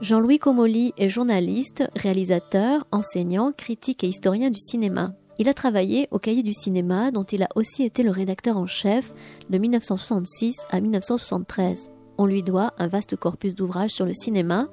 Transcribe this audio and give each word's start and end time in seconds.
Jean-Louis 0.00 0.38
Comolli 0.38 0.92
est 0.98 1.08
journaliste, 1.08 1.84
réalisateur, 1.96 2.86
enseignant, 2.92 3.52
critique 3.52 4.04
et 4.04 4.08
historien 4.08 4.50
du 4.50 4.58
cinéma. 4.58 5.14
Il 5.38 5.48
a 5.48 5.54
travaillé 5.54 6.06
au 6.10 6.18
Cahier 6.18 6.42
du 6.42 6.52
cinéma 6.52 7.10
dont 7.10 7.24
il 7.24 7.42
a 7.42 7.48
aussi 7.56 7.82
été 7.82 8.02
le 8.02 8.10
rédacteur 8.10 8.56
en 8.56 8.66
chef 8.66 9.12
de 9.50 9.58
1966 9.58 10.56
à 10.70 10.80
1973. 10.80 11.90
On 12.18 12.26
lui 12.26 12.42
doit 12.42 12.72
un 12.78 12.86
vaste 12.86 13.16
corpus 13.16 13.54
d'ouvrages 13.54 13.90
sur 13.90 14.06
le 14.06 14.14
cinéma, 14.14 14.68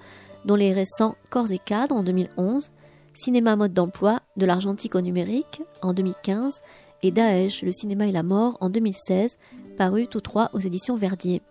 dont 0.45 0.55
les 0.55 0.73
récents 0.73 1.15
Corps 1.29 1.51
et 1.51 1.59
cadres 1.59 1.95
en 1.95 2.03
2011, 2.03 2.69
Cinéma 3.13 3.55
mode 3.55 3.73
d'emploi, 3.73 4.21
de 4.37 4.45
l'argentique 4.45 4.95
au 4.95 5.01
numérique 5.01 5.61
en 5.81 5.93
2015 5.93 6.61
et 7.03 7.11
Daesh, 7.11 7.61
le 7.61 7.71
cinéma 7.71 8.07
et 8.07 8.11
la 8.11 8.23
mort 8.23 8.57
en 8.59 8.69
2016, 8.69 9.37
parus 9.77 10.07
tous 10.09 10.21
trois 10.21 10.49
aux 10.53 10.59
éditions 10.59 10.95
Verdier. 10.95 11.41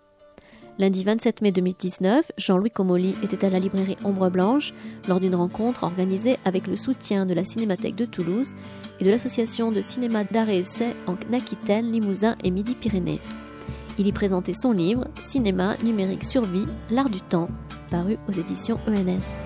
Lundi 0.79 1.03
27 1.03 1.41
mai 1.41 1.51
2019, 1.51 2.31
Jean-Louis 2.37 2.71
Comolli 2.71 3.15
était 3.21 3.45
à 3.45 3.49
la 3.51 3.59
librairie 3.59 3.97
Ombre 4.03 4.29
Blanche 4.29 4.73
lors 5.07 5.19
d'une 5.19 5.35
rencontre 5.35 5.83
organisée 5.83 6.37
avec 6.45 6.65
le 6.65 6.75
soutien 6.75 7.27
de 7.27 7.33
la 7.35 7.43
Cinémathèque 7.43 7.95
de 7.95 8.05
Toulouse 8.05 8.53
et 8.99 9.05
de 9.05 9.11
l'association 9.11 9.71
de 9.71 9.83
cinéma 9.83 10.23
d'art 10.23 10.49
et 10.49 10.59
essai 10.59 10.95
en 11.05 11.13
Aquitaine, 11.31 11.91
Limousin 11.91 12.35
et 12.43 12.49
Midi-Pyrénées. 12.49 13.21
Il 13.99 14.07
y 14.07 14.11
présentait 14.11 14.53
son 14.53 14.71
livre 14.71 15.07
Cinéma 15.19 15.77
numérique 15.83 16.23
survie, 16.23 16.65
l'art 16.89 17.09
du 17.09 17.21
temps, 17.21 17.49
paru 17.91 18.17
aux 18.27 18.31
éditions 18.31 18.79
ENS. 18.87 19.37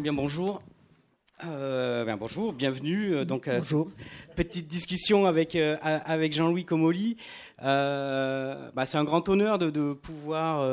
Bien 0.00 0.12
bonjour. 0.12 0.62
Euh, 1.44 2.04
ben 2.06 2.16
bonjour, 2.16 2.54
bienvenue. 2.54 3.14
Euh, 3.14 3.24
donc, 3.26 3.46
euh, 3.46 3.58
Bonjour. 3.58 3.90
petite 4.36 4.68
discussion 4.68 5.26
avec 5.26 5.54
euh, 5.54 5.76
avec 5.82 6.32
Jean-Louis 6.32 6.64
Comolli. 6.64 7.18
Euh, 7.62 8.70
bah, 8.74 8.86
c'est 8.86 8.96
un 8.96 9.04
grand 9.04 9.28
honneur 9.28 9.58
de, 9.58 9.68
de 9.68 9.92
pouvoir 9.92 10.64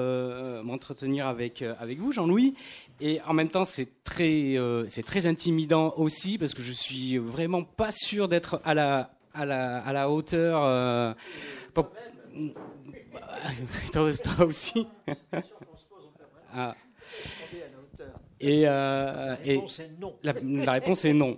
m'entretenir 0.64 1.28
avec 1.28 1.62
avec 1.62 2.00
vous, 2.00 2.14
Jean-Louis. 2.14 2.56
Et 3.02 3.20
en 3.28 3.34
même 3.34 3.50
temps, 3.50 3.66
c'est 3.66 3.90
très 4.06 4.56
c'est 4.88 5.04
très 5.04 5.26
intimidant 5.26 5.94
aussi 5.98 6.38
parce 6.38 6.54
que 6.54 6.62
je 6.62 6.72
suis 6.72 7.18
vraiment 7.18 7.64
pas 7.66 7.92
sûr 7.92 8.30
d'être 8.30 8.62
à 8.64 8.74
la 8.74 9.12
à 9.34 9.46
la 9.46 9.80
à 9.80 9.92
la 9.92 10.10
hauteur. 10.10 11.16
pour- 11.74 11.92
toi, 13.92 14.12
toi 14.14 14.46
aussi. 14.46 14.88
Ah. 16.56 16.74
Et, 18.44 18.64
euh, 18.66 19.36
et 19.46 19.58
non. 20.00 20.16
la, 20.22 20.34
la 20.44 20.72
réponse 20.74 21.06
est 21.06 21.14
non. 21.14 21.38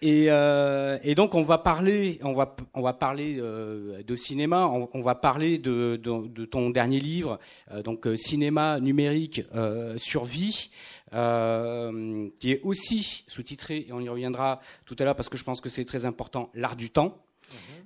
Et, 0.00 0.26
euh, 0.28 0.98
et 1.04 1.14
donc 1.14 1.34
on 1.36 1.42
va 1.42 1.58
parler, 1.58 2.18
on 2.24 2.32
va, 2.32 2.56
on 2.74 2.82
va 2.82 2.92
parler 2.92 3.36
euh, 3.38 4.02
de 4.02 4.16
cinéma, 4.16 4.66
on, 4.66 4.88
on 4.94 5.00
va 5.00 5.14
parler 5.14 5.58
de, 5.58 5.94
de, 5.94 6.26
de 6.26 6.44
ton 6.44 6.70
dernier 6.70 6.98
livre, 6.98 7.38
euh, 7.70 7.82
donc 7.82 8.08
euh, 8.08 8.16
cinéma 8.16 8.80
numérique 8.80 9.44
euh, 9.54 9.96
survie, 9.98 10.70
euh, 11.14 12.28
qui 12.40 12.50
est 12.50 12.60
aussi 12.64 13.24
sous-titré 13.28 13.86
et 13.88 13.92
on 13.92 14.00
y 14.00 14.08
reviendra 14.08 14.60
tout 14.86 14.96
à 14.98 15.04
l'heure 15.04 15.14
parce 15.14 15.28
que 15.28 15.36
je 15.36 15.44
pense 15.44 15.60
que 15.60 15.68
c'est 15.68 15.84
très 15.84 16.04
important, 16.04 16.50
l'art 16.54 16.74
du 16.74 16.90
temps. 16.90 17.24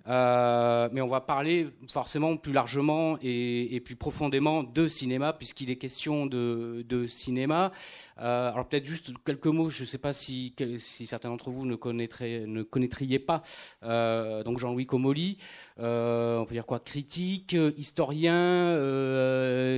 Euh, 0.09 0.89
mais 0.93 1.01
on 1.01 1.09
va 1.09 1.21
parler 1.21 1.69
forcément 1.91 2.37
plus 2.37 2.53
largement 2.53 3.19
et, 3.23 3.75
et 3.75 3.81
plus 3.81 3.97
profondément 3.97 4.63
de 4.63 4.89
cinéma, 4.89 5.33
puisqu'il 5.33 5.71
est 5.71 5.77
question 5.77 6.27
de, 6.27 6.85
de 6.89 7.07
cinéma. 7.07 7.73
Euh, 8.19 8.51
alors 8.51 8.67
peut-être 8.67 8.87
juste 8.87 9.13
quelques 9.25 9.47
mots, 9.47 9.69
je 9.69 9.83
ne 9.83 9.87
sais 9.87 9.99
pas 9.99 10.13
si, 10.13 10.55
si 10.79 11.07
certains 11.07 11.29
d'entre 11.29 11.51
vous 11.51 11.67
ne, 11.67 11.75
ne 11.75 12.63
connaîtriez 12.63 13.19
pas. 13.19 13.43
Euh, 13.83 14.43
donc 14.43 14.59
Jean-Louis 14.59 14.87
Comolli, 14.87 15.37
euh, 15.81 16.39
on 16.39 16.47
peut 16.47 16.55
dire 16.55 16.65
quoi? 16.65 16.81
Critique, 16.81 17.55
euh, 17.55 17.73
historien, 17.77 18.77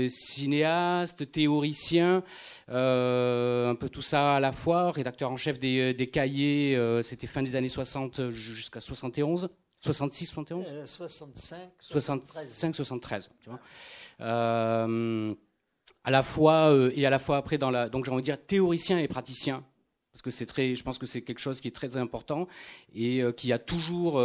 cinéaste, 0.08 1.32
théoricien, 1.32 2.22
un 2.68 3.74
peu 3.74 3.88
tout 3.90 4.02
ça 4.02 4.36
à 4.36 4.40
la 4.40 4.52
fois, 4.52 4.92
rédacteur 4.92 5.30
en 5.30 5.36
chef 5.36 5.58
des, 5.58 5.94
des 5.94 6.06
cahiers, 6.08 6.78
c'était 7.02 7.26
fin 7.26 7.42
des 7.42 7.56
années 7.56 7.68
60 7.68 8.30
jusqu'à 8.30 8.80
71 8.80 9.48
66, 9.80 10.26
71 10.26 10.64
Euh, 10.68 10.86
65, 10.86 11.70
73. 11.78 12.46
65, 12.48 12.74
73. 12.74 13.30
Tu 13.40 13.48
vois. 13.50 13.60
Euh, 14.20 15.34
à 16.04 16.10
la 16.10 16.22
fois 16.22 16.72
euh, 16.72 16.90
et 16.94 17.06
à 17.06 17.10
la 17.10 17.18
fois 17.18 17.36
après 17.36 17.58
dans 17.58 17.70
la 17.70 17.88
donc 17.88 18.04
j'ai 18.04 18.10
envie 18.10 18.22
de 18.22 18.24
dire 18.26 18.44
théoricien 18.44 18.98
et 18.98 19.06
praticien 19.08 19.62
parce 20.12 20.22
que 20.22 20.30
c'est 20.30 20.46
très 20.46 20.74
je 20.74 20.82
pense 20.82 20.98
que 20.98 21.06
c'est 21.06 21.22
quelque 21.22 21.38
chose 21.38 21.60
qui 21.60 21.68
est 21.68 21.72
très 21.76 21.96
important 21.96 22.48
et 22.94 23.22
euh, 23.22 23.30
qui 23.32 23.52
a 23.52 23.58
toujours 23.58 24.20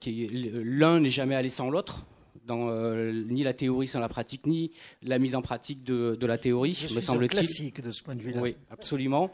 qui 0.00 0.28
l'un 0.28 1.00
n'est 1.00 1.10
jamais 1.10 1.34
allé 1.34 1.48
sans 1.48 1.70
l'autre 1.70 2.04
dans 2.44 2.68
euh, 2.68 3.12
ni 3.12 3.42
la 3.44 3.54
théorie 3.54 3.86
sans 3.86 4.00
la 4.00 4.08
pratique 4.08 4.46
ni 4.46 4.72
la 5.02 5.18
mise 5.18 5.34
en 5.34 5.42
pratique 5.42 5.84
de, 5.84 6.16
de 6.16 6.26
la 6.26 6.38
théorie 6.38 6.74
Je 6.74 6.94
me 6.94 7.00
semble-t-il 7.00 7.30
classique 7.30 7.80
de 7.80 7.90
ce 7.92 8.02
point 8.02 8.16
de 8.16 8.22
vue-là. 8.22 8.40
oui, 8.42 8.56
absolument. 8.70 9.30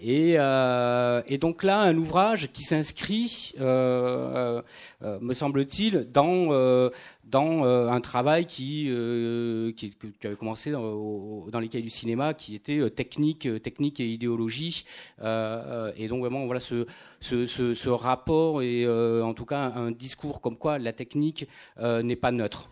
Et, 0.00 0.34
euh, 0.38 1.22
et 1.28 1.38
donc 1.38 1.62
là, 1.62 1.80
un 1.80 1.96
ouvrage 1.96 2.50
qui 2.52 2.62
s'inscrit, 2.62 3.52
euh, 3.60 4.60
euh, 5.02 5.18
me 5.20 5.34
semble-t-il, 5.34 6.08
dans, 6.12 6.52
euh, 6.52 6.90
dans 7.24 7.64
euh, 7.64 7.88
un 7.88 8.00
travail 8.00 8.46
qui, 8.46 8.86
euh, 8.88 9.72
qui, 9.72 9.90
qui 10.20 10.26
avait 10.26 10.36
commencé 10.36 10.72
dans, 10.72 10.82
au- 10.82 11.48
dans 11.50 11.60
les 11.60 11.68
cahiers 11.68 11.84
du 11.84 11.90
cinéma, 11.90 12.34
qui 12.34 12.54
était 12.54 12.78
euh, 12.80 12.90
technique, 12.90 13.46
euh, 13.46 13.58
technique 13.60 14.00
et 14.00 14.06
idéologie. 14.06 14.84
Euh, 15.22 15.88
euh, 15.88 15.92
et 15.96 16.08
donc 16.08 16.20
vraiment, 16.20 16.44
voilà 16.46 16.60
ce, 16.60 16.86
ce, 17.20 17.46
ce, 17.46 17.74
ce 17.74 17.88
rapport 17.88 18.62
et 18.62 18.84
euh, 18.84 19.22
en 19.24 19.32
tout 19.32 19.46
cas 19.46 19.72
un 19.76 19.90
discours 19.92 20.40
comme 20.40 20.56
quoi 20.56 20.78
la 20.78 20.92
technique 20.92 21.46
euh, 21.78 22.02
n'est 22.02 22.16
pas 22.16 22.32
neutre 22.32 22.68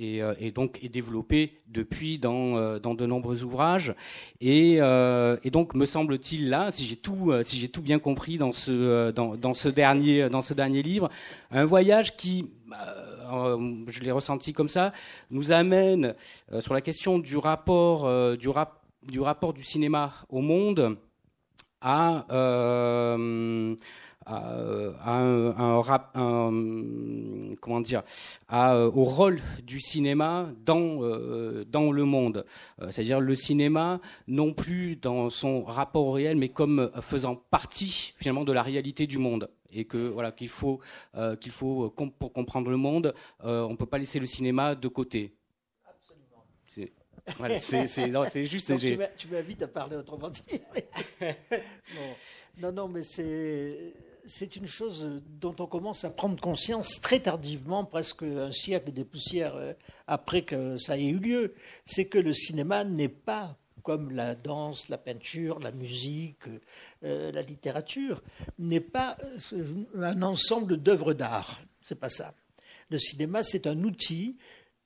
et, 0.00 0.22
euh, 0.22 0.34
et 0.40 0.50
donc 0.50 0.82
est 0.82 0.88
développé 0.88 1.60
depuis 1.68 2.18
dans, 2.18 2.56
euh, 2.56 2.78
de 2.78 3.06
nombreux 3.06 3.44
ouvrages. 3.44 3.94
Et, 4.40 4.78
euh, 4.80 5.36
et 5.44 5.50
donc, 5.50 5.74
me 5.74 5.84
semble-t-il 5.86 6.48
là, 6.48 6.70
si 6.70 6.84
j'ai 6.86 6.96
tout, 6.96 7.32
si 7.44 7.68
tout 7.68 7.82
bien 7.82 7.98
compris 7.98 8.38
dans 8.38 8.52
ce, 8.52 9.10
dernier, 9.68 10.30
dans 10.30 10.42
ce 10.42 10.54
dernier 10.54 10.82
livre, 10.82 11.10
un 11.50 11.66
voyage 11.66 12.16
qui, 12.16 12.50
je 12.70 14.00
l'ai 14.00 14.10
ressenti 14.10 14.52
comme 14.52 14.70
ça, 14.70 14.92
nous 15.30 15.52
amène 15.52 16.14
sur 16.60 16.72
la 16.72 16.80
question 16.80 17.18
du 17.18 17.36
rapport, 17.36 18.36
du, 18.36 18.48
rap- 18.48 18.82
du 19.06 19.20
rapport 19.20 19.52
du 19.52 19.62
cinéma 19.62 20.14
au 20.30 20.40
monde 20.40 20.96
à, 21.82 22.24
à, 24.30 24.52
à 25.02 25.18
un, 25.18 25.56
un 25.56 25.80
rap- 25.80 26.10
un- 26.16 27.54
comment 27.60 27.80
dire, 27.80 28.02
à, 28.48 28.74
euh, 28.76 28.90
au 28.90 29.04
rôle 29.04 29.38
du 29.62 29.80
cinéma 29.80 30.48
dans, 30.64 31.02
euh, 31.02 31.64
dans 31.64 31.90
le 31.92 32.04
monde. 32.04 32.44
Euh, 32.80 32.90
C'est-à-dire 32.90 33.20
le 33.20 33.34
cinéma, 33.34 34.00
non 34.28 34.52
plus 34.52 34.96
dans 34.96 35.30
son 35.30 35.62
rapport 35.64 36.06
au 36.06 36.12
réel, 36.12 36.36
mais 36.36 36.48
comme 36.48 36.78
euh, 36.80 37.00
faisant 37.00 37.36
partie 37.36 38.14
finalement 38.16 38.44
de 38.44 38.52
la 38.52 38.62
réalité 38.62 39.06
du 39.06 39.18
monde. 39.18 39.50
Et 39.72 39.84
que 39.84 40.08
voilà 40.08 40.32
qu'il 40.32 40.48
faut 40.48 40.80
euh, 41.16 41.36
qu'il 41.36 41.52
faut 41.52 41.84
euh, 41.84 42.06
pour 42.18 42.32
comprendre 42.32 42.70
le 42.70 42.76
monde, 42.76 43.14
euh, 43.44 43.62
on 43.62 43.76
peut 43.76 43.86
pas 43.86 43.98
laisser 43.98 44.18
le 44.18 44.26
cinéma 44.26 44.74
de 44.74 44.88
côté. 44.88 45.32
C'est 46.66 46.92
voilà, 47.36 47.60
c'est 47.60 47.86
c'est 47.86 48.44
juste. 48.46 48.70
Donc, 48.72 48.80
tu 49.16 49.28
m'invites 49.28 49.62
à 49.62 49.68
parler 49.68 49.96
autrement 49.96 50.30
dit. 50.30 50.42
Non, 52.60 52.72
non, 52.72 52.88
mais 52.88 53.02
c'est 53.02 53.94
c'est 54.24 54.56
une 54.56 54.66
chose 54.66 55.22
dont 55.40 55.54
on 55.58 55.66
commence 55.66 56.04
à 56.04 56.10
prendre 56.10 56.40
conscience 56.40 57.00
très 57.00 57.20
tardivement, 57.20 57.84
presque 57.84 58.22
un 58.22 58.52
siècle 58.52 58.92
des 58.92 59.04
poussières 59.04 59.56
euh, 59.56 59.72
après 60.06 60.42
que 60.42 60.76
ça 60.78 60.98
ait 60.98 61.06
eu 61.06 61.18
lieu. 61.18 61.54
C'est 61.86 62.06
que 62.06 62.18
le 62.18 62.32
cinéma 62.32 62.84
n'est 62.84 63.08
pas 63.08 63.56
comme 63.82 64.10
la 64.10 64.34
danse, 64.34 64.88
la 64.88 64.98
peinture, 64.98 65.58
la 65.58 65.72
musique, 65.72 66.42
euh, 67.04 67.32
la 67.32 67.42
littérature, 67.42 68.22
n'est 68.58 68.80
pas 68.80 69.16
euh, 69.52 69.84
un 69.96 70.22
ensemble 70.22 70.76
d'œuvres 70.76 71.14
d'art. 71.14 71.60
C'est 71.82 71.98
pas 71.98 72.10
ça. 72.10 72.34
Le 72.90 72.98
cinéma, 72.98 73.42
c'est 73.42 73.66
un 73.66 73.82
outil 73.84 74.36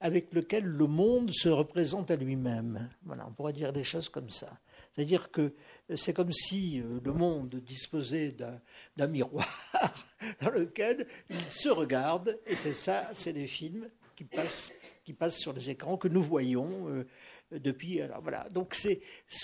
avec 0.01 0.33
lequel 0.35 0.65
le 0.65 0.87
monde 0.87 1.31
se 1.33 1.49
représente 1.49 2.11
à 2.11 2.17
lui-même. 2.17 2.91
Voilà, 3.05 3.27
on 3.27 3.33
pourrait 3.33 3.53
dire 3.53 3.73
des 3.73 3.85
choses 3.85 4.09
comme 4.09 4.31
ça. 4.31 4.59
C'est-à-dire 4.93 5.31
que 5.31 5.55
c'est 5.97 6.13
comme 6.13 6.33
si 6.33 6.81
euh, 6.81 7.01
le 7.03 7.13
monde 7.13 7.57
disposait 7.67 8.33
d'un- 8.33 9.07
miroir 9.09 9.47
dans 10.41 10.51
lequel 10.51 11.07
il 11.31 11.51
se 11.51 11.69
regarde, 11.69 12.39
et 12.47 12.55
c'est 12.55 12.75
ça, 12.75 13.11
c'est 13.13 13.33
des 13.33 13.47
films 13.47 13.89
qui 14.15 14.25
passent, 14.25 14.73
qui 15.05 15.13
passent 15.13 15.39
sur 15.39 15.53
les 15.53 15.71
écrans 15.71 15.97
que 15.97 16.09
nous 16.09 16.23
voyons 16.23 16.89
euh, 16.89 17.05
depuis. 17.51 18.01
Alors 18.01 18.23
voilà, 18.23 18.49
donc 18.51 18.77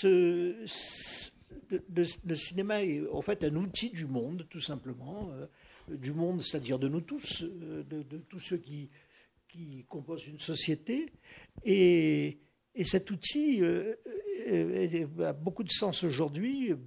le, 0.03 0.65
cinéma 2.35 2.83
est 2.83 3.01
en 3.11 3.21
fait 3.21 3.43
un 3.43 3.55
outil 3.55 3.89
du 3.89 4.05
monde, 4.05 4.45
tout 4.49 4.61
simplement, 4.61 5.29
euh, 5.33 5.47
du 5.95 6.13
monde, 6.13 6.41
c'est-à-dire 6.41 6.79
de 6.79 6.87
nous 6.87 7.01
tous, 7.01 7.43
euh, 7.43 7.83
de 7.83 8.17
tous 8.29 8.39
ceux 8.39 8.57
qui, 8.57 8.89
qui 9.51 9.85
composent 9.87 10.27
une 10.27 10.39
société. 10.39 11.11
Et, 11.65 12.39
et 12.73 12.85
cet 12.85 13.11
outil 13.11 13.61
euh, 13.61 13.95
euh, 14.47 15.25
a 15.25 15.33
beaucoup 15.33 15.63
de 15.63 15.71
sens 15.71 16.03
aujourd'hui, 16.03 16.71
euh, 16.71 16.77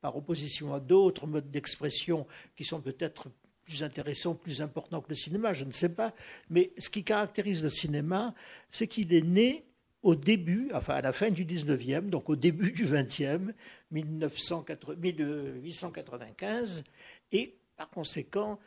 par 0.00 0.16
opposition 0.16 0.72
à 0.74 0.80
d'autres 0.80 1.26
modes 1.26 1.50
d'expression 1.50 2.26
qui 2.56 2.64
sont 2.64 2.80
peut-être 2.80 3.28
plus 3.64 3.82
intéressants, 3.82 4.34
plus 4.34 4.60
importants 4.60 5.00
que 5.00 5.08
le 5.08 5.14
cinéma, 5.14 5.54
je 5.54 5.64
ne 5.64 5.72
sais 5.72 5.88
pas. 5.88 6.12
Mais 6.50 6.72
ce 6.76 6.90
qui 6.90 7.02
caractérise 7.02 7.62
le 7.62 7.70
cinéma, 7.70 8.34
c'est 8.70 8.86
qu'il 8.86 9.14
est 9.14 9.22
né 9.22 9.64
au 10.02 10.14
début, 10.14 10.70
enfin 10.74 10.96
à 10.96 11.00
la 11.00 11.14
fin 11.14 11.30
du 11.30 11.46
19e, 11.46 12.10
donc 12.10 12.28
au 12.28 12.36
début 12.36 12.72
du 12.72 12.84
20e, 12.84 13.54
1895, 13.90 16.84
et 17.32 17.56
par 17.78 17.88
conséquent, 17.88 18.58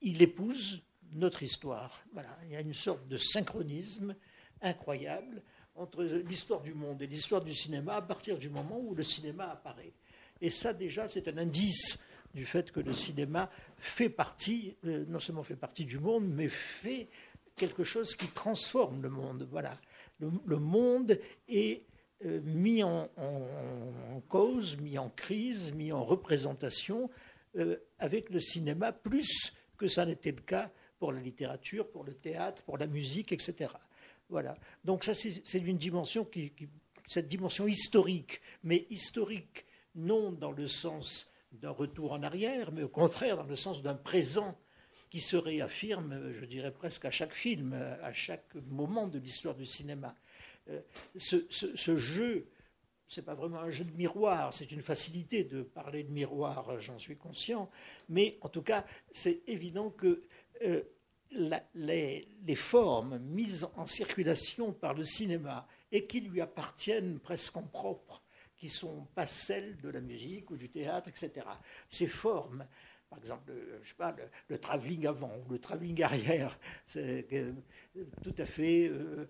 il 0.00 0.22
épouse 0.22 0.80
notre 1.12 1.42
histoire. 1.42 2.02
Voilà, 2.12 2.36
il 2.44 2.52
y 2.52 2.56
a 2.56 2.60
une 2.60 2.74
sorte 2.74 3.06
de 3.08 3.16
synchronisme 3.16 4.14
incroyable 4.62 5.42
entre 5.74 6.02
l'histoire 6.02 6.60
du 6.60 6.74
monde 6.74 7.00
et 7.02 7.06
l'histoire 7.06 7.42
du 7.42 7.54
cinéma 7.54 7.94
à 7.94 8.02
partir 8.02 8.38
du 8.38 8.50
moment 8.50 8.80
où 8.80 8.94
le 8.94 9.04
cinéma 9.04 9.48
apparaît. 9.50 9.92
Et 10.40 10.50
ça, 10.50 10.72
déjà, 10.72 11.08
c'est 11.08 11.28
un 11.28 11.38
indice 11.38 11.98
du 12.34 12.44
fait 12.44 12.70
que 12.70 12.80
le 12.80 12.94
cinéma 12.94 13.50
fait 13.78 14.08
partie, 14.08 14.76
euh, 14.84 15.04
non 15.08 15.18
seulement 15.18 15.42
fait 15.42 15.56
partie 15.56 15.84
du 15.84 15.98
monde, 15.98 16.28
mais 16.28 16.48
fait 16.48 17.08
quelque 17.56 17.84
chose 17.84 18.14
qui 18.14 18.28
transforme 18.28 19.02
le 19.02 19.08
monde. 19.08 19.48
Voilà. 19.50 19.78
Le, 20.20 20.56
monde 20.56 21.18
est 21.48 21.84
euh, 22.24 22.40
mis 22.42 22.82
en, 22.82 23.08
cause, 24.28 24.76
mis 24.78 24.98
en 24.98 25.10
crise, 25.10 25.72
mis 25.74 25.92
en 25.92 26.04
représentation 26.04 27.08
euh, 27.56 27.76
avec 27.98 28.30
le 28.30 28.40
cinéma, 28.40 28.92
plus 28.92 29.52
que 29.76 29.86
ça 29.86 30.04
n'était 30.04 30.32
le 30.32 30.42
cas 30.42 30.70
pour 30.98 31.12
la 31.12 31.20
littérature, 31.20 31.88
pour 31.90 32.04
le 32.04 32.14
théâtre, 32.14 32.62
pour 32.62 32.78
la 32.78 32.86
musique, 32.86 33.32
etc. 33.32 33.72
Voilà. 34.28 34.56
Donc 34.84 35.04
ça, 35.04 35.14
c'est 35.14 35.58
une 35.58 35.78
dimension 35.78 36.24
qui, 36.24 36.52
cette 37.06 37.28
dimension 37.28 37.66
historique, 37.66 38.40
mais 38.62 38.86
historique 38.90 39.64
non 39.94 40.32
dans 40.32 40.52
le 40.52 40.68
sens 40.68 41.30
d'un 41.52 41.70
retour 41.70 42.12
en 42.12 42.22
arrière, 42.22 42.70
mais 42.72 42.82
au 42.82 42.88
contraire 42.88 43.36
dans 43.36 43.44
le 43.44 43.56
sens 43.56 43.82
d'un 43.82 43.94
présent 43.94 44.58
qui 45.10 45.20
se 45.20 45.36
réaffirme, 45.36 46.32
je 46.32 46.44
dirais 46.44 46.70
presque 46.70 47.06
à 47.06 47.10
chaque 47.10 47.32
film, 47.32 47.72
à 48.02 48.12
chaque 48.12 48.54
moment 48.66 49.06
de 49.06 49.18
l'histoire 49.18 49.54
du 49.54 49.64
cinéma. 49.64 50.14
Euh, 50.68 50.80
ce, 51.16 51.46
ce, 51.48 51.74
ce 51.74 51.96
jeu, 51.96 52.46
c'est 53.08 53.24
pas 53.24 53.34
vraiment 53.34 53.60
un 53.60 53.70
jeu 53.70 53.84
de 53.84 53.96
miroir, 53.96 54.52
c'est 54.52 54.70
une 54.70 54.82
facilité 54.82 55.44
de 55.44 55.62
parler 55.62 56.04
de 56.04 56.10
miroir, 56.10 56.78
j'en 56.80 56.98
suis 56.98 57.16
conscient, 57.16 57.70
mais 58.10 58.36
en 58.42 58.50
tout 58.50 58.60
cas, 58.60 58.84
c'est 59.10 59.40
évident 59.46 59.88
que 59.88 60.22
euh, 60.62 60.82
les, 61.74 62.54
formes 62.56 63.18
mises 63.18 63.68
en 63.76 63.86
circulation 63.86 64.72
par 64.72 64.94
le 64.94 65.04
cinéma 65.04 65.66
et 65.92 66.06
qui 66.06 66.20
lui 66.20 66.40
appartiennent 66.40 67.18
presque 67.18 67.56
en 67.56 67.62
propre, 67.62 68.22
qui 68.56 68.66
ne 68.66 68.70
sont 68.70 69.06
pas 69.14 69.26
celles 69.26 69.76
de 69.78 69.88
la 69.90 70.00
musique 70.00 70.50
ou 70.50 70.56
du 70.56 70.68
théâtre, 70.68 71.08
etc. 71.08 71.46
Ces 71.88 72.06
formes, 72.06 72.66
par 73.10 73.18
exemple, 73.18 73.52
je 73.82 73.88
sais 73.88 73.94
pas, 73.94 74.16
le, 74.48 74.58
travelling 74.58 75.06
avant 75.06 75.32
ou 75.46 75.52
le 75.52 75.58
travelling 75.58 76.02
arrière, 76.02 76.58
c'est 76.86 77.26
euh, 77.32 77.52
tout 78.22 78.34
à 78.38 78.46
fait. 78.46 78.88
Euh, 78.88 79.28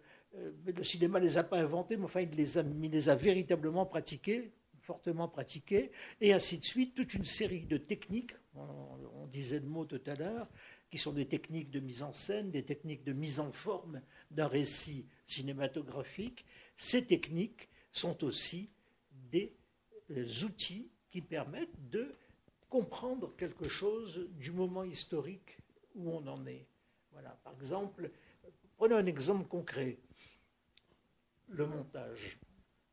le 0.66 0.82
cinéma 0.84 1.18
ne 1.18 1.24
les 1.24 1.38
a 1.38 1.44
pas 1.44 1.58
inventés, 1.58 1.96
mais 1.96 2.04
enfin, 2.04 2.20
il 2.20 2.30
les 2.30 3.08
a, 3.08 3.14
véritablement 3.14 3.86
pratiqués, 3.86 4.52
fortement 4.82 5.26
pratiqués, 5.26 5.90
et 6.20 6.32
ainsi 6.32 6.58
de 6.58 6.64
suite, 6.64 6.94
toute 6.94 7.14
une 7.14 7.24
série 7.24 7.62
de 7.62 7.76
techniques, 7.76 8.34
on 8.54 9.26
disait 9.26 9.58
le 9.58 9.66
mot 9.66 9.84
tout 9.84 10.00
à 10.06 10.14
l'heure, 10.14 10.48
qui 10.90 10.98
sont 10.98 11.12
des 11.12 11.26
techniques 11.26 11.70
de 11.70 11.80
mise 11.80 12.02
en 12.02 12.12
scène, 12.12 12.50
des 12.50 12.64
techniques 12.64 13.04
de 13.04 13.12
mise 13.12 13.40
en 13.40 13.52
forme 13.52 14.00
d'un 14.30 14.48
récit 14.48 15.06
cinématographique. 15.26 16.44
Ces 16.76 17.04
techniques 17.04 17.68
sont 17.92 18.24
aussi 18.24 18.70
des 19.30 19.54
euh, 20.10 20.26
outils 20.44 20.90
qui 21.10 21.20
permettent 21.20 21.90
de 21.90 22.14
comprendre 22.68 23.34
quelque 23.36 23.68
chose 23.68 24.28
du 24.32 24.52
moment 24.52 24.84
historique 24.84 25.58
où 25.94 26.10
on 26.10 26.26
en 26.26 26.46
est. 26.46 26.66
Voilà, 27.12 27.30
par 27.44 27.54
exemple, 27.54 28.10
prenons 28.76 28.96
un 28.96 29.06
exemple 29.06 29.46
concret, 29.48 29.98
le 31.48 31.66
montage. 31.66 32.38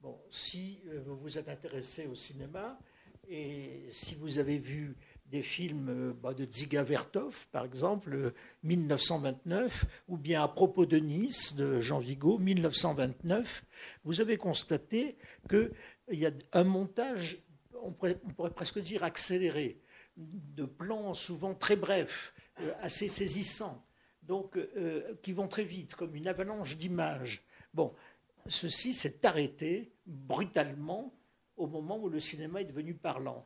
Bon, 0.02 0.20
si 0.30 0.80
euh, 0.88 1.02
vous 1.06 1.18
vous 1.18 1.38
êtes 1.38 1.50
intéressé 1.50 2.08
au 2.08 2.16
cinéma 2.16 2.80
et 3.28 3.88
si 3.92 4.16
vous 4.16 4.40
avez 4.40 4.60
vu 4.60 4.96
des 5.26 5.42
films 5.42 5.90
euh, 5.90 6.14
bah, 6.14 6.34
de 6.34 6.46
Dziga 6.46 6.84
Vertov, 6.84 7.48
par 7.52 7.66
exemple, 7.66 8.34
1929, 8.64 9.86
ou 10.08 10.18
bien 10.18 10.44
à 10.44 10.48
propos 10.48 10.86
de 10.86 10.98
Nice, 10.98 11.56
de 11.56 11.80
Jean 11.80 12.00
Vigo, 12.00 12.38
1929, 12.38 13.66
vous 14.04 14.22
avez 14.22 14.38
constaté 14.38 15.18
qu'il 15.50 15.72
y 16.12 16.26
a 16.26 16.32
un 16.54 16.64
montage, 16.64 17.40
on 17.82 17.92
pourrait, 17.92 18.20
presque 18.54 18.80
dire 18.80 19.04
accéléré, 19.04 19.80
de 20.18 20.66
plans 20.66 21.14
souvent 21.14 21.56
très 21.56 21.76
brefs, 21.76 22.34
euh, 22.62 22.72
assez 22.80 23.08
saisissants, 23.08 23.84
donc 24.24 24.58
euh, 24.58 25.16
qui 25.24 25.34
vont 25.34 25.48
très 25.48 25.66
vite, 25.66 25.96
comme 25.96 26.16
une 26.16 26.28
avalanche 26.28 26.78
d'images. 26.78 27.44
Bon, 27.74 27.94
ceci 28.48 28.94
s'est 28.94 29.26
arrêté 29.26 29.92
brutalement 30.06 31.14
au 31.58 31.68
moment 31.68 31.98
où 31.98 32.10
le 32.10 32.20
cinéma 32.20 32.62
est 32.62 32.66
devenu 32.66 32.94
parlant 32.94 33.46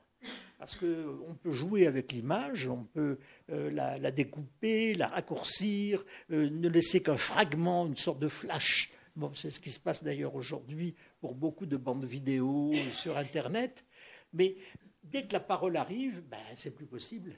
parce 0.59 0.75
qu'on 0.75 1.35
peut 1.41 1.51
jouer 1.51 1.87
avec 1.87 2.11
l'image, 2.11 2.67
on 2.67 2.83
peut 2.83 3.17
euh, 3.49 3.71
la, 3.71 4.11
découper, 4.11 4.93
la 4.93 5.07
raccourcir, 5.07 6.03
euh, 6.31 6.49
ne 6.49 6.67
laisser 6.67 7.01
qu'un 7.01 7.15
fragment, 7.17 7.87
une 7.87 7.95
sorte 7.95 8.19
de 8.19 8.27
flash. 8.27 8.91
C'est 9.33 9.51
ce 9.51 9.59
qui 9.59 9.71
se 9.71 9.79
passe 9.79 10.03
d'ailleurs 10.03 10.35
aujourd'hui 10.35 10.95
pour 11.21 11.33
beaucoup 11.33 11.65
de 11.65 11.77
bandes 11.77 12.05
vidéo 12.05 12.73
sur 12.93 13.17
Internet. 13.17 13.85
Mais 14.33 14.55
dès 15.03 15.25
que 15.25 15.33
la 15.33 15.39
parole 15.39 15.77
arrive, 15.77 16.21
ben, 16.29 16.37
c'est 16.55 16.75
plus 16.75 16.85
possible. 16.85 17.33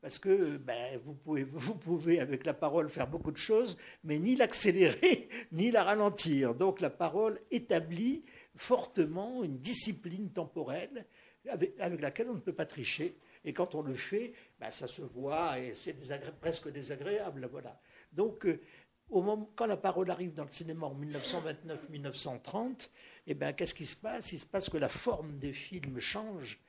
Parce 0.00 0.18
que 0.18 0.56
ben, 0.56 0.98
vous 1.04 1.14
pouvez, 1.14 2.20
avec 2.20 2.46
la 2.46 2.54
parole, 2.54 2.88
faire 2.88 3.08
beaucoup 3.08 3.32
de 3.32 3.36
choses, 3.36 3.78
mais 4.04 4.18
ni 4.18 4.36
l'accélérer, 4.36 5.28
ni 5.52 5.72
la 5.72 5.82
ralentir. 5.82 6.54
Donc 6.54 6.80
la 6.80 6.90
parole 6.90 7.40
établit 7.50 8.22
fortement 8.56 9.42
une 9.42 9.58
discipline 9.58 10.30
temporelle 10.30 11.04
avec, 11.48 12.00
laquelle 12.00 12.28
on 12.28 12.34
ne 12.34 12.40
peut 12.40 12.52
pas 12.52 12.66
tricher. 12.66 13.16
Et 13.44 13.52
quand 13.52 13.74
on 13.74 13.82
le 13.82 13.94
fait, 13.94 14.34
ben, 14.58 14.70
ça 14.70 14.86
se 14.86 15.02
voit 15.02 15.58
et 15.58 15.74
c'est 15.74 15.96
presque 16.40 16.70
désagréable. 16.70 17.48
Voilà. 17.50 17.80
Donc, 18.12 18.44
euh, 18.44 18.60
au 19.08 19.22
moment, 19.22 19.50
quand 19.56 19.66
la 19.66 19.76
parole 19.76 20.10
arrive 20.10 20.34
dans 20.34 20.44
le 20.44 20.50
cinéma 20.50 20.86
en 20.86 20.94
1929-1930, 20.94 22.90
eh 23.26 23.34
ben, 23.34 23.52
qu'est-ce 23.52 23.74
qui 23.74 23.86
se 23.86 23.96
passe? 23.96 24.32
Il 24.32 24.38
se 24.38 24.46
passe 24.46 24.68
que 24.68 24.76
la 24.76 24.88
forme 24.88 25.38
des 25.38 25.52
films 25.52 26.00
change, 26.00 26.60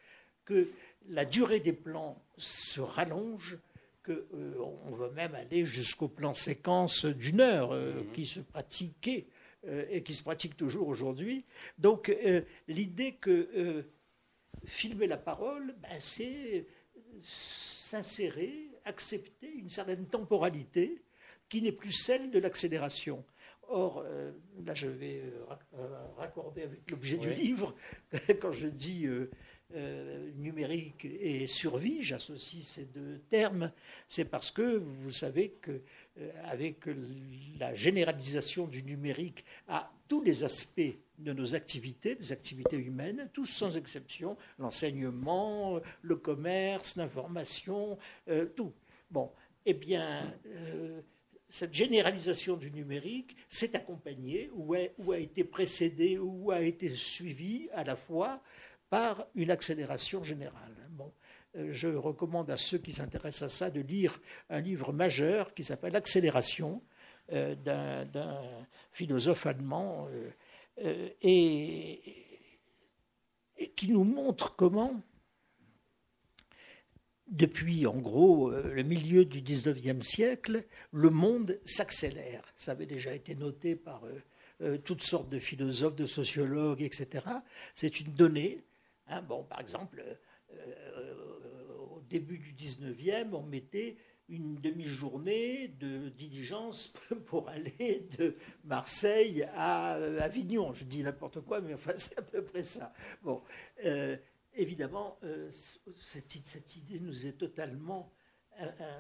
que 0.46 0.70
la 1.10 1.26
durée 1.26 1.60
des 1.60 1.74
plans 1.74 2.22
se 2.38 2.80
rallonge, 2.80 3.58
qu'on 4.06 4.14
euh, 4.14 4.96
va 4.96 5.10
même 5.10 5.36
aller 5.36 5.66
jusqu'au 5.66 6.08
plan 6.08 6.34
séquence 6.34 7.06
d'une 7.06 7.42
heure 7.42 7.74
euh, 7.74 8.02
mmh. 8.02 8.12
qui 8.14 8.26
se 8.26 8.40
pratiquait 8.40 9.28
et 9.92 10.02
qui 10.02 10.16
se 10.16 10.24
pratique 10.24 10.58
toujours 10.58 10.88
aujourd'hui. 10.88 11.46
Donc, 11.78 12.12
l'idée 12.68 13.14
que 13.22 13.86
filmer 14.66 15.08
la 15.08 15.18
parole, 15.18 15.76
ben, 15.82 16.00
c'est 16.00 16.66
s'insérer, 17.22 18.70
accepter 18.86 19.52
une 19.52 19.70
certaine 19.70 20.06
temporalité 20.06 21.02
qui 21.50 21.62
n'est 21.62 21.72
plus 21.72 21.92
celle 21.92 22.32
de 22.32 22.40
l'accélération. 22.40 23.24
Or, 23.68 24.04
euh, 24.06 24.32
là 24.66 24.74
je 24.74 24.88
vais 24.88 25.22
euh, 25.78 25.88
raccorder 26.18 26.64
avec 26.64 26.90
l'objet 26.90 27.18
du 27.18 27.34
livre, 27.34 27.76
quand 28.42 28.52
je 28.52 28.68
dis 28.68 29.06
euh, 29.06 30.32
numérique 30.36 31.06
et 31.06 31.48
survie, 31.48 32.04
j'associe 32.04 32.64
ces 32.66 32.86
deux 32.86 33.20
termes, 33.30 33.72
c'est 34.10 34.26
parce 34.26 34.52
que 34.52 34.78
vous 34.78 35.12
savez 35.12 35.52
que 35.62 35.82
avec 36.44 36.86
la 37.60 37.74
généralisation 37.74 38.68
du 38.68 38.84
numérique 38.84 39.46
à 39.68 39.92
tous 40.08 40.22
les 40.22 40.44
aspects 40.44 40.96
de 41.22 41.34
nos 41.34 41.56
activités, 41.56 42.16
des 42.16 42.32
activités 42.32 42.78
humaines, 42.78 43.30
tous 43.34 43.46
sans 43.46 43.78
exception, 43.78 44.38
l'enseignement, 44.60 45.80
le 46.02 46.16
commerce, 46.16 46.96
l'information, 46.96 47.98
euh, 48.28 48.46
tout. 48.46 48.74
Bon, 49.10 49.32
eh 49.66 49.74
bien, 49.74 50.34
euh, 50.48 51.02
cette 51.50 51.74
généralisation 51.74 52.58
du 52.58 52.72
numérique 52.72 53.36
s'est 53.50 53.76
accompagnée 53.76 54.50
ou 54.54 54.74
a, 54.74 55.18
été 55.18 55.44
précédée 55.44 56.18
ou 56.18 56.52
a 56.52 56.62
été 56.62 56.96
suivie 56.96 57.70
à 57.74 57.84
la 57.84 57.96
fois 57.96 58.42
par 58.90 59.28
une 59.36 59.52
accélération 59.52 60.24
générale. 60.24 60.81
Euh, 61.56 61.70
je 61.72 61.88
recommande 61.88 62.50
à 62.50 62.58
ceux 62.58 62.78
qui 62.78 62.94
s'intéressent 62.94 63.44
à 63.44 63.50
ça 63.50 63.70
de 63.70 63.82
lire 63.82 64.20
un 64.50 64.62
livre 64.62 64.94
majeur 64.94 65.54
qui 65.54 65.64
s'appelle 65.64 65.96
Accélération 65.96 66.82
d'un 67.30 68.42
philosophe 68.92 69.46
allemand 69.46 70.10
euh, 70.80 71.10
et, 71.22 72.02
qui 73.76 73.88
nous 73.90 74.04
montre 74.04 74.56
comment, 74.56 75.02
depuis 77.28 77.86
en 77.86 77.98
gros 77.98 78.52
euh, 78.52 78.74
le 78.74 78.84
milieu 78.84 79.26
du 79.26 79.42
19e 79.42 80.02
siècle, 80.02 80.66
le 80.92 81.10
monde 81.10 81.60
s'accélère. 81.66 82.44
Ça 82.56 82.72
avait 82.72 82.88
déjà 82.88 83.14
été 83.14 83.36
noté 83.36 83.76
par 83.76 84.02
euh, 84.62 84.78
toutes 84.80 85.04
sortes 85.04 85.30
de 85.30 85.40
philosophes, 85.40 85.96
de 85.96 86.08
sociologues, 86.08 86.82
etc. 86.82 87.26
C'est 87.76 88.00
une 88.00 88.14
donnée 88.14 88.64
Hein, 89.08 89.24
bon, 89.24 89.44
par 89.44 89.60
exemple, 89.60 90.02
début 92.12 92.38
du 92.38 92.54
19e, 92.54 93.34
on 93.34 93.44
mettait 93.44 93.96
une 94.28 94.56
demi-journée 94.58 95.70
de 95.80 96.10
diligence 96.10 96.94
pour 97.26 97.50
aller 97.50 98.08
de 98.18 98.36
Marseille 98.64 99.48
à 99.56 99.94
Avignon. 99.94 100.74
Je 100.74 100.84
dis 100.84 101.04
n'importe 101.04 101.42
quoi, 101.42 101.62
mais 101.62 101.74
enfin, 101.74 101.94
c'est 101.98 102.20
à 102.20 102.22
peu 102.22 102.44
près 102.44 102.64
ça. 102.64 102.94
Bon, 103.24 103.42
évidemment, 104.54 105.18
cette, 105.96 106.32
cette, 106.44 106.76
idée 106.76 107.00
nous 107.00 107.28
est 107.28 107.34
totalement 107.38 108.12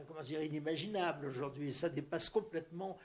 comment 0.08 0.24
dire, 0.24 0.41
inimaginable 0.41 1.27
aujourd'hui. 1.27 1.72
Ça 1.72 1.89
dépasse 1.89 2.30
complètement. 2.30 2.98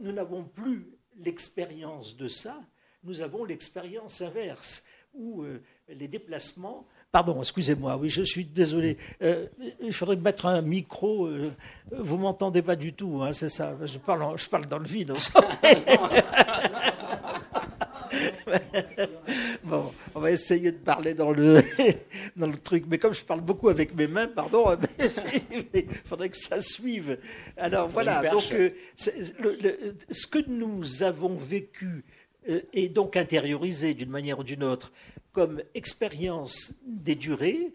Nous 0.00 0.12
n'avons 0.12 0.44
plus 0.44 0.86
l'expérience 1.16 2.16
de 2.16 2.28
ça, 2.28 2.64
nous 3.04 3.20
avons 3.20 3.44
l'expérience 3.44 4.20
inverse, 4.20 4.84
où 5.12 5.42
euh, 5.42 5.62
les 5.88 6.08
déplacements. 6.08 6.86
Pardon, 7.14 7.38
excusez-moi, 7.38 7.96
oui, 7.96 8.10
je 8.10 8.22
suis 8.22 8.44
désolé. 8.44 8.98
Euh, 9.22 9.46
il 9.80 9.92
faudrait 9.92 10.16
mettre 10.16 10.46
un 10.46 10.60
micro. 10.62 11.26
Euh, 11.26 11.52
vous 11.92 12.16
m'entendez 12.16 12.60
pas 12.60 12.74
du 12.74 12.92
tout, 12.92 13.20
hein, 13.22 13.32
c'est 13.32 13.50
ça. 13.50 13.76
Je 13.84 13.98
parle, 13.98 14.36
je 14.36 14.48
parle 14.48 14.66
dans 14.66 14.78
le 14.78 14.84
vide. 14.84 15.12
bon, 19.62 19.92
on 20.16 20.18
va 20.18 20.32
essayer 20.32 20.72
de 20.72 20.78
parler 20.78 21.14
dans 21.14 21.30
le, 21.30 21.62
dans 22.36 22.48
le 22.48 22.58
truc. 22.58 22.82
Mais 22.88 22.98
comme 22.98 23.14
je 23.14 23.22
parle 23.22 23.42
beaucoup 23.42 23.68
avec 23.68 23.94
mes 23.94 24.08
mains, 24.08 24.26
pardon, 24.26 24.76
il 24.98 25.86
faudrait 26.04 26.30
que 26.30 26.36
ça 26.36 26.60
suive. 26.60 27.18
Alors 27.56 27.86
voilà, 27.86 28.28
donc 28.28 28.50
euh, 28.50 28.70
ce 28.96 30.26
que 30.26 30.40
nous 30.48 31.04
avons 31.04 31.36
vécu 31.36 32.02
euh, 32.48 32.60
et 32.72 32.88
donc 32.88 33.16
intériorisé 33.16 33.94
d'une 33.94 34.10
manière 34.10 34.38
ou 34.38 34.44
d'une 34.44 34.64
autre 34.64 34.92
comme 35.32 35.62
expérience 35.74 36.74
des 36.86 37.14
durées 37.14 37.74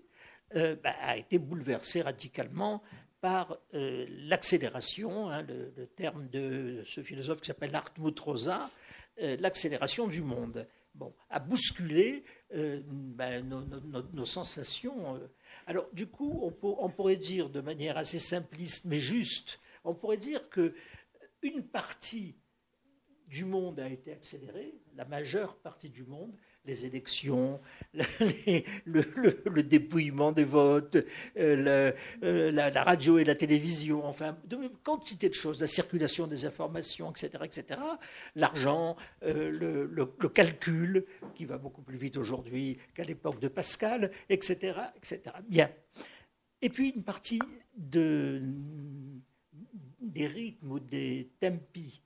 euh, 0.55 0.75
bah, 0.83 0.95
a 1.01 1.17
été 1.17 1.37
bouleversé 1.37 2.01
radicalement 2.01 2.81
par 3.21 3.57
l'accélération, 3.73 5.29
hein, 5.29 5.41
le, 5.41 5.85
terme 5.97 6.29
de 6.29 6.83
ce 6.87 7.03
philosophe 7.03 7.41
qui 7.41 7.47
s'appelle 7.47 7.75
Hartmut 7.75 8.17
Rosa, 8.17 8.71
l'accélération 9.17 10.07
du 10.07 10.21
monde 10.21 10.65
bon, 10.95 11.13
à 11.29 11.39
bousculer 11.39 12.23
euh, 12.55 12.81
ben, 12.85 13.47
nos, 14.13 14.25
sensations. 14.25 15.15
Euh. 15.15 15.27
Alors, 15.67 15.87
du 15.93 16.07
coup, 16.07 16.51
on, 16.63 16.89
pourrait 16.89 17.15
dire 17.15 17.49
de 17.49 17.61
manière 17.61 17.97
assez 17.97 18.19
simpliste, 18.19 18.85
mais 18.85 18.99
juste, 18.99 19.59
on 19.83 19.93
pourrait 19.93 20.17
dire 20.17 20.49
que 20.49 20.73
une 21.41 21.63
partie 21.63 22.35
du 23.29 23.45
monde 23.45 23.79
a 23.79 23.87
été 23.87 24.11
accélérée, 24.11 24.73
la 24.97 25.05
majeure 25.05 25.55
partie 25.55 25.89
du 25.89 26.03
monde, 26.03 26.31
les 26.65 26.85
élections, 26.85 27.61
le, 27.93 29.61
dépouillement 29.61 30.31
des 30.31 30.43
votes, 30.43 30.97
euh, 31.37 31.91
euh, 32.23 32.51
la, 32.51 32.83
radio 32.83 33.17
et 33.17 33.23
la 33.23 33.35
télévision, 33.35 34.05
enfin, 34.05 34.37
de 34.45 34.57
quantité 34.83 35.29
de 35.29 35.35
choses, 35.35 35.61
la 35.61 35.67
circulation 35.67 36.27
des 36.27 36.45
informations, 36.45 37.11
etc., 37.11 37.43
etc., 37.43 37.79
l'argent, 38.35 38.97
euh, 39.23 39.49
le, 39.51 40.27
calcul, 40.29 41.05
qui 41.35 41.45
va 41.45 41.57
beaucoup 41.57 41.81
plus 41.81 41.97
vite 41.97 42.17
aujourd'hui 42.17 42.77
qu'à 42.93 43.03
l'époque 43.03 43.39
de 43.39 43.47
Pascal, 43.47 44.11
etc., 44.29 44.79
etc. 44.97 45.21
Bien. 45.47 45.69
Et 46.61 46.69
puis 46.69 46.89
une 46.89 47.03
partie 47.03 47.39
de, 47.77 48.41
des 50.01 50.27
rythmes 50.27 50.71
ou 50.73 50.79
des 50.79 51.29
tempi 51.39 52.01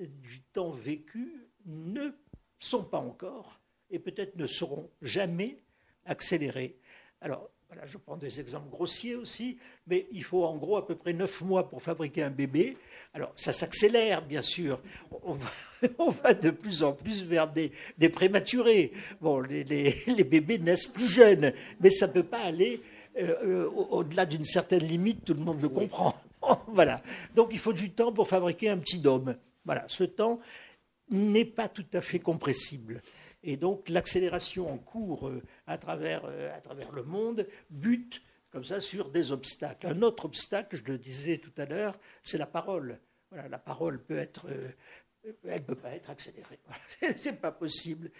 du 0.00 0.40
temps 0.52 0.70
vécu 0.70 1.46
ne 1.66 2.10
sont 2.58 2.84
pas 2.84 2.98
encore 2.98 3.60
et 3.90 3.98
peut-être 3.98 4.36
ne 4.36 4.46
seront 4.46 4.90
jamais 5.02 5.58
accélérés. 6.06 6.76
Alors, 7.20 7.50
voilà, 7.68 7.86
je 7.86 7.96
prends 7.96 8.16
des 8.16 8.38
exemples 8.38 8.68
grossiers 8.68 9.14
aussi, 9.14 9.58
mais 9.86 10.06
il 10.12 10.22
faut 10.24 10.44
en 10.44 10.56
gros 10.56 10.76
à 10.76 10.86
peu 10.86 10.94
près 10.94 11.12
neuf 11.12 11.40
mois 11.40 11.70
pour 11.70 11.82
fabriquer 11.82 12.22
un 12.22 12.30
bébé. 12.30 12.76
Alors, 13.14 13.32
ça 13.36 13.52
s'accélère, 13.52 14.22
bien 14.22 14.42
sûr. 14.42 14.80
On 15.98 16.10
va, 16.10 16.34
de 16.34 16.50
plus 16.50 16.82
en 16.82 16.92
plus 16.92 17.24
vers 17.24 17.48
des, 17.48 17.72
prématurés. 18.10 18.92
Bon, 19.20 19.40
les, 19.40 20.24
bébés 20.24 20.58
naissent 20.58 20.86
plus 20.86 21.08
jeunes, 21.08 21.52
mais 21.80 21.90
ça 21.90 22.08
ne 22.08 22.12
peut 22.12 22.22
pas 22.22 22.40
aller 22.40 22.82
euh, 23.18 23.36
euh, 23.42 23.70
au-delà 23.70 24.26
d'une 24.26 24.44
certaine 24.44 24.84
limite, 24.84 25.24
tout 25.24 25.34
le 25.34 25.40
monde 25.40 25.62
le 25.62 25.68
comprend. 25.68 26.14
voilà. 26.68 27.02
Donc, 27.34 27.50
il 27.52 27.58
faut 27.58 27.72
du 27.72 27.90
temps 27.90 28.12
pour 28.12 28.28
fabriquer 28.28 28.70
un 28.70 28.78
petit 28.78 28.98
dôme. 28.98 29.36
Voilà, 29.64 29.84
ce 29.88 30.04
temps 30.04 30.40
n'est 31.10 31.44
pas 31.44 31.68
tout 31.68 31.86
à 31.92 32.00
fait 32.00 32.18
compressible. 32.18 33.02
Et 33.42 33.56
donc 33.56 33.88
l'accélération 33.88 34.72
en 34.72 34.78
cours 34.78 35.28
euh, 35.28 35.42
à, 35.66 35.78
travers, 35.78 36.22
euh, 36.24 36.56
à 36.56 36.60
travers 36.60 36.92
le 36.92 37.02
monde 37.02 37.46
bute 37.70 38.22
comme 38.50 38.64
ça 38.64 38.80
sur 38.80 39.10
des 39.10 39.32
obstacles. 39.32 39.86
Un 39.86 40.02
autre 40.02 40.26
obstacle, 40.26 40.76
je 40.76 40.84
le 40.84 40.98
disais 40.98 41.38
tout 41.38 41.52
à 41.56 41.64
l'heure, 41.64 41.98
c'est 42.22 42.38
la 42.38 42.46
parole. 42.46 43.00
Voilà, 43.30 43.48
la 43.48 43.58
parole 43.58 44.02
peut 44.02 44.18
être, 44.18 44.46
euh, 44.48 44.68
elle 45.48 45.64
peut 45.64 45.74
pas 45.74 45.92
être 45.92 46.10
accélérée. 46.10 46.60
Ce 47.16 47.30
n'est 47.30 47.36
pas 47.36 47.52
possible 47.52 48.10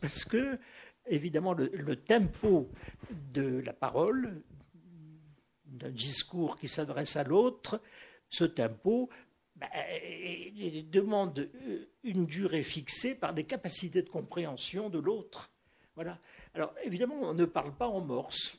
parce 0.00 0.24
que 0.24 0.58
évidemment 1.06 1.54
le, 1.54 1.96
tempo 1.96 2.68
de 3.10 3.60
la 3.60 3.72
parole, 3.72 4.42
d'un 5.64 5.90
discours 5.90 6.58
qui 6.58 6.68
s'adresse 6.68 7.16
à 7.16 7.24
l'autre, 7.24 7.80
ce 8.28 8.44
tempo 8.44 9.08
bah, 9.58 9.68
il 10.56 10.88
demande 10.90 11.38
euh, 11.38 11.88
une 12.04 12.26
durée 12.26 12.62
fixée 12.62 13.14
par 13.14 13.34
des 13.34 13.44
capacités 13.44 14.02
de 14.02 14.08
compréhension 14.08 14.88
de 14.88 14.98
l'autre. 14.98 15.50
Voilà. 15.94 16.18
Alors 16.54 16.72
évidemment, 16.84 17.16
on 17.22 17.34
ne 17.34 17.44
parle 17.44 17.74
pas 17.74 17.88
en 17.88 18.00
morse, 18.00 18.58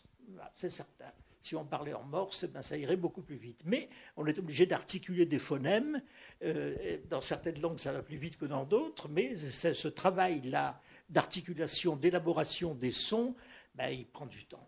c'est 0.54 0.70
certain. 0.70 1.12
Si 1.42 1.56
on 1.56 1.64
parlait 1.64 1.94
en 1.94 2.04
morse, 2.04 2.46
ben, 2.46 2.62
ça 2.62 2.78
irait 2.78 2.98
beaucoup 2.98 3.22
plus 3.22 3.38
vite. 3.38 3.62
Mais 3.64 3.90
on 4.18 4.26
est 4.26 4.38
obligé 4.38 4.66
d'articuler 4.66 5.26
des 5.26 5.40
phonèmes. 5.40 6.02
Euh, 6.44 6.98
dans 7.10 7.22
certaines 7.22 7.62
langues, 7.62 7.80
ça 7.80 7.94
va 7.94 8.04
plus 8.04 8.18
vite 8.18 8.38
que 8.38 8.46
dans 8.46 8.66
d'autres, 8.66 9.08
mais 9.08 9.36
ce 9.36 9.88
travail-là 9.88 10.82
d'articulation, 11.10 11.96
d'élaboration 11.96 12.76
des 12.76 12.92
sons, 12.92 13.36
ben, 13.74 13.90
il 13.90 14.06
prend 14.06 14.26
du 14.26 14.46
temps. 14.46 14.68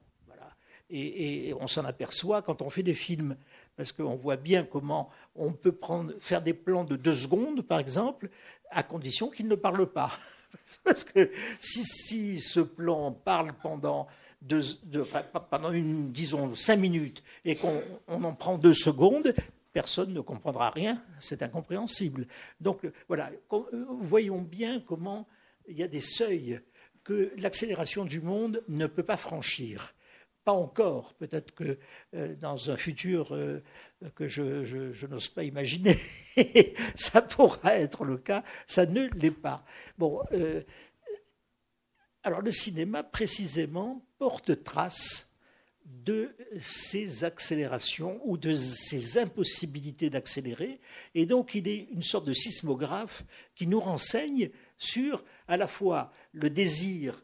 Et 0.93 1.53
on 1.60 1.67
s'en 1.67 1.86
aperçoit 1.86 2.41
quand 2.41 2.62
on 2.62 2.69
fait 2.69 2.83
des 2.83 2.93
films 2.93 3.38
parce 3.77 3.91
qu'on 3.91 4.15
voit 4.15 4.38
bien 4.38 4.63
comment 4.63 5.10
on 5.36 5.53
peut 5.53 5.71
prendre, 5.71 6.13
faire 6.19 6.41
des 6.41 6.53
plans 6.53 6.83
de 6.83 6.95
deux 6.95 7.15
secondes, 7.15 7.62
par 7.62 7.79
exemple, 7.79 8.29
à 8.69 8.83
condition 8.83 9.29
qu'il 9.29 9.48
ne 9.48 9.55
parle 9.55 9.88
pas. 9.88 10.12
Parce 10.83 11.03
que 11.03 11.31
si, 11.60 12.39
ce 12.39 12.60
plan 12.60 13.12
parle 13.12 13.53
pendant, 13.62 14.07
pendant 15.50 15.71
une, 15.71 16.12
disons, 16.12 16.55
cinq 16.55 16.77
minutes 16.77 17.24
et 17.45 17.55
qu'on 17.55 17.81
en 18.07 18.33
prend 18.33 18.57
deux 18.57 18.74
secondes, 18.74 19.33
personne 19.74 20.13
ne 20.13 20.21
comprendra 20.21 20.69
rien, 20.69 21.01
c'est 21.19 21.41
incompréhensible. 21.41 22.27
Donc 22.60 22.81
voilà, 23.07 23.31
voyons 24.01 24.41
bien 24.41 24.81
comment 24.81 25.27
il 25.67 25.77
y 25.77 25.83
a 25.83 25.88
des 25.88 26.01
seuils 26.01 26.60
que 27.03 27.31
l'accélération 27.38 28.05
du 28.05 28.21
monde 28.21 28.63
ne 28.67 28.86
peut 28.86 29.03
pas 29.03 29.17
franchir. 29.17 29.93
Pas 30.43 30.53
encore. 30.53 31.13
Peut-être 31.15 31.53
que 31.53 31.77
euh, 32.15 32.36
dans 32.36 32.71
un 32.71 32.77
futur 32.77 33.33
euh, 33.33 33.62
que 34.15 34.27
je, 34.27 35.05
n'ose 35.05 35.29
pas 35.29 35.43
imaginer, 35.43 35.98
ça 36.95 37.21
pourra 37.21 37.75
être 37.75 38.03
le 38.03 38.17
cas. 38.17 38.43
Ça 38.67 38.86
ne 38.86 39.07
l'est 39.15 39.31
pas. 39.31 39.63
Bon. 39.98 40.21
Euh, 40.31 40.63
alors 42.24 42.41
le 42.41 42.51
cinéma, 42.51 43.03
précisément, 43.03 44.05
porte 44.17 44.63
trace 44.63 45.31
de 45.86 46.36
ces 46.60 47.24
accélérations 47.24 48.21
ou 48.24 48.38
de 48.38 48.53
ces 48.53 49.17
impossibilités 49.17 50.10
d'accélérer. 50.10 50.79
Et 51.15 51.25
donc, 51.25 51.55
il 51.55 51.67
est 51.67 51.88
une 51.91 52.03
sorte 52.03 52.25
de 52.25 52.33
sismographe 52.33 53.24
qui 53.55 53.67
nous 53.67 53.79
renseigne 53.79 54.51
sur 54.77 55.24
à 55.48 55.57
la 55.57 55.67
fois 55.67 56.13
le 56.31 56.50
désir 56.50 57.24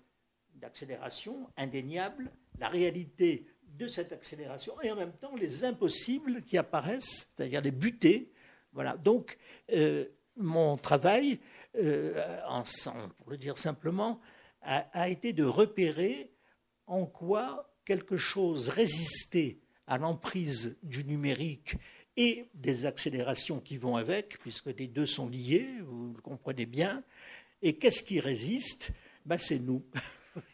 d'accélération 0.56 1.48
indéniable, 1.56 2.32
la 2.60 2.70
réalité 2.70 3.46
de 3.78 3.88
cette 3.88 4.12
accélération 4.12 4.74
et 4.82 4.92
en 4.92 4.96
même 4.96 5.14
temps 5.14 5.36
les 5.36 5.64
impossibles 5.64 6.42
qui 6.44 6.58
apparaissent, 6.58 7.32
c'est-à-dire 7.36 7.62
les 7.62 7.72
butés. 7.72 8.32
Voilà. 8.74 8.98
Donc, 8.98 9.38
euh, 9.72 10.06
mon 10.36 10.78
travail, 10.78 11.40
euh, 11.76 12.14
pour 13.18 13.30
le 13.30 13.38
dire 13.38 13.58
simplement, 13.58 14.20
a, 14.62 15.10
été 15.10 15.32
de 15.32 15.46
repérer 15.46 16.32
en 16.88 17.06
quoi 17.06 17.74
quelque 17.86 18.18
chose 18.18 18.70
résistait 18.70 19.60
à 19.86 19.98
l'emprise 19.98 20.78
du 20.84 21.06
numérique 21.06 21.78
et 22.18 22.50
des 22.54 22.86
accélérations 22.86 23.62
qui 23.62 23.78
vont 23.78 23.96
avec, 23.96 24.40
puisque 24.40 24.66
les 24.78 24.88
deux 24.88 25.06
sont 25.06 25.30
liés, 25.30 25.70
vous 25.86 26.14
le 26.14 26.22
comprenez 26.22 26.66
bien. 26.66 27.04
Et 27.62 27.78
qu'est-ce 27.78 28.04
qui 28.04 28.20
résiste? 28.20 28.92
Ben, 29.26 29.38
C'est 29.38 29.60
nous. 29.60 29.84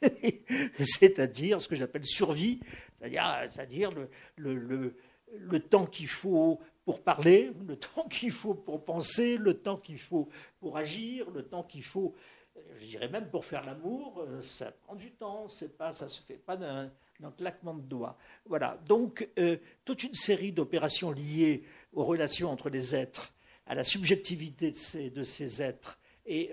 c'est-à-dire 0.79 1.61
ce 1.61 1.67
que 1.67 1.75
j'appelle 1.75 2.05
survie, 2.05 2.59
c'est-à-dire 2.99 3.91
le, 4.37 4.95
le, 5.39 5.59
temps 5.59 5.85
qu'il 5.85 6.07
faut 6.07 6.59
pour 6.85 7.01
parler, 7.01 7.51
le 7.67 7.75
temps 7.75 8.07
qu'il 8.07 8.31
faut 8.31 8.53
pour 8.53 8.83
penser, 8.83 9.37
le 9.37 9.53
temps 9.55 9.77
qu'il 9.77 9.99
faut 9.99 10.29
pour 10.59 10.77
agir, 10.77 11.29
le 11.31 11.43
temps 11.43 11.63
qu'il 11.63 11.83
faut. 11.83 12.13
je 12.79 12.85
dirais 12.85 13.09
même 13.09 13.29
pour 13.29 13.45
faire 13.45 13.65
l'amour, 13.65 14.25
ça 14.41 14.71
prend 14.71 14.95
du 14.95 15.11
temps, 15.11 15.47
c'est 15.47 15.77
pas, 15.77 15.93
ça 15.93 16.07
se 16.07 16.21
fait 16.21 16.37
pas 16.37 16.57
d'un 16.57 16.91
claquement 17.37 17.73
de 17.73 17.81
doigts. 17.81 18.17
Voilà, 18.45 18.79
donc 18.87 19.27
toute 19.85 20.03
une 20.03 20.15
série 20.15 20.51
d'opérations 20.51 21.11
liées 21.11 21.63
aux 21.93 22.03
relations 22.03 22.49
entre 22.49 22.69
les 22.69 22.95
êtres, 22.95 23.33
à 23.65 23.75
la 23.75 23.83
subjectivité 23.83 24.71
de 24.71 25.23
ces 25.23 25.61
êtres 25.61 25.99
et 26.25 26.51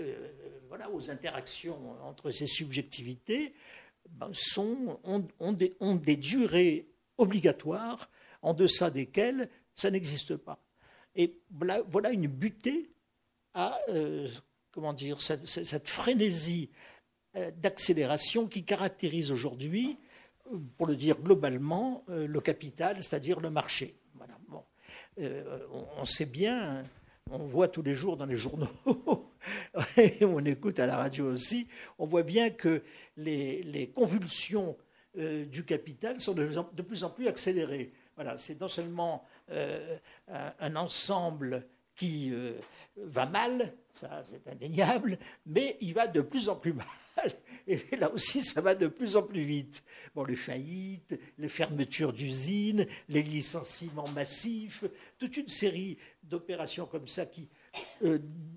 voilà, 0.69 0.91
aux 0.91 1.11
interactions 1.11 1.79
entre 2.03 2.31
ces 2.31 2.47
subjectivités, 2.47 3.55
ben, 4.09 4.31
sont, 4.33 4.99
ont, 5.05 5.53
des, 5.53 5.77
ont, 5.81 5.95
des, 5.95 6.17
durées 6.17 6.87
obligatoires 7.19 8.11
en 8.43 8.55
deçà 8.55 8.91
desquelles 8.91 9.49
ça 9.75 9.91
n'existe 9.91 10.37
pas. 10.37 10.59
Et 11.15 11.37
voilà, 11.51 12.11
une 12.11 12.27
butée 12.27 12.91
à 13.55 13.79
euh, 13.89 14.29
comment 14.73 14.93
dire, 14.93 15.21
cette, 15.23 15.47
cette 15.47 15.89
frénésie 15.89 16.71
euh, 17.37 17.51
d'accélération 17.57 18.47
qui 18.47 18.65
caractérise 18.65 19.31
aujourd'hui, 19.31 19.97
pour 20.77 20.87
le 20.87 20.97
dire 20.97 21.21
globalement, 21.21 22.05
euh, 22.09 22.27
le 22.27 22.41
capital, 22.41 23.03
c'est-à-dire 23.03 23.41
le 23.41 23.51
marché. 23.51 23.97
On, 25.99 26.07
sait 26.07 26.25
bien, 26.25 26.85
on 27.31 27.45
voit 27.45 27.69
tous 27.69 27.83
les 27.83 27.95
jours 27.95 28.17
dans 28.17 28.25
les 28.25 28.39
journaux, 28.39 28.69
et 29.97 30.25
on 30.25 30.45
écoute 30.45 30.79
à 30.79 30.87
la 30.87 30.97
radio 30.97 31.31
aussi, 31.33 31.69
on 31.99 32.07
voit 32.07 32.23
bien 32.23 32.51
que 32.51 32.83
les, 33.17 33.91
convulsions 33.95 34.77
euh, 35.19 35.45
du 35.45 35.65
capital 35.65 36.21
sont 36.21 36.35
de, 36.35 36.83
plus 36.83 37.05
en 37.05 37.11
plus 37.11 37.29
accélérées. 37.29 37.93
Voilà, 38.15 38.37
c'est 38.37 38.61
non 38.61 38.69
seulement 38.69 39.25
euh, 39.51 39.97
un, 40.29 40.77
ensemble 40.77 41.67
qui 41.97 42.31
euh, 42.33 42.53
va 42.97 43.27
mal, 43.27 43.75
ça 43.93 44.23
c'est 44.25 44.47
indéniable, 44.49 45.19
mais 45.47 45.77
il 45.81 45.95
va 45.95 46.07
de 46.07 46.21
plus 46.21 46.49
en 46.49 46.57
plus 46.57 46.73
mal. 46.73 46.87
Et 47.67 47.97
là 47.97 48.11
aussi, 48.11 48.43
ça 48.43 48.61
va 48.61 48.75
de 48.75 48.87
plus 48.87 49.17
en 49.17 49.23
plus 49.23 49.43
vite. 49.43 49.85
Bon, 50.15 50.25
les 50.25 50.37
faillites, 50.37 51.19
les 51.39 51.49
fermetures 51.49 52.13
d'usines, 52.13 52.87
les 53.09 53.23
licenciements 53.23 54.09
massifs, 54.09 54.85
toute 55.19 55.37
une 55.37 55.49
série 55.49 55.99
d'opérations 56.23 56.87
comme 56.87 57.07
ça 57.07 57.27
qui, 57.27 57.49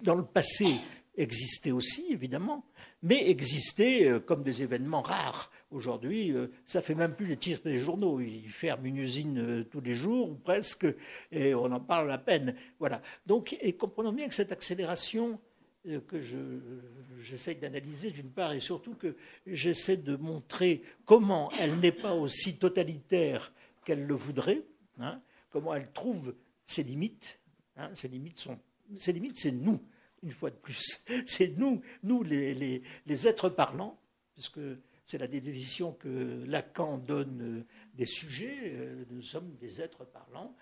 dans 0.02 0.16
le 0.16 0.26
passé, 0.26 0.68
existaient 1.16 1.72
aussi, 1.72 2.08
évidemment, 2.12 2.66
mais 3.04 3.30
existaient 3.30 4.10
euh, 4.10 4.20
comme 4.20 4.44
des 4.44 4.64
événements 4.64 5.02
rares. 5.02 5.52
Aujourd'hui, 5.72 6.32
euh, 6.32 6.48
ça 6.66 6.82
fait 6.82 6.96
même 6.96 7.16
plus 7.16 7.26
les 7.26 7.38
titres 7.38 7.64
des 7.64 7.78
journaux. 7.78 8.22
Ils 8.22 8.50
ferment 8.50 8.86
une 8.86 8.98
usine 8.98 9.40
euh, 9.40 9.64
tous 9.64 9.82
les 9.82 9.94
jours, 9.94 10.30
ou 10.30 10.36
presque, 10.36 10.88
et 11.32 11.54
on 11.54 11.66
en 11.66 11.80
parle 11.80 12.12
à 12.12 12.18
peine. 12.18 12.56
Voilà. 12.80 13.02
Donc, 13.28 13.56
comprenons 13.78 14.14
bien 14.14 14.28
que 14.28 14.36
cette 14.36 14.52
accélération 14.52 15.40
que 16.08 16.22
j'essaie 17.20 17.56
d'analyser 17.56 18.12
d'une 18.12 18.30
part, 18.30 18.54
et 18.54 18.62
surtout 18.62 18.94
que 18.94 19.18
j'essaie 19.46 19.98
de 19.98 20.16
montrer 20.16 20.82
comment 21.04 21.52
elle 21.60 21.78
n'est 21.82 21.92
pas 21.92 22.14
aussi 22.14 22.58
totalitaire 22.58 23.52
qu'elle 23.84 24.06
le 24.06 24.14
voudrait, 24.14 24.64
hein, 25.00 25.20
comment 25.52 25.74
elle 25.74 25.92
trouve 25.92 26.36
ses 26.66 26.84
limites. 26.84 27.38
Hein, 27.76 27.90
ses 27.96 28.08
limites 28.08 28.40
sont, 28.40 28.58
ses 28.98 29.14
limites, 29.14 29.38
c'est 29.38 29.52
nous 29.52 29.80
une 30.24 30.32
fois 30.32 30.50
de 30.50 30.56
plus. 30.56 31.04
C'est 31.28 31.58
nous, 31.58 31.82
nous 32.02 32.24
les, 32.24 32.82
êtres 33.28 33.50
parlants, 33.50 34.00
puisque 34.34 34.60
c'est 35.06 35.18
la 35.18 35.28
définition 35.28 35.92
que 35.94 36.44
Lacan 36.46 36.98
donne 36.98 37.60
euh, 37.60 37.66
des 37.94 38.06
sujets, 38.06 38.58
euh, 38.64 39.04
nous 39.10 39.22
sommes 39.22 39.54
des 39.58 39.82
êtres 39.82 40.06
parlants. 40.06 40.56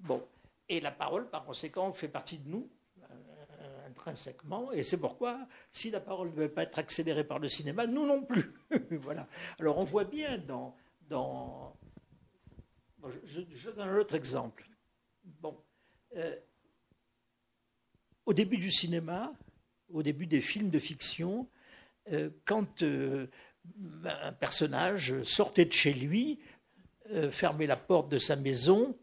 Bon, 0.00 0.26
et 0.68 0.80
la 0.80 0.90
parole, 0.90 1.30
par 1.30 1.44
conséquent, 1.44 1.92
fait 1.92 2.08
partie 2.08 2.38
de 2.38 2.48
nous 2.48 2.68
euh, 3.02 3.86
intrinsèquement, 3.86 4.72
et 4.72 4.82
c'est 4.82 4.98
pourquoi, 4.98 5.46
si 5.70 5.92
la 5.92 6.00
parole 6.00 6.30
ne 6.30 6.34
veut 6.34 6.48
pas 6.48 6.64
être 6.64 6.80
accélérée 6.80 7.22
par 7.22 7.38
le 7.38 7.48
cinéma, 7.48 7.86
nous 7.86 8.04
non 8.04 8.22
plus. 8.24 8.52
voilà. 8.90 9.28
Alors 9.60 9.78
on 9.78 9.84
voit 9.84 10.04
bien 10.04 10.38
dans... 10.38 10.76
dans... 11.08 11.76
je, 13.24 13.70
donne 13.70 13.88
un 13.88 13.96
autre 13.96 14.16
exemple. 14.16 14.68
Bon, 15.40 15.56
au 18.26 18.32
début 18.32 18.58
du 18.58 18.70
cinéma, 18.70 19.32
au 19.92 20.02
début 20.02 20.26
des 20.26 20.40
films 20.40 20.70
de 20.70 20.78
fiction, 20.78 21.46
euh, 22.12 22.30
quand 22.44 22.82
euh, 22.82 23.26
un 24.04 24.32
personnage 24.32 25.22
sortait 25.22 25.64
de 25.64 25.72
chez 25.72 25.92
lui, 25.92 26.38
euh, 27.12 27.30
fermait 27.30 27.66
la 27.66 27.76
porte 27.76 28.08
de 28.08 28.18
sa 28.18 28.36
maison, 28.36 28.96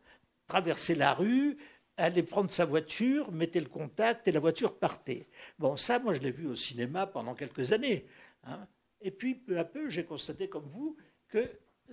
traversait 0.48 0.96
la 0.96 1.14
rue, 1.14 1.58
allait 1.98 2.24
prendre 2.24 2.52
sa 2.52 2.66
voiture, 2.66 3.32
mettait 3.32 3.60
le 3.60 3.70
contact 3.70 4.28
et 4.28 4.32
la 4.32 4.40
voiture 4.40 4.78
partait. 4.78 5.28
Bon, 5.60 5.78
ça, 5.78 6.00
moi, 6.00 6.14
je 6.14 6.22
l'ai 6.22 6.32
vu 6.32 6.48
au 6.48 6.56
cinéma 6.56 7.06
pendant 7.08 7.36
quelques 7.36 7.74
années. 7.74 8.06
Hein. 8.44 8.68
Et 9.02 9.12
puis, 9.12 9.36
peu 9.36 9.58
à 9.58 9.64
peu, 9.64 9.90
j'ai 9.90 10.04
constaté, 10.04 10.48
comme 10.48 10.68
vous, 10.74 10.98
que 11.30 11.50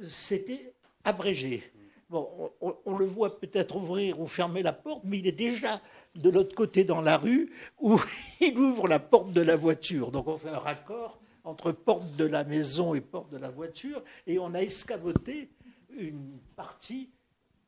c'était 0.08 0.74
abrégé. 1.04 1.70
On, 2.10 2.96
le 2.96 3.04
voit 3.04 3.38
peut-être 3.38 3.76
ouvrir 3.76 4.18
ou 4.18 4.26
fermer 4.26 4.62
la 4.62 4.72
porte, 4.72 5.02
mais 5.04 5.18
il 5.18 5.26
est 5.26 5.32
déjà 5.32 5.82
de 6.14 6.30
l'autre 6.30 6.54
côté 6.54 6.84
dans 6.84 7.02
la 7.02 7.18
rue 7.18 7.52
où 7.80 8.00
il 8.40 8.58
ouvre 8.58 8.88
la 8.88 8.98
porte 8.98 9.32
de 9.32 9.42
la 9.42 9.56
voiture. 9.56 10.10
Donc 10.10 10.26
on 10.26 10.38
fait 10.38 10.48
un 10.48 10.58
raccord 10.58 11.20
entre 11.44 11.72
porte 11.72 12.16
de 12.16 12.24
la 12.24 12.44
maison 12.44 12.94
et 12.94 13.00
porte 13.00 13.30
de 13.30 13.36
la 13.36 13.50
voiture, 13.50 14.02
et 14.26 14.38
on 14.38 14.54
a 14.54 14.60
escamoté 14.60 15.50
une 15.90 16.38
partie 16.56 17.10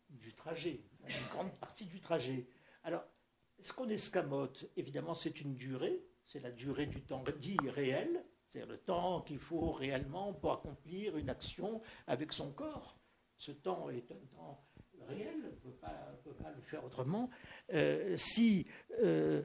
du 0.09 0.33
trajet, 0.33 0.81
une 1.07 1.29
grande 1.33 1.53
partie 1.53 1.87
du 1.87 2.01
trajet. 2.01 2.47
Alors, 2.85 3.05
ce 3.63 3.73
qu'on 3.73 3.89
escamote, 3.89 4.67
évidemment, 4.77 5.15
c'est 5.15 5.41
une 5.41 5.55
durée, 5.55 6.01
c'est 6.25 6.41
la 6.41 6.51
durée 6.51 6.87
du 6.87 7.03
temps 7.03 7.25
dit 7.39 7.57
réel, 7.69 8.25
c'est-à-dire 8.49 8.71
le 8.71 8.79
temps 8.79 9.23
qu'il 9.23 9.39
faut 9.39 9.73
réellement 9.73 10.33
pour 10.33 10.53
accomplir 10.53 11.17
une 11.17 11.31
action 11.31 11.81
avec 12.07 12.33
son 12.33 12.51
corps 12.53 13.00
ce 13.41 13.53
temps 13.53 13.89
est 13.89 14.13
un 14.13 14.37
temps 14.37 14.63
réel, 15.09 15.35
on 15.43 15.69
ne 15.69 15.73
peut 15.73 15.79
pas, 15.81 16.53
le 16.55 16.63
faire 16.63 16.85
autrement. 16.85 17.31
Euh, 17.73 18.15
si, 18.19 18.67
euh, 19.03 19.43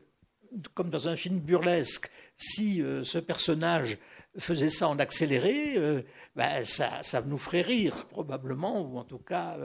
comme 0.73 0.89
dans 0.89 1.07
un 1.07 1.15
film 1.15 1.39
burlesque, 1.39 2.11
si 2.37 2.81
euh, 2.81 3.05
ce 3.05 3.17
personnage 3.19 3.97
faisait 4.37 4.67
ça 4.67 4.89
en 4.89 4.99
accéléré, 4.99 6.03
ben, 6.35 6.65
ça, 6.65 7.21
nous 7.25 7.37
ferait 7.37 7.61
rire 7.61 8.05
probablement, 8.07 8.81
ou 8.81 8.97
en 8.97 9.05
tout 9.05 9.17
cas, 9.17 9.57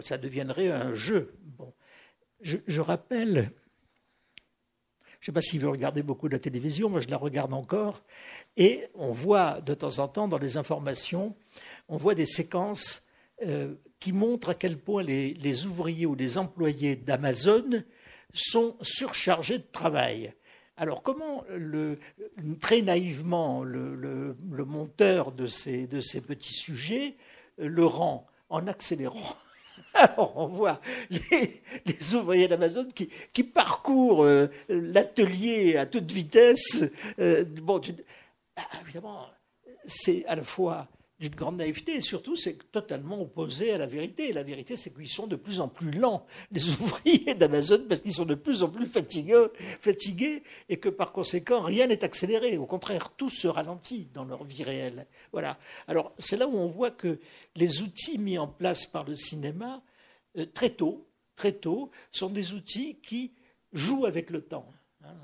ça 0.00 0.16
deviendrait 0.16 0.70
un 0.70 0.94
jeu. 0.94 1.34
Bon. 1.42 1.74
Je, 2.40 2.80
rappelle, 2.80 3.50
je 5.18 5.22
ne 5.22 5.26
sais 5.26 5.32
pas 5.32 5.42
si 5.42 5.58
vous 5.58 5.72
regardez 5.72 6.04
beaucoup 6.04 6.28
de 6.28 6.34
la 6.34 6.38
télévision, 6.38 6.88
moi 6.88 7.00
je 7.00 7.08
la 7.08 7.16
regarde 7.16 7.52
encore, 7.52 8.04
et 8.56 8.86
on 8.94 9.10
voit 9.10 9.60
de 9.60 9.74
temps 9.74 9.98
en 9.98 10.06
temps 10.06 10.28
dans 10.28 10.38
les 10.38 10.56
informations, 10.56 11.34
on 11.88 11.96
voit 11.96 12.14
des 12.14 12.26
séquences 12.26 13.07
euh, 13.46 13.74
qui 14.00 14.12
montre 14.12 14.50
à 14.50 14.54
quel 14.54 14.78
point 14.78 15.02
les, 15.02 15.66
ouvriers 15.66 16.06
ou 16.06 16.14
les 16.14 16.38
employés 16.38 16.96
d'Amazon 16.96 17.82
sont 18.32 18.76
surchargés 18.80 19.58
de 19.58 19.66
travail. 19.72 20.32
Alors 20.76 21.02
comment, 21.02 21.44
très 22.60 22.82
naïvement, 22.82 23.64
le, 23.64 24.36
monteur 24.64 25.32
de 25.32 25.46
ces, 25.46 25.88
petits 26.26 26.52
sujets 26.52 27.16
euh, 27.60 27.68
le 27.68 27.84
rend 27.84 28.26
en 28.48 28.68
accélérant? 28.68 29.36
Alors 29.94 30.34
on 30.36 30.46
voit 30.46 30.80
les, 31.10 32.14
ouvriers 32.14 32.46
d'Amazon 32.46 32.86
qui, 32.94 33.08
qui, 33.32 33.42
parcourent 33.42 34.24
euh, 34.24 34.48
l'atelier 34.68 35.76
à 35.76 35.86
toute 35.86 36.10
vitesse. 36.10 36.84
bon, 37.18 37.80
ah, 38.56 38.62
évidemment, 38.82 39.26
c'est 39.84 40.24
à 40.26 40.36
la 40.36 40.44
fois 40.44 40.88
d'une 41.18 41.34
grande 41.34 41.56
naïveté, 41.56 41.96
et 41.96 42.00
surtout 42.00 42.36
c'est 42.36 42.70
totalement 42.70 43.20
opposé 43.20 43.72
à 43.72 43.78
la 43.78 43.86
vérité. 43.86 44.32
la 44.32 44.44
vérité, 44.44 44.76
c'est 44.76 44.94
qu'ils 44.94 45.08
sont 45.08 45.26
de 45.26 45.34
plus 45.36 45.60
en 45.60 45.68
plus 45.68 45.90
lents, 45.90 46.26
les 46.52 46.70
ouvriers 46.80 47.34
d'Amazon, 47.34 47.84
parce 47.88 48.00
qu'ils 48.00 48.12
sont 48.14 48.24
de 48.24 48.36
plus 48.36 48.62
en 48.62 48.68
plus 48.68 48.86
fatigués, 48.86 50.42
et 50.68 50.76
que 50.76 50.88
par 50.88 51.12
conséquent, 51.12 51.62
rien 51.62 51.88
n'est 51.88 52.04
accéléré. 52.04 52.56
Au 52.56 52.66
contraire, 52.66 53.10
tout 53.16 53.30
se 53.30 53.48
ralentit 53.48 54.08
dans 54.14 54.24
leur 54.24 54.44
vie 54.44 54.62
réelle. 54.62 55.06
Voilà. 55.32 55.58
Alors, 55.88 56.12
c'est 56.18 56.36
là 56.36 56.46
où 56.46 56.56
on 56.56 56.68
voit 56.68 56.92
que 56.92 57.18
les 57.56 57.82
outils 57.82 58.18
mis 58.18 58.38
en 58.38 58.46
place 58.46 58.86
par 58.86 59.04
le 59.04 59.16
cinéma, 59.16 59.82
euh, 60.36 60.46
très 60.46 60.70
tôt, 60.70 61.08
très 61.34 61.52
tôt, 61.52 61.90
sont 62.12 62.30
des 62.30 62.52
outils 62.52 63.00
qui 63.02 63.32
jouent 63.72 64.06
avec 64.06 64.30
le 64.30 64.42
temps. 64.42 64.72
Hein, 65.08 65.14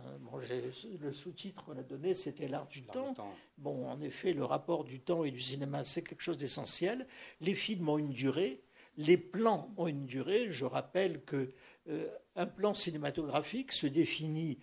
le 1.01 1.13
sous-titre 1.13 1.65
qu'on 1.65 1.77
a 1.77 1.83
donné, 1.83 2.15
c'était 2.15 2.49
l'art 2.49 2.67
du 2.67 2.83
temps. 2.83 3.15
Bon, 3.59 3.89
en 3.89 4.01
effet, 4.01 4.33
le 4.33 4.45
rapport 4.45 4.85
du 4.85 5.01
temps 5.01 5.25
et 5.25 5.31
du 5.31 5.41
cinéma, 5.41 5.85
c'est 5.85 6.03
quelque 6.03 6.23
chose 6.23 6.39
d'essentiel. 6.39 7.07
Les 7.41 7.55
films 7.55 7.89
ont 7.89 7.99
une 7.99 8.13
durée, 8.13 8.63
les 8.97 9.17
plans 9.17 9.73
ont 9.77 9.87
une 9.87 10.07
durée. 10.07 10.51
Je 10.51 10.65
rappelle 10.65 11.23
que 11.25 11.53
euh, 11.89 12.09
un 12.37 12.47
plan 12.47 12.75
cinématographique 12.75 13.73
se 13.73 13.87
définit 13.87 14.59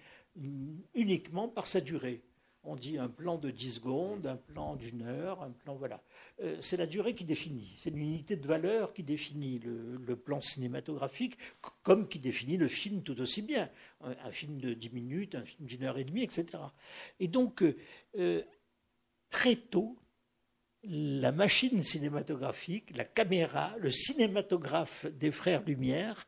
uniquement 0.96 1.48
par 1.48 1.68
sa 1.68 1.82
durée. 1.82 2.22
On 2.64 2.76
dit 2.76 2.98
un 2.98 3.10
plan 3.10 3.38
de 3.38 3.50
10 3.50 3.76
secondes, 3.76 4.28
un 4.28 4.36
plan 4.36 4.76
d'une 4.76 5.02
heure, 5.04 5.42
un 5.42 5.52
plan 5.52 5.76
voilà. 5.76 6.02
Euh, 6.42 6.58
c'est 6.60 6.78
la 6.78 6.88
durée 6.88 7.14
qui 7.14 7.24
définit. 7.24 7.74
C'est 7.78 7.92
l'unité 7.92 8.36
de 8.36 8.48
valeur 8.48 8.94
qui 8.94 9.04
définit 9.04 9.60
le, 9.60 10.16
plan 10.16 10.42
cinématographique, 10.42 11.38
comme 11.84 12.08
qui 12.08 12.20
définit 12.20 12.58
le 12.58 12.68
film 12.68 13.04
tout 13.04 13.20
aussi 13.22 13.42
bien. 13.42 13.70
Un, 14.02 14.32
film 14.32 14.60
de 14.60 14.74
10 14.74 14.90
minutes, 14.90 15.36
un 15.36 15.46
film 15.46 15.68
d'une 15.68 15.84
heure 15.84 15.98
et 15.98 16.04
demie, 16.04 16.24
etc. 16.24 16.46
Et 17.20 17.28
donc, 17.28 17.64
euh, 18.18 18.44
très 19.30 19.56
tôt, 19.56 19.98
la 20.84 21.32
machine 21.32 21.84
cinématographique, 21.84 22.96
la 22.96 23.06
caméra, 23.06 23.76
le 23.78 23.92
cinématographe 23.92 25.06
des 25.06 25.32
frères 25.32 25.64
Lumière, 25.64 26.28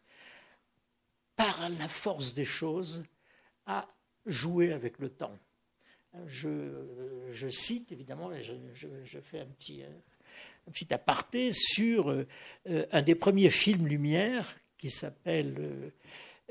par 1.35 1.69
la 1.79 1.87
force 1.87 2.35
des 2.35 2.45
choses, 2.45 3.03
a 3.65 3.87
joué 4.27 4.71
avec 4.71 4.99
le 4.99 5.09
temps. 5.09 5.37
Je, 6.27 7.49
cite 7.49 7.91
évidemment, 7.91 8.29
je, 8.39 8.53
je, 9.03 9.19
fais 9.19 9.39
un 9.39 9.47
petit, 9.47 9.81
un 10.67 10.71
petit 10.71 10.93
aparté 10.93 11.51
sur 11.53 12.09
euh, 12.09 12.27
un 12.91 13.01
des 13.01 13.15
premiers 13.15 13.49
films 13.49 13.87
Lumière 13.87 14.55
qui 14.77 14.91
s'appelle 14.91 15.55
euh, 15.59 15.89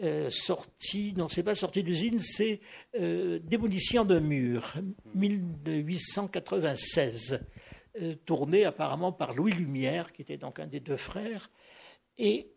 euh, 0.02 0.30
sorti, 0.30 1.12
non, 1.16 1.28
c'est 1.28 1.42
pas 1.42 1.54
sorti 1.54 1.82
d'usine, 1.82 2.18
c'est 2.18 2.60
Démolition 2.94 4.04
d'un 4.04 4.20
mur, 4.20 4.74
1896, 5.14 7.44
tourné 8.24 8.64
apparemment 8.64 9.12
par 9.12 9.34
Louis 9.34 9.52
Lumière, 9.52 10.12
qui 10.12 10.22
était 10.22 10.38
donc 10.38 10.58
un 10.58 10.66
des 10.66 10.80
deux 10.80 10.96
frères. 10.96 11.50
Et 12.18 12.50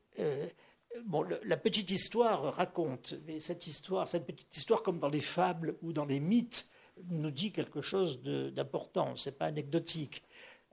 bon, 1.05 1.25
la 1.43 1.57
petite 1.57 1.91
histoire 1.91 2.55
raconte, 2.55 3.15
mais 3.27 3.41
cette 3.41 3.67
histoire, 3.67 4.07
cette 4.07 4.25
petite 4.25 4.55
histoire, 4.55 4.81
comme 4.81 4.99
dans 4.99 5.09
les 5.09 5.21
fables 5.21 5.75
ou 5.81 5.91
dans 5.91 6.05
les 6.05 6.21
mythes, 6.21 6.69
nous 7.09 7.31
dit 7.31 7.51
quelque 7.51 7.81
chose 7.81 8.21
d'important, 8.21 9.15
ce 9.15 9.29
n'est 9.29 9.35
pas 9.35 9.45
anecdotique. 9.45 10.23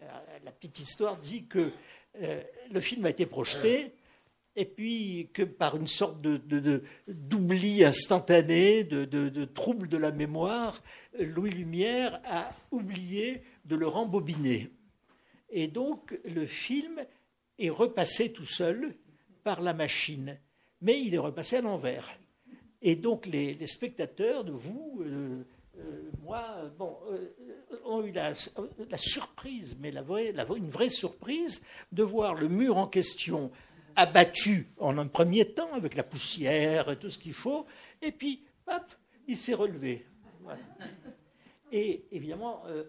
Euh, 0.02 0.06
la 0.44 0.52
petite 0.52 0.80
histoire 0.80 1.16
dit 1.18 1.46
que 1.46 1.70
euh, 2.20 2.42
le 2.70 2.80
film 2.80 3.04
a 3.06 3.10
été 3.10 3.26
projeté 3.26 3.92
et 4.54 4.64
puis 4.64 5.30
que 5.32 5.42
par 5.42 5.76
une 5.76 5.88
sorte 5.88 6.20
d'oubli 6.20 7.84
instantané, 7.84 8.84
de, 8.84 9.44
trouble 9.46 9.88
de 9.88 9.96
la 9.96 10.12
mémoire, 10.12 10.82
Louis 11.18 11.50
Lumière 11.50 12.20
a 12.26 12.52
oublié 12.70 13.42
de 13.64 13.76
le 13.76 13.86
rembobiner. 13.86 14.70
Et 15.50 15.68
donc 15.68 16.18
le 16.24 16.46
film 16.46 17.00
est 17.58 17.70
repassé 17.70 18.32
tout 18.32 18.44
seul 18.44 18.94
par 19.42 19.62
la 19.62 19.72
machine, 19.72 20.38
mais 20.80 21.00
il 21.00 21.14
est 21.14 21.18
repassé 21.18 21.56
à 21.56 21.62
l'envers. 21.62 22.18
Et 22.82 22.96
donc 22.96 23.26
les, 23.26 23.66
spectateurs 23.66 24.44
de 24.44 24.52
vous, 24.52 25.02
euh, 25.02 25.44
euh, 25.78 26.10
moi, 26.22 26.70
bon, 26.78 26.98
euh, 27.10 27.28
ont 27.84 28.04
eu 28.04 28.12
la, 28.12 28.34
surprise, 28.96 29.76
mais 29.80 29.92
une 30.56 30.70
vraie 30.70 30.90
surprise, 30.90 31.64
de 31.92 32.02
voir 32.02 32.34
le 32.34 32.48
mur 32.48 32.76
en 32.76 32.86
question 32.86 33.50
abattu 33.96 34.68
en 34.78 34.98
un 34.98 35.06
premier 35.06 35.46
temps, 35.46 35.72
avec 35.72 35.94
la 35.96 36.02
poussière 36.02 36.90
et 36.90 36.96
tout 36.96 37.10
ce 37.10 37.18
qu'il 37.18 37.32
faut, 37.32 37.66
et 38.00 38.12
puis, 38.12 38.44
hop, 38.66 38.84
il 39.26 39.36
s'est 39.36 39.54
relevé. 39.54 40.06
Et 41.70 42.04
évidemment, 42.12 42.62
euh, 42.66 42.84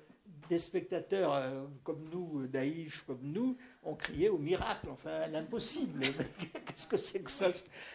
des 0.50 0.58
spectateurs 0.58 1.42
comme 1.84 2.10
nous, 2.12 2.48
naïfs 2.52 3.04
comme 3.08 3.22
nous, 3.22 3.56
ont 3.84 3.96
crié 3.96 4.28
au 4.28 4.38
miracle, 4.38 4.88
enfin 4.92 5.22
à 5.22 5.28
l'impossible. 5.28 6.02
Qu'est-ce 6.66 6.88
que 6.88 6.98
c'est 6.98 7.22
que 7.22 7.32
ça? 7.32 7.50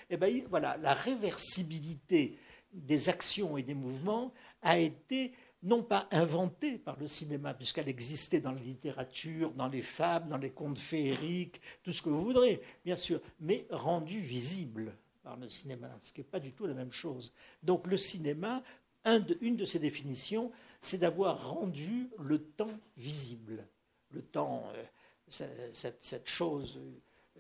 Eh 0.09 0.17
bien, 0.17 0.45
voilà, 0.49 0.79
la 0.79 0.95
réversibilité 0.95 2.39
des 2.73 3.09
actions 3.09 3.57
et 3.57 3.63
des 3.63 3.75
mouvements 3.75 4.33
a 4.63 4.79
été 4.79 5.33
non 5.63 5.83
pas 5.83 6.09
inventée 6.13 6.79
par 6.79 6.99
le 6.99 7.09
cinéma, 7.09 7.53
puisqu'elle 7.55 7.89
existait 7.89 8.41
dans 8.41 8.53
la 8.53 8.61
littérature, 8.61 9.53
dans 9.53 9.69
les 9.69 9.83
fables, 9.83 10.29
dans 10.29 10.39
les 10.39 10.51
contes 10.51 10.79
féeriques, 10.79 11.61
tout 11.83 11.93
ce 11.93 12.01
que 12.03 12.11
vous 12.11 12.23
voudrez, 12.23 12.63
bien 12.85 12.97
sûr, 12.97 13.21
mais 13.41 13.67
rendue 13.71 14.21
visible 14.21 14.97
par 15.23 15.37
le 15.37 15.49
cinéma, 15.49 15.91
ce 16.01 16.13
qui 16.13 16.21
n'est 16.21 16.27
pas 16.27 16.41
du 16.41 16.53
tout 16.53 16.67
la 16.67 16.75
même 16.75 16.93
chose. 16.93 17.35
Donc 17.63 17.87
le 17.87 17.97
cinéma, 17.97 18.63
une 19.05 19.57
de 19.57 19.65
ses 19.65 19.79
définitions, 19.79 20.53
c'est 20.81 20.99
d'avoir 20.99 21.51
rendu 21.51 22.09
le 22.19 22.39
temps 22.39 22.79
visible. 22.97 23.67
Le 24.11 24.23
temps, 24.23 24.65
euh, 24.75 25.69
cette, 25.73 26.29
chose 26.29 26.81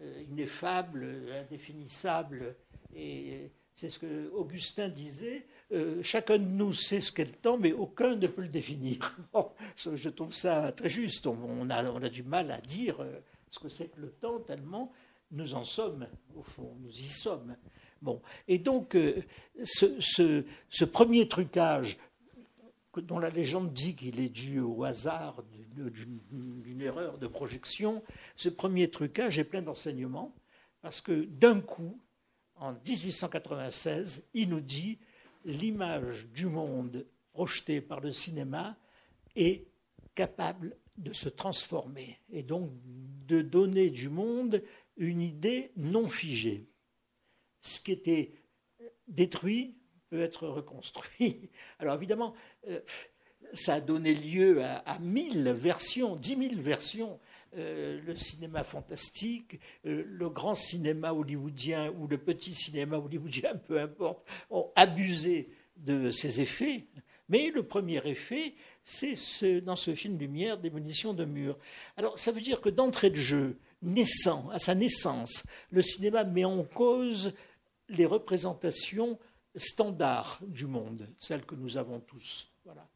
euh, 0.00 0.22
ineffable, 0.28 1.06
indéfinissable, 1.32 2.56
et 2.94 3.50
c'est 3.74 3.88
ce 3.88 3.98
que 3.98 4.28
Augustin 4.30 4.88
disait, 4.88 5.46
euh, 5.70 6.02
chacun 6.02 6.38
de 6.38 6.44
nous 6.44 6.72
sait 6.72 7.02
ce 7.02 7.12
qu'est 7.12 7.26
le 7.26 7.32
temps, 7.32 7.58
mais 7.58 7.72
aucun 7.72 8.16
ne 8.16 8.26
peut 8.26 8.42
le 8.42 8.48
définir. 8.48 9.16
je 9.76 10.08
trouve 10.08 10.32
ça 10.32 10.72
très 10.72 10.88
juste. 10.88 11.26
On, 11.26 11.68
a, 11.68 12.08
du 12.08 12.22
mal 12.22 12.50
à 12.50 12.60
dire 12.60 13.00
euh, 13.00 13.20
ce 13.50 13.58
que 13.58 13.68
c'est 13.68 13.88
que 13.88 14.00
le 14.00 14.10
temps, 14.10 14.40
tellement 14.40 14.92
nous 15.30 15.52
en 15.52 15.64
sommes, 15.64 16.06
au 16.36 16.42
fond, 16.42 16.74
nous 16.80 16.90
y 16.90 17.08
sommes. 17.08 17.54
Bon. 18.00 18.22
Et 18.46 18.58
donc, 18.58 18.94
euh, 18.94 19.22
ce, 19.62 20.84
premier 20.84 21.28
trucage, 21.28 21.98
dont 22.96 23.18
la 23.18 23.28
légende 23.28 23.74
dit 23.74 23.94
qu'il 23.94 24.20
est 24.20 24.30
dû 24.30 24.60
au 24.60 24.84
hasard 24.84 25.42
d'une 25.76 26.80
erreur 26.80 27.18
de 27.18 27.26
projection, 27.26 28.02
ce 28.36 28.48
premier 28.48 28.90
trucage 28.90 29.38
est 29.38 29.44
plein 29.44 29.62
d'enseignements, 29.62 30.34
parce 30.80 31.02
que 31.02 31.26
d'un 31.26 31.60
coup, 31.60 32.00
en 32.56 32.72
1896, 32.72 34.24
il 34.32 34.48
nous 34.48 34.60
dit 34.60 34.98
l'image 35.44 36.26
du 36.28 36.46
monde 36.46 37.06
projetée 37.32 37.80
par 37.80 38.00
le 38.00 38.12
cinéma 38.12 38.76
est 39.36 39.66
capable 40.14 40.76
de 40.96 41.12
se 41.12 41.28
transformer 41.28 42.18
et 42.30 42.42
donc 42.42 42.70
de 43.26 43.40
donner 43.40 43.90
du 43.90 44.08
monde 44.08 44.62
une 44.96 45.20
idée 45.20 45.70
non 45.76 46.08
figée. 46.08 46.66
Ce 47.60 47.80
qui 47.80 47.92
était 47.92 48.32
détruit 49.06 49.76
peut 50.10 50.20
être 50.20 50.48
reconstruit. 50.48 51.50
Alors 51.78 51.94
évidemment, 51.94 52.34
euh, 52.68 52.80
ça 53.54 53.74
a 53.74 53.80
donné 53.80 54.14
lieu 54.14 54.62
à, 54.64 54.98
mille 54.98 55.50
versions, 55.50 56.16
dix 56.16 56.36
mille 56.36 56.60
versions. 56.60 57.18
Euh, 57.56 57.98
le 58.04 58.16
cinéma 58.18 58.62
fantastique, 58.62 59.58
euh, 59.86 60.04
le 60.06 60.28
grand 60.28 60.54
cinéma 60.54 61.14
hollywoodien 61.14 61.90
ou 61.98 62.06
le 62.06 62.18
petit 62.18 62.54
cinéma 62.54 62.98
hollywoodien, 62.98 63.56
peu 63.68 63.80
importe, 63.80 64.26
ont 64.50 64.70
abusé 64.76 65.48
de 65.78 66.10
ces 66.10 66.42
effets. 66.42 66.84
Mais 67.30 67.50
le 67.50 67.62
premier 67.62 68.06
effet, 68.06 68.54
c'est 68.84 69.16
ce, 69.16 69.60
dans 69.60 69.76
ce 69.76 69.94
film 69.94 70.18
Lumière, 70.18 70.58
Démolition 70.58 71.14
de 71.14 71.24
murs. 71.24 71.58
Alors 71.96 72.18
ça 72.18 72.32
veut 72.32 72.42
dire 72.42 72.60
que 72.60 72.68
d'entrée 72.68 73.10
de 73.10 73.16
jeu, 73.16 73.56
naissant, 73.80 74.48
à 74.50 74.58
sa 74.58 74.74
naissance, 74.74 75.44
le 75.70 75.80
cinéma 75.80 76.24
met 76.24 76.44
en 76.44 76.64
cause 76.64 77.32
les 77.88 78.04
représentations 78.04 79.18
standards 79.56 80.38
du 80.42 80.66
monde, 80.66 81.08
celles 81.18 81.46
que 81.46 81.54
nous 81.54 81.78
avons 81.78 82.00
tous. 82.00 82.50
Voilà. 82.66 82.86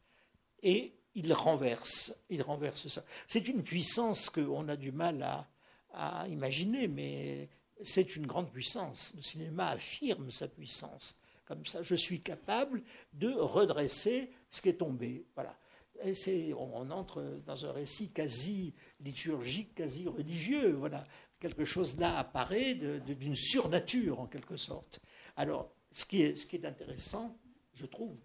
Et 0.61 0.93
il 1.15 1.33
renverse, 1.33 2.15
il 2.29 2.41
renverse 2.41 2.87
ça. 2.87 3.03
C'est 3.27 3.47
une 3.47 3.63
puissance 3.63 4.29
qu'on 4.29 4.67
a 4.67 4.75
du 4.75 4.91
mal 4.91 5.45
à, 5.91 6.27
imaginer, 6.27 6.87
mais 6.87 7.49
c'est 7.83 8.15
une 8.15 8.25
grande 8.25 8.51
puissance. 8.51 9.13
Le 9.15 9.21
cinéma 9.21 9.69
affirme 9.69 10.31
sa 10.31 10.47
puissance. 10.47 11.19
Comme 11.45 11.65
ça, 11.65 11.83
je 11.83 11.95
suis 11.95 12.21
capable 12.21 12.81
de 13.13 13.29
redresser 13.29 14.31
ce 14.49 14.61
qui 14.61 14.69
est 14.69 14.77
tombé. 14.77 15.25
Voilà. 15.35 15.55
Et 16.03 16.53
on, 16.55 16.89
entre 16.89 17.21
dans 17.45 17.65
un 17.65 17.71
récit 17.71 18.09
quasi 18.09 18.73
liturgique, 18.99 19.75
quasi 19.75 20.07
religieux. 20.07 20.71
Voilà. 20.71 21.05
Quelque 21.39 21.65
chose 21.65 21.97
là 21.99 22.17
apparaît 22.17 22.73
d'une 22.73 23.35
surnature, 23.35 24.19
en 24.19 24.27
quelque 24.27 24.57
sorte. 24.57 24.99
Alors, 25.35 25.75
ce 25.91 26.05
qui 26.05 26.23
est 26.23 26.65
intéressant, 26.65 27.37
je 27.75 27.85
trouve, 27.85 28.17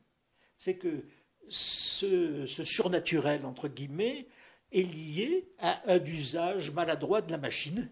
c'est 0.56 0.76
que 0.76 1.04
ce, 1.50 2.46
surnaturel, 2.46 3.44
entre 3.44 3.68
guillemets, 3.68 4.26
est 4.72 4.82
lié 4.82 5.48
à 5.58 5.92
un 5.92 6.04
usage 6.04 6.70
maladroit 6.70 7.22
de 7.22 7.30
la 7.30 7.38
machine, 7.38 7.90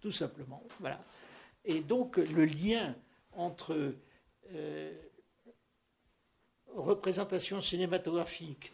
tout 0.00 0.12
simplement. 0.12 0.62
Voilà. 0.80 1.02
Et 1.64 1.80
donc 1.80 2.16
le 2.16 2.44
lien 2.44 2.94
entre 3.32 3.94
euh, 4.54 4.92
représentation 6.74 7.60
cinématographique, 7.60 8.72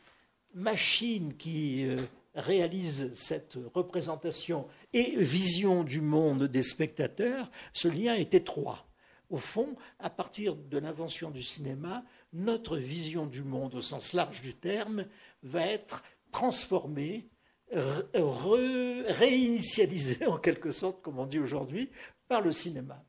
machine 0.55 1.37
qui 1.37 1.85
euh, 1.85 1.97
réalise 2.35 3.13
cette 3.15 3.59
représentation 3.75 4.67
et 4.93 5.17
vision 5.17 5.85
du 5.85 6.01
monde 6.01 6.45
des 6.45 6.63
spectateurs, 6.63 7.51
ce 7.73 7.89
lien 7.89 8.15
est 8.15 8.35
étroit. 8.35 8.87
Au 9.31 9.39
fond, 9.39 9.77
à 9.99 10.11
partir 10.11 10.55
de 10.57 10.79
l'invention 10.79 11.31
du 11.31 11.43
cinéma, 11.43 12.05
notre 12.33 12.77
vision 12.77 13.27
du 13.27 13.43
monde 13.43 13.75
au 13.75 13.81
sens 13.81 14.13
large 14.13 14.43
du 14.43 14.55
terme 14.55 15.07
va 15.43 15.67
être 15.67 16.05
transformée, 16.31 17.29
réinitialisée 17.71 20.27
en 20.33 20.39
quelque 20.39 20.71
sorte, 20.71 21.03
comme 21.03 21.19
on 21.19 21.27
dit 21.27 21.39
aujourd'hui, 21.39 21.91
par 22.29 22.41
le 22.41 22.53
cinéma. 22.53 23.05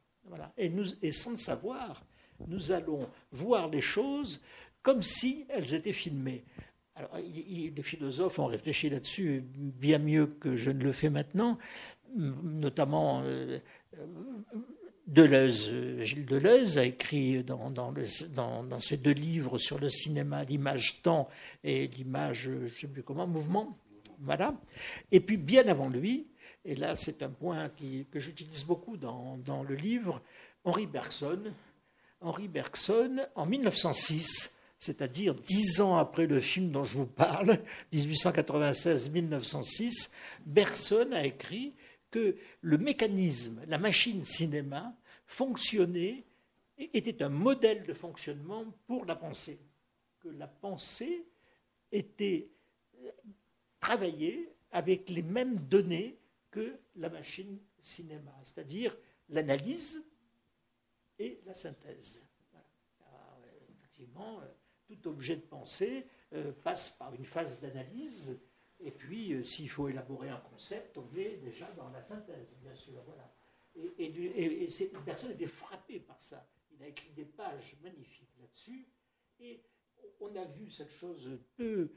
Et, 0.58 1.12
sans 1.12 1.32
le 1.32 1.38
savoir, 1.38 2.06
nous 2.48 2.72
allons 2.72 3.10
voir 3.32 3.70
les 3.70 3.82
choses 3.82 4.42
comme 4.82 5.02
si 5.02 5.46
elles 5.50 5.74
étaient 5.74 5.94
filmées. 5.94 6.44
Alors, 6.96 7.18
les 7.18 7.74
philosophes 7.82 8.40
ont 8.40 8.46
réfléchi 8.46 8.90
là-dessus 8.90 9.44
bien 9.46 10.00
mieux 10.00 10.28
que 10.28 10.56
je 10.56 10.72
ne 10.72 10.84
le 10.84 10.92
fais 10.92 11.10
maintenant, 11.10 11.58
notamment 12.16 13.22
euh, 13.24 13.60
Deleuze. 15.08 15.72
Gilles 16.02 16.26
Deleuze 16.26 16.78
a 16.78 16.86
écrit 16.86 17.44
dans, 17.44 18.80
ses 18.80 18.98
deux 18.98 19.12
livres 19.12 19.58
sur 19.58 19.80
le 19.80 19.90
cinéma 19.90 20.44
l'image-temps 20.44 21.28
et 21.64 21.88
l'image, 21.88 22.44
je 22.44 22.52
ne 22.52 22.68
sais 22.70 22.86
plus 22.88 23.02
comment, 23.04 23.28
mouvement. 23.28 23.78
Voilà. 24.20 24.54
Et 25.12 25.20
puis, 25.20 25.38
bien 25.38 25.68
avant 25.68 25.90
lui, 25.90 26.28
et 26.64 26.76
là 26.76 26.96
c'est 26.96 27.24
un 27.24 27.30
point 27.30 27.70
que 28.12 28.20
j'utilise 28.20 28.64
beaucoup 28.64 28.96
dans, 28.96 29.38
dans, 29.46 29.64
le 29.64 29.76
livre, 29.76 30.22
Henri 30.64 30.88
Bergson. 30.88 31.52
Henri 32.22 32.48
Bergson, 32.48 33.28
en 33.36 33.46
1906, 33.46 34.56
c'est-à-dire 34.80 35.36
dix 35.36 35.82
ans 35.82 35.98
après 35.98 36.26
le 36.26 36.40
film 36.40 36.72
dont 36.72 36.86
je 36.86 36.96
vous 36.96 37.06
parle, 37.06 37.60
1896-1906, 37.94 40.12
Bergson 40.46 41.10
a 41.12 41.26
écrit 41.26 41.74
que 42.14 42.38
le 42.62 42.78
mécanisme, 42.78 43.64
la 43.66 43.80
machine 43.80 44.24
cinéma, 44.24 44.96
fonctionnait, 45.26 46.24
était 46.78 47.24
un 47.24 47.30
modèle 47.30 47.84
de 47.86 47.94
fonctionnement 47.94 48.66
pour 48.86 49.06
la 49.06 49.16
pensée. 49.16 49.60
Que 50.20 50.30
la 50.30 50.48
pensée 50.48 51.26
était 51.92 52.52
euh, 53.00 53.12
travaillée 53.80 54.48
avec 54.72 55.10
les 55.10 55.24
mêmes 55.24 55.60
données 55.60 56.20
que 56.52 56.78
la 56.98 57.10
machine 57.10 57.58
cinéma, 57.82 58.32
c'est-à-dire 58.44 58.96
l'analyse 59.30 60.06
et 61.18 61.42
la 61.48 61.56
synthèse. 61.56 62.24
effectivement, 63.80 64.40
euh, 64.40 64.46
tout 64.86 65.08
objet 65.08 65.38
de 65.38 65.42
pensée 65.42 66.06
euh, 66.34 66.52
passe 66.64 66.92
par 66.92 67.16
une 67.16 67.26
phase 67.26 67.60
d'analyse, 67.60 68.40
et 68.84 68.92
puis 68.92 69.34
euh, 69.34 69.44
s'il 69.44 69.70
faut 69.70 69.88
élaborer 69.88 70.30
un 70.30 70.42
concept, 70.52 70.98
on 70.98 71.18
est 71.18 71.38
déjà 71.38 71.70
dans 71.78 71.90
la 71.90 72.02
synthèse, 72.02 72.56
bien 72.62 72.76
sûr. 72.76 73.02
Voilà. 73.06 73.34
Et, 73.76 74.06
et, 74.06 74.70
cette 74.70 74.98
personne 75.00 75.32
était 75.32 75.48
frappée 75.48 76.00
par 76.00 76.22
ça. 76.22 76.48
Il 76.72 76.84
a 76.84 76.88
écrit 76.88 77.12
des 77.16 77.26
pages 77.26 77.76
magnifiques 77.82 78.36
là-dessus, 78.40 78.88
et 79.40 79.64
on 80.20 80.36
a 80.36 80.46
vu 80.46 80.70
cette 80.70 80.92
chose 80.92 81.40
peu, 81.56 81.92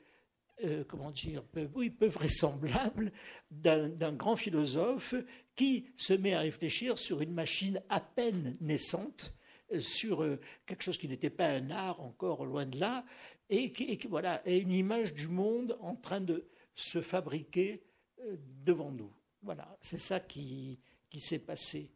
euh, 0.65 0.85
comment 0.89 1.11
dire, 1.11 1.43
peu, 1.45 1.69
oui, 1.75 1.91
peu 1.91 2.07
vraisemblable 2.07 3.13
d'un 3.51 4.13
grand 4.13 4.37
philosophe 4.37 5.15
qui 5.55 5.91
se 5.97 6.15
met 6.15 6.33
à 6.33 6.41
réfléchir 6.41 6.97
sur 6.97 7.21
une 7.21 7.33
machine 7.33 7.83
à 7.91 8.01
peine 8.01 8.57
naissante 8.61 9.35
sur 9.81 10.23
euh, 10.23 10.41
quelque 10.65 10.83
chose 10.83 10.97
qui 10.97 11.09
n'était 11.09 11.31
pas 11.31 11.49
un 11.49 11.71
art 11.71 12.01
encore 12.01 12.45
loin 12.45 12.65
de 12.65 12.79
là, 12.79 13.05
et, 13.51 13.73
qui, 13.73 13.99
voilà, 14.09 14.43
et 14.47 14.59
une 14.59 14.73
image 14.73 15.15
du 15.15 15.29
monde 15.29 15.77
en 15.81 15.95
train 15.95 16.21
de 16.21 16.49
se 16.77 17.01
fabriquer 17.01 17.83
euh, 18.21 18.37
devant 18.65 18.93
nous. 18.93 19.11
Voilà, 19.43 19.77
c'est 19.81 19.99
ça 19.99 20.21
qui, 20.21 20.79
qui 21.11 21.21
s'est 21.21 21.41
passé 21.41 21.91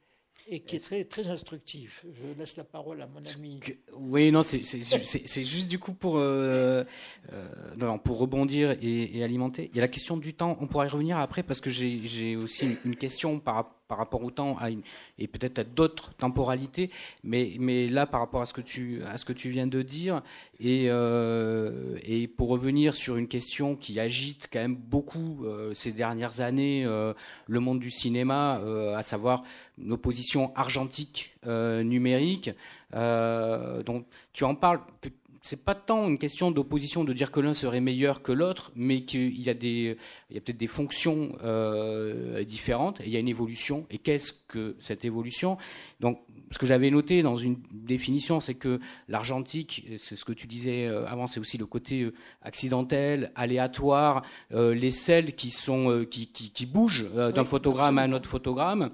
et 0.48 0.60
qui 0.60 0.76
est 0.76 0.80
très, 0.80 1.04
très 1.04 1.30
instructif. 1.30 2.04
Je 2.12 2.38
laisse 2.38 2.56
la 2.56 2.64
parole 2.64 3.02
à 3.02 3.06
mon 3.06 3.24
ami. 3.24 3.60
Oui, 3.92 4.32
non, 4.32 4.42
c'est 4.42 5.44
juste 5.44 5.68
du 5.68 5.78
coup 5.78 5.92
pour, 5.92 6.16
euh, 6.16 6.84
pour 8.04 8.18
rebondir 8.18 8.72
et, 8.80 9.18
et, 9.18 9.22
alimenter. 9.22 9.70
Il 9.72 9.76
y 9.76 9.80
a 9.80 9.82
la 9.82 9.88
question 9.88 10.16
du 10.16 10.34
temps, 10.34 10.56
on 10.60 10.66
pourra 10.66 10.86
y 10.86 10.88
revenir 10.88 11.18
après 11.18 11.42
parce 11.42 11.60
que 11.60 11.70
j'ai 11.70 12.36
aussi 12.36 12.76
une 12.84 12.96
question 12.96 13.38
par 13.38 13.54
rapport 13.56 13.79
par 13.90 13.98
rapport 13.98 14.22
au 14.22 14.30
temps 14.30 14.56
à 14.58 14.70
une, 14.70 14.82
et 15.18 15.26
peut-être 15.26 15.58
à 15.58 15.64
d'autres 15.64 16.14
temporalités, 16.14 16.90
mais, 17.24 17.88
là 17.88 18.06
par 18.06 18.20
rapport 18.20 18.40
à 18.40 18.46
ce 18.46 18.54
que 18.54 18.60
tu, 18.60 19.02
à 19.02 19.16
ce 19.16 19.24
que 19.24 19.32
tu 19.32 19.50
viens 19.50 19.66
de 19.66 19.82
dire, 19.82 20.22
et, 20.60 20.86
euh, 20.88 21.98
pour 22.36 22.50
revenir 22.50 22.94
sur 22.94 23.16
une 23.16 23.26
question 23.26 23.74
qui 23.74 23.98
agite 23.98 24.48
quand 24.52 24.60
même 24.60 24.76
beaucoup 24.76 25.44
euh, 25.44 25.74
ces 25.74 25.90
dernières 25.90 26.40
années 26.40 26.84
euh, 26.86 27.12
le 27.48 27.58
monde 27.58 27.80
du 27.80 27.90
cinéma, 27.90 28.62
à 28.96 29.02
savoir 29.02 29.42
nos 29.76 29.96
positions 29.96 30.52
argentiques 30.54 31.34
numériques, 31.44 32.50
dont 32.92 34.04
tu 34.32 34.44
en 34.44 34.54
parles 34.54 34.80
c'est 35.42 35.64
pas 35.64 35.74
tant 35.74 36.06
une 36.06 36.18
question 36.18 36.50
d'opposition 36.50 37.02
de 37.02 37.12
dire 37.12 37.30
que 37.30 37.40
l'un 37.40 37.54
serait 37.54 37.80
meilleur 37.80 38.22
que 38.22 38.32
l'autre, 38.32 38.72
mais 38.76 39.02
qu'il 39.02 39.40
y 39.40 39.48
a 39.48 39.54
des, 39.54 39.96
il 40.28 40.34
y 40.34 40.38
a 40.38 40.40
peut-être 40.40 40.58
des 40.58 40.66
fonctions 40.66 41.32
euh, 41.42 42.44
différentes 42.44 43.00
et 43.00 43.06
il 43.06 43.12
y 43.12 43.16
a 43.16 43.20
une 43.20 43.28
évolution. 43.28 43.86
Et 43.90 43.98
qu'est-ce 43.98 44.34
que 44.48 44.76
cette 44.78 45.04
évolution? 45.04 45.56
Donc, 46.00 46.20
ce 46.50 46.58
que 46.58 46.66
j'avais 46.66 46.90
noté 46.90 47.22
dans 47.22 47.36
une 47.36 47.56
définition, 47.72 48.40
c'est 48.40 48.54
que 48.54 48.80
l'argentique, 49.08 49.86
c'est 49.98 50.16
ce 50.16 50.24
que 50.24 50.32
tu 50.32 50.46
disais 50.46 50.86
euh, 50.86 51.06
avant, 51.06 51.26
c'est 51.26 51.40
aussi 51.40 51.56
le 51.56 51.66
côté 51.66 52.02
euh, 52.02 52.14
accidentel, 52.42 53.32
aléatoire, 53.34 54.22
les 54.50 54.90
selles 54.90 55.34
qui 55.34 55.50
sont 55.50 56.04
qui, 56.10 56.26
qui, 56.28 56.50
qui 56.50 56.66
bougent 56.66 57.10
d'un 57.12 57.44
photogramme 57.44 57.98
à 57.98 58.02
un 58.02 58.12
autre 58.12 58.28
photogramme 58.28 58.90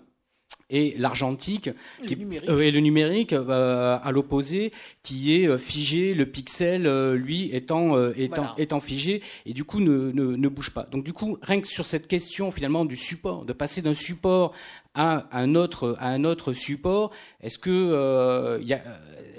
et 0.69 0.95
l'argentique 0.99 1.69
et, 2.03 2.17
euh, 2.49 2.61
et, 2.61 2.71
le 2.71 2.81
numérique 2.81 3.33
euh, 3.33 3.99
à 4.03 4.11
l'opposé 4.11 4.73
qui 5.03 5.41
est 5.41 5.47
euh, 5.47 5.59
figé 5.59 6.13
le 6.15 6.27
pixel 6.27 6.89
lui 7.15 7.51
étant 7.55 8.11
étant 8.13 8.57
étant 8.57 8.81
figé 8.81 9.23
et 9.45 9.53
du 9.53 9.65
coup 9.65 9.81
ne, 9.81 10.11
ne, 10.13 10.37
ne, 10.37 10.49
bouge 10.49 10.71
pas. 10.71 10.85
Donc 10.91 11.05
du 11.05 11.13
coup 11.13 11.39
rien 11.43 11.61
que 11.61 11.69
sur 11.69 11.87
cette 11.87 12.09
question 12.09 12.51
finalement 12.51 12.85
du 12.85 12.97
support 12.97 13.45
de 13.45 13.53
passer 13.53 13.81
d'un 13.81 13.95
support 13.95 14.53
à 14.95 15.29
un 15.31 15.55
autre 15.55 15.97
à 16.01 16.09
un 16.09 16.25
autre 16.25 16.53
support 16.53 17.13
est-ce 17.43 17.59
que 17.59 18.59
il 18.61 18.67
y 18.67 18.75
a 18.75 18.83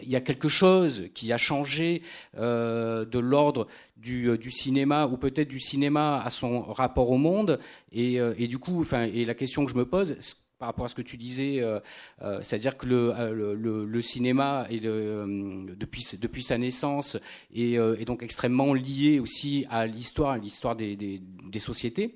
il 0.04 0.10
y 0.10 0.16
a 0.16 0.22
quelque 0.22 0.48
chose 0.48 1.10
qui 1.14 1.34
a 1.34 1.38
changé 1.38 2.02
de 2.38 3.20
l'ordre 3.20 3.68
du, 3.98 4.38
du, 4.38 4.52
cinéma 4.52 5.06
ou 5.08 5.18
peut-être 5.18 5.50
du 5.50 5.60
cinéma 5.60 6.22
à 6.24 6.30
son 6.30 6.62
rapport 6.62 7.10
au 7.10 7.18
monde? 7.18 7.60
Et, 7.92 8.14
et 8.38 8.48
du 8.48 8.58
coup 8.58 8.80
enfin 8.80 9.04
et 9.04 9.26
la 9.26 9.34
question 9.34 9.66
que 9.66 9.72
je 9.72 9.78
me 9.78 9.86
pose 9.86 10.18
par 10.60 10.68
rapport 10.70 10.86
à 10.86 10.90
ce 10.90 10.96
que 10.96 11.02
tu 11.02 11.18
disais, 11.18 11.60
euh, 11.60 11.80
euh, 12.22 12.40
c'est-à-dire 12.42 12.78
que 12.78 12.88
le, 12.88 13.14
euh, 13.14 14.02
cinéma 14.02 14.66
est 14.70 14.80
depuis, 14.80 16.44
sa 16.44 16.58
naissance 16.58 17.18
est, 17.54 17.74
est, 17.74 18.06
donc 18.06 18.24
extrêmement 18.24 18.74
lié 18.74 19.20
aussi 19.20 19.66
à 19.70 19.86
l'histoire, 19.86 20.32
à 20.32 20.38
l'histoire 20.38 20.76
des, 20.76 21.22
sociétés 21.60 22.16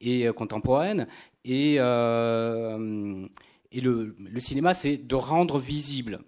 et 0.00 0.26
contemporaines. 0.36 1.06
Et, 1.44 1.74
et 1.74 1.80
le, 3.80 4.16
le 4.18 4.40
cinéma, 4.40 4.74
c'est 4.74 4.96
de 4.96 5.14
rendre 5.14 5.58
visible 5.58 6.20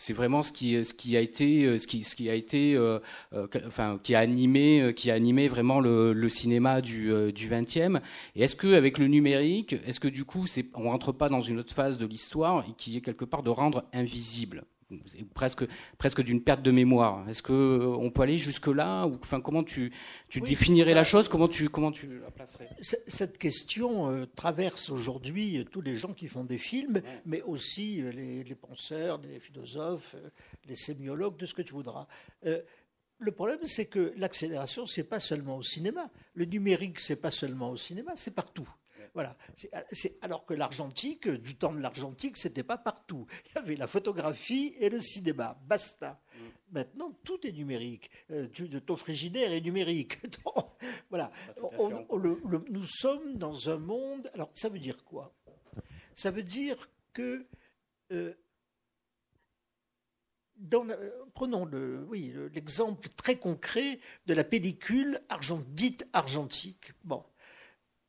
c'est 0.00 0.12
vraiment 0.12 0.44
ce 0.44 0.52
qui, 0.52 0.76
a 0.76 1.20
été, 1.20 1.64
euh, 1.64 1.76
ce 1.76 1.88
qui, 1.88 2.30
a 2.30 2.34
été, 2.34 2.76
euh, 2.76 3.00
euh, 3.32 3.48
enfin, 3.66 3.98
qui 4.00 4.14
a 4.14 4.20
animé, 4.20 4.94
qui 4.94 5.10
a 5.10 5.14
animé 5.14 5.48
vraiment 5.48 5.80
le, 5.80 6.28
cinéma 6.28 6.80
du, 6.80 7.10
20e. 7.10 8.00
Et 8.36 8.44
est-ce 8.44 8.54
que 8.54 8.74
avec 8.74 8.98
le 8.98 9.08
numérique, 9.08 9.74
est-ce 9.84 9.98
que 9.98 10.06
du 10.06 10.24
coup, 10.24 10.46
c'est, 10.46 10.66
on 10.74 10.90
rentre 10.90 11.10
pas 11.10 11.28
dans 11.28 11.40
une 11.40 11.58
autre 11.58 11.74
phase 11.74 11.98
de 11.98 12.06
l'histoire 12.06 12.64
qui 12.76 12.96
est 12.96 13.00
quelque 13.00 13.24
part 13.24 13.42
de 13.42 13.50
rendre 13.50 13.86
invisible? 13.92 14.62
Presque 15.34 15.64
presque 15.98 16.22
d'une 16.22 16.42
perte 16.42 16.62
de 16.62 16.70
mémoire. 16.70 17.28
Est-ce 17.28 17.42
que 17.42 17.52
euh, 17.52 17.96
on 17.98 18.10
peut 18.10 18.22
aller 18.22 18.38
jusque 18.38 18.68
là 18.68 19.06
ou 19.06 19.18
enfin 19.20 19.40
comment 19.40 19.62
tu 19.62 19.92
tu 20.28 20.40
définirais 20.40 20.94
la 20.94 21.04
chose? 21.04 21.28
Comment 21.28 21.48
tu 21.48 21.68
comment 21.68 21.92
tu 21.92 22.20
la 22.20 22.30
placerais? 22.30 22.70
Cette 22.80 23.38
question 23.38 24.10
euh, 24.10 24.26
traverse 24.34 24.90
aujourd'hui 24.90 25.66
tous 25.70 25.80
les 25.80 25.96
gens 25.96 26.14
qui 26.14 26.28
font 26.28 26.44
des 26.44 26.58
films, 26.58 27.02
mais 27.26 27.42
aussi 27.42 28.02
euh, 28.02 28.10
les, 28.10 28.44
les, 28.44 28.54
penseurs, 28.54 29.20
les 29.20 29.40
philosophes, 29.40 30.16
les 30.66 30.76
sémiologues, 30.76 31.36
de 31.36 31.46
ce 31.46 31.54
que 31.54 31.62
tu 31.62 31.72
voudras. 31.72 32.06
le 32.42 33.32
problème, 33.32 33.58
c'est 33.64 33.86
que 33.86 34.12
l'accélération, 34.16 34.86
c'est 34.86 35.04
pas 35.04 35.20
seulement 35.20 35.56
au 35.56 35.62
cinéma. 35.62 36.08
Le 36.34 36.44
numérique, 36.44 37.00
c'est 37.00 37.20
pas 37.20 37.30
seulement 37.30 37.70
au 37.70 37.76
cinéma, 37.76 38.12
c'est 38.14 38.34
partout. 38.34 38.68
Voilà. 39.18 39.36
alors 40.22 40.46
que 40.46 40.54
l'argentique, 40.54 41.28
du 41.28 41.56
temps 41.56 41.72
de 41.72 41.80
l'argentique, 41.80 42.36
c'était 42.36 42.62
pas 42.62 42.78
partout. 42.78 43.26
Il 43.46 43.56
y 43.56 43.58
avait 43.58 43.74
la 43.74 43.88
photographie 43.88 44.76
et 44.78 44.88
le 44.88 45.00
cinéma. 45.00 45.58
Basta. 45.66 46.20
Mm. 46.32 46.38
Maintenant, 46.70 47.18
tout 47.24 47.44
est 47.44 47.50
numérique. 47.50 48.12
Euh, 48.30 48.46
ton 48.86 48.94
frigidaire 48.94 49.50
est 49.50 49.60
numérique. 49.60 50.20
voilà. 51.10 51.32
nous 51.76 52.86
sommes 52.86 53.38
dans 53.38 53.68
un 53.68 53.78
monde. 53.78 54.30
Alors, 54.34 54.52
ça 54.54 54.68
veut 54.68 54.78
dire 54.78 55.04
quoi? 55.04 55.34
Ça 56.14 56.30
veut 56.30 56.44
dire 56.44 56.88
que. 57.12 57.44
Euh, 58.12 58.34
prenons 61.34 61.64
le, 61.64 62.04
oui, 62.08 62.32
l'exemple 62.54 63.08
très 63.16 63.34
concret 63.34 63.98
de 64.26 64.34
la 64.34 64.44
pellicule 64.44 65.20
argent, 65.28 65.60
dite 65.70 66.06
argentique. 66.12 66.92
Bon, 67.02 67.24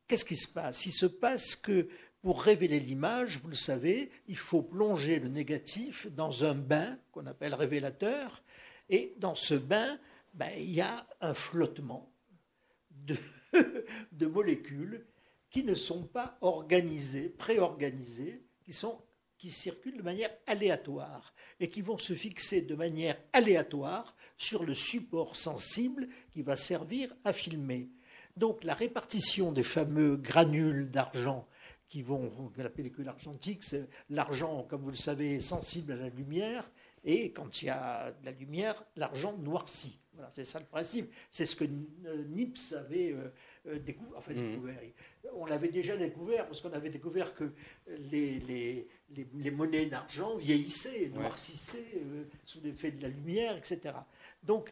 Qu'est-ce 0.10 0.26
qui 0.26 0.36
se 0.36 0.48
passe? 0.48 0.88
Il 0.88 0.92
se 0.92 1.06
passe 1.06 1.56
que 1.56 1.88
pour 2.24 2.42
révéler 2.42 2.80
l'image, 2.80 3.38
vous 3.38 3.48
le 3.48 3.56
savez, 3.56 4.10
il 4.28 4.38
faut 4.38 4.64
plonger 4.64 5.20
le 5.20 5.30
négatif 5.30 6.08
dans 6.08 6.44
un 6.44 6.56
bain 6.56 6.98
qu'on 7.12 7.28
appelle 7.28 7.54
révélateur, 7.54 8.42
et 8.90 9.14
dans 9.18 9.36
ce 9.36 9.54
bain, 9.54 10.00
ben, 10.34 10.52
il 10.58 10.72
y 10.72 10.82
a 10.82 11.06
un 11.22 11.36
flottement 11.36 12.12
de, 12.90 13.16
molécules 14.26 15.06
qui 15.52 15.64
ne 15.64 15.76
sont 15.76 16.04
pas 16.04 16.40
organisées, 16.42 17.30
préorganisées, 17.30 18.42
qui 19.38 19.52
circulent 19.52 19.98
de 19.98 20.02
manière 20.02 20.36
aléatoire 20.48 21.36
et 21.60 21.70
qui 21.70 21.82
vont 21.82 22.00
se 22.00 22.16
fixer 22.16 22.62
de 22.62 22.74
manière 22.74 23.18
aléatoire 23.32 24.16
sur 24.40 24.64
le 24.64 24.74
support 24.74 25.36
sensible 25.36 26.10
qui 26.34 26.42
va 26.42 26.58
servir 26.58 27.16
à 27.24 27.32
filmer. 27.32 27.90
Donc 28.40 28.64
la 28.64 28.74
répartition 28.74 29.52
des 29.52 29.64
fameux 29.64 30.16
granules 30.16 30.90
d'argent 30.90 31.46
qui 31.90 32.02
vont, 32.02 32.32
la 32.56 32.70
pellicule 32.70 33.10
argentique, 33.10 33.66
c'est 33.66 33.90
l'argent, 34.10 34.66
comme 34.70 34.82
vous 34.82 34.92
le 34.92 34.96
savez, 34.96 35.36
est 35.36 35.42
sensible 35.42 35.92
à 35.92 35.96
la 35.98 36.10
lumière, 36.10 36.72
et 37.04 37.32
quand 37.32 37.62
il 37.62 37.66
y 37.66 37.70
a 37.70 38.12
de 38.12 38.26
la 38.26 38.32
lumière, 38.32 38.82
l'argent 38.96 39.36
noircit. 39.38 40.00
Voilà, 40.14 40.30
c'est 40.32 40.46
ça 40.46 40.60
le 40.60 40.66
principe. 40.66 41.12
C'est 41.30 41.46
ce 41.46 41.56
que 41.56 41.66
Nips 41.66 42.74
avait 42.74 43.12
euh, 43.12 43.30
euh, 43.68 43.76
mmh. 43.76 43.80
découvert. 43.80 44.80
On 45.34 45.46
l'avait 45.46 45.70
déjà 45.70 45.98
découvert 45.98 46.48
parce 46.48 46.62
qu'on 46.62 46.72
avait 46.72 46.90
découvert 46.90 47.34
que 47.34 47.52
les, 47.88 48.40
les, 48.40 48.88
les, 49.34 49.52
monnaies 49.52 49.88
d'argent 49.88 50.38
vieillissaient, 50.38 51.10
noircissaient 51.10 51.96
euh, 51.96 52.26
sous 52.46 52.62
l'effet 52.62 52.92
de 52.92 53.02
la 53.02 53.10
lumière, 53.10 53.58
etc. 53.58 53.96
Donc, 54.44 54.72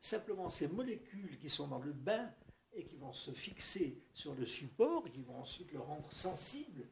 simplement 0.00 0.48
ces 0.48 0.68
molécules 0.68 1.38
qui 1.38 1.50
sont 1.50 1.68
dans 1.68 1.78
le 1.78 1.92
bain 1.92 2.32
et 2.74 2.84
qui 2.84 2.96
vont 2.96 3.12
se 3.12 3.32
fixer 3.32 3.98
sur 4.14 4.34
le 4.34 4.46
support, 4.46 5.10
qui 5.10 5.22
vont 5.22 5.40
ensuite 5.40 5.72
le 5.72 5.80
rendre 5.80 6.12
sensible 6.12 6.86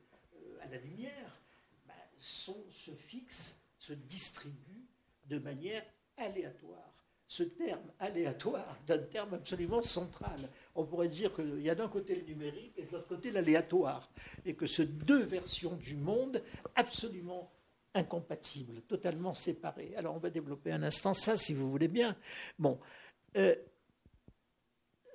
à 0.60 0.66
la 0.68 0.78
lumière, 0.78 1.40
ben, 1.86 1.94
se 2.18 2.90
fixent 2.92 3.58
se 3.78 3.92
distribue 3.92 4.86
de 5.26 5.38
manière 5.38 5.84
aléatoire. 6.16 6.92
Ce 7.26 7.42
terme 7.42 7.92
aléatoire 7.98 8.78
est 8.86 8.92
un 8.92 8.98
terme 8.98 9.34
absolument 9.34 9.82
central. 9.82 10.48
On 10.74 10.84
pourrait 10.84 11.08
dire 11.08 11.34
qu'il 11.34 11.60
y 11.60 11.70
a 11.70 11.74
d'un 11.74 11.88
côté 11.88 12.16
le 12.16 12.22
numérique 12.22 12.72
et 12.78 12.84
de 12.84 12.92
l'autre 12.92 13.06
côté 13.06 13.30
l'aléatoire, 13.30 14.10
et 14.46 14.54
que 14.54 14.66
ce 14.66 14.82
deux 14.82 15.24
versions 15.24 15.74
du 15.76 15.94
monde 15.94 16.42
absolument 16.74 17.52
incompatibles, 17.94 18.80
totalement 18.82 19.34
séparées. 19.34 19.94
Alors 19.96 20.14
on 20.14 20.18
va 20.18 20.30
développer 20.30 20.72
un 20.72 20.82
instant 20.82 21.12
ça, 21.14 21.36
si 21.36 21.52
vous 21.52 21.70
voulez 21.70 21.88
bien. 21.88 22.16
Bon, 22.58 22.80
euh, 23.36 23.54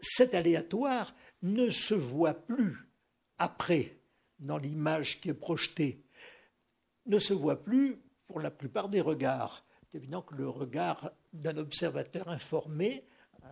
cet 0.03 0.35
aléatoire 0.35 1.15
ne 1.41 1.69
se 1.69 1.93
voit 1.93 2.33
plus 2.33 2.77
après 3.37 3.97
dans 4.39 4.57
l'image 4.57 5.21
qui 5.21 5.29
est 5.29 5.33
projetée, 5.33 6.03
ne 7.05 7.19
se 7.19 7.33
voit 7.33 7.63
plus 7.63 7.97
pour 8.27 8.39
la 8.39 8.51
plupart 8.51 8.89
des 8.89 9.01
regards. 9.01 9.65
C'est 9.91 9.97
évident 9.97 10.21
que 10.21 10.35
le 10.35 10.49
regard 10.49 11.11
d'un 11.33 11.57
observateur 11.57 12.27
informé, 12.29 13.05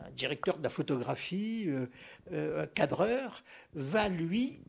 un 0.06 0.12
directeur 0.12 0.58
de 0.58 0.64
la 0.64 0.70
photographie, 0.70 1.66
euh, 1.68 1.88
euh, 2.32 2.64
un 2.64 2.68
cadreur, 2.68 3.44
va 3.74 4.10
lui 4.10 4.62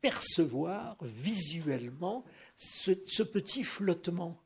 percevoir 0.00 0.96
visuellement 1.02 2.24
ce, 2.56 3.22
petit 3.22 3.64
flottement 3.64 4.42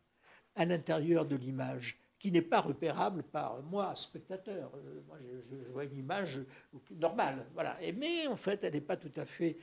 à 0.55 0.65
l'intérieur 0.65 1.27
de 1.27 1.37
l'image 1.37 1.99
qui 2.25 2.33
n'est 2.33 2.41
pas 2.41 2.63
repérable 2.63 3.23
par 3.23 3.63
moi, 3.65 3.95
spectateur. 3.97 4.73
Euh, 4.75 5.03
moi, 5.07 5.19
je, 5.21 5.73
vois 5.73 5.85
une 5.85 5.99
image 5.99 6.41
normale, 6.93 7.45
voilà. 7.53 7.77
Et, 7.83 7.93
mais 7.93 8.27
en 8.29 8.37
fait, 8.37 8.65
elle 8.65 8.73
n'est 8.73 8.81
pas 8.81 8.97
tout 8.97 9.13
à 9.15 9.27
fait 9.27 9.59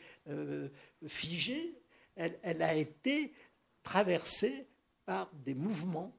figée. 1.08 1.74
Elle, 2.16 2.38
elle, 2.44 2.62
a 2.62 2.76
été 2.76 3.34
traversée 3.82 4.68
par 5.08 5.32
des 5.34 5.56
mouvements, 5.56 6.16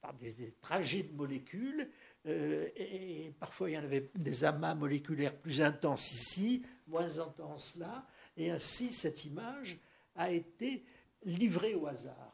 par 0.00 0.14
des, 0.14 0.52
trajets 0.60 1.04
de 1.04 1.12
molécules. 1.12 1.88
Euh, 2.26 2.68
et, 2.74 3.32
parfois, 3.38 3.70
il 3.70 3.74
y 3.74 3.78
en 3.78 3.84
avait 3.84 4.10
des 4.16 4.42
amas 4.42 4.74
moléculaires 4.74 5.36
plus 5.36 5.60
intenses 5.60 6.10
ici, 6.10 6.64
moins 6.88 7.20
intenses 7.20 7.76
là. 7.76 8.04
Et 8.36 8.50
ainsi, 8.50 8.92
cette 8.92 9.24
image 9.24 9.78
a 10.16 10.32
été 10.32 10.84
livrée 11.24 11.76
au 11.76 11.86
hasard. 11.86 12.27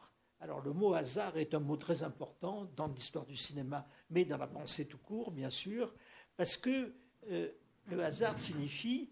Alors, 0.45 0.61
le 0.61 0.73
mot 0.73 0.93
hasard 0.93 1.39
est 1.39 1.55
un 1.55 1.59
mot 1.59 1.75
très 1.75 2.03
important 2.03 2.69
dans 2.75 2.87
l'histoire 2.87 3.25
du 3.25 3.35
cinéma, 3.35 3.87
mais 4.11 4.25
dans 4.25 4.37
la 4.37 4.45
pensée 4.45 4.85
tout 4.85 4.99
court, 4.99 5.31
bien 5.31 5.49
sûr, 5.49 5.91
parce 6.37 6.55
que 6.55 6.93
euh, 7.31 7.49
le 7.87 8.03
hasard 8.03 8.37
signifie 8.37 9.09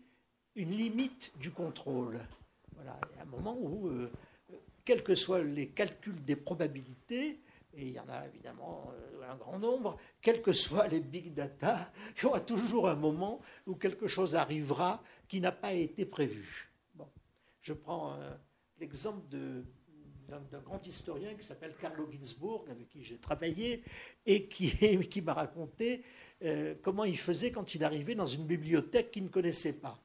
une 0.54 0.70
limite 0.70 1.34
du 1.40 1.50
contrôle. 1.50 2.20
Voilà, 2.76 3.00
il 3.10 3.18
y 3.18 3.20
a 3.20 3.24
un 3.24 3.26
moment 3.26 3.58
où 3.60 3.88
euh, 3.88 4.12
quels 4.86 5.02
que 5.02 5.16
soient 5.16 5.42
les 5.42 5.70
calculs 5.70 6.22
des 6.22 6.36
probabilités, 6.36 7.42
et 7.74 7.88
il 7.88 7.94
y 7.94 8.00
en 8.00 8.10
a 8.10 8.28
évidemment 8.28 8.94
euh, 8.94 9.32
un 9.32 9.36
grand 9.36 9.58
nombre, 9.58 9.98
quels 10.22 10.44
que 10.44 10.54
soient 10.54 10.88
les 10.88 11.00
big 11.00 11.34
data, 11.34 11.92
il 12.18 12.22
y 12.22 12.26
aura 12.28 12.42
toujours 12.42 12.88
un 12.88 12.96
moment 12.96 13.42
où 13.66 13.74
quelque 13.74 14.06
chose 14.06 14.36
arrivera 14.36 15.02
qui 15.28 15.42
n'a 15.42 15.52
pas 15.52 15.74
été 15.74 16.06
prévu. 16.06 16.70
Bon. 16.94 17.10
Je 17.60 17.74
prends 17.74 18.20
l'exemple 18.80 19.24
d'un 20.52 20.60
grand 20.60 20.86
historien 20.86 21.34
qui 21.36 21.44
s'appelle 21.46 21.74
Carlo 21.80 22.10
Ginzburg, 22.12 22.66
avec 22.70 22.90
qui 22.90 23.04
j'ai 23.04 23.18
travaillé, 23.18 23.84
et 24.26 24.46
qui, 24.48 25.22
m'a 25.22 25.34
raconté 25.34 26.04
euh, 26.44 26.76
comment 26.82 27.04
il 27.04 27.18
faisait 27.18 27.52
quand 27.52 27.76
il 27.76 27.84
arrivait 27.84 28.16
dans 28.16 28.26
une 28.26 28.46
bibliothèque 28.46 29.12
qu'il 29.12 29.24
ne 29.24 29.30
connaissait 29.30 29.74
pas. 29.74 30.00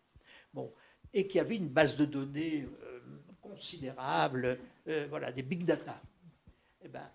Bon, 0.53 0.73
et 1.13 1.27
qui 1.27 1.41
avait 1.41 1.57
une 1.57 1.69
base 1.69 1.97
de 1.97 2.05
données 2.05 2.67
considérable, 3.49 4.59
euh, 4.87 5.07
voilà, 5.09 5.33
des 5.33 5.43
big 5.43 5.65
data. 5.65 6.01
Eh 6.83 6.89
ben, 6.89 7.11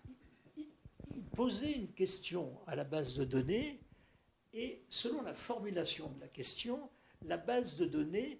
il, 0.57 1.23
posait 1.35 1.71
une 1.71 1.91
question 1.93 2.59
à 2.67 2.75
la 2.75 2.83
base 2.83 3.15
de 3.15 3.23
données 3.23 3.79
et 4.53 4.83
selon 4.89 5.21
la 5.23 5.33
formulation 5.33 6.09
de 6.09 6.19
la 6.21 6.27
question, 6.27 6.89
la 7.25 7.37
base 7.37 7.75
de 7.75 7.85
données 7.85 8.39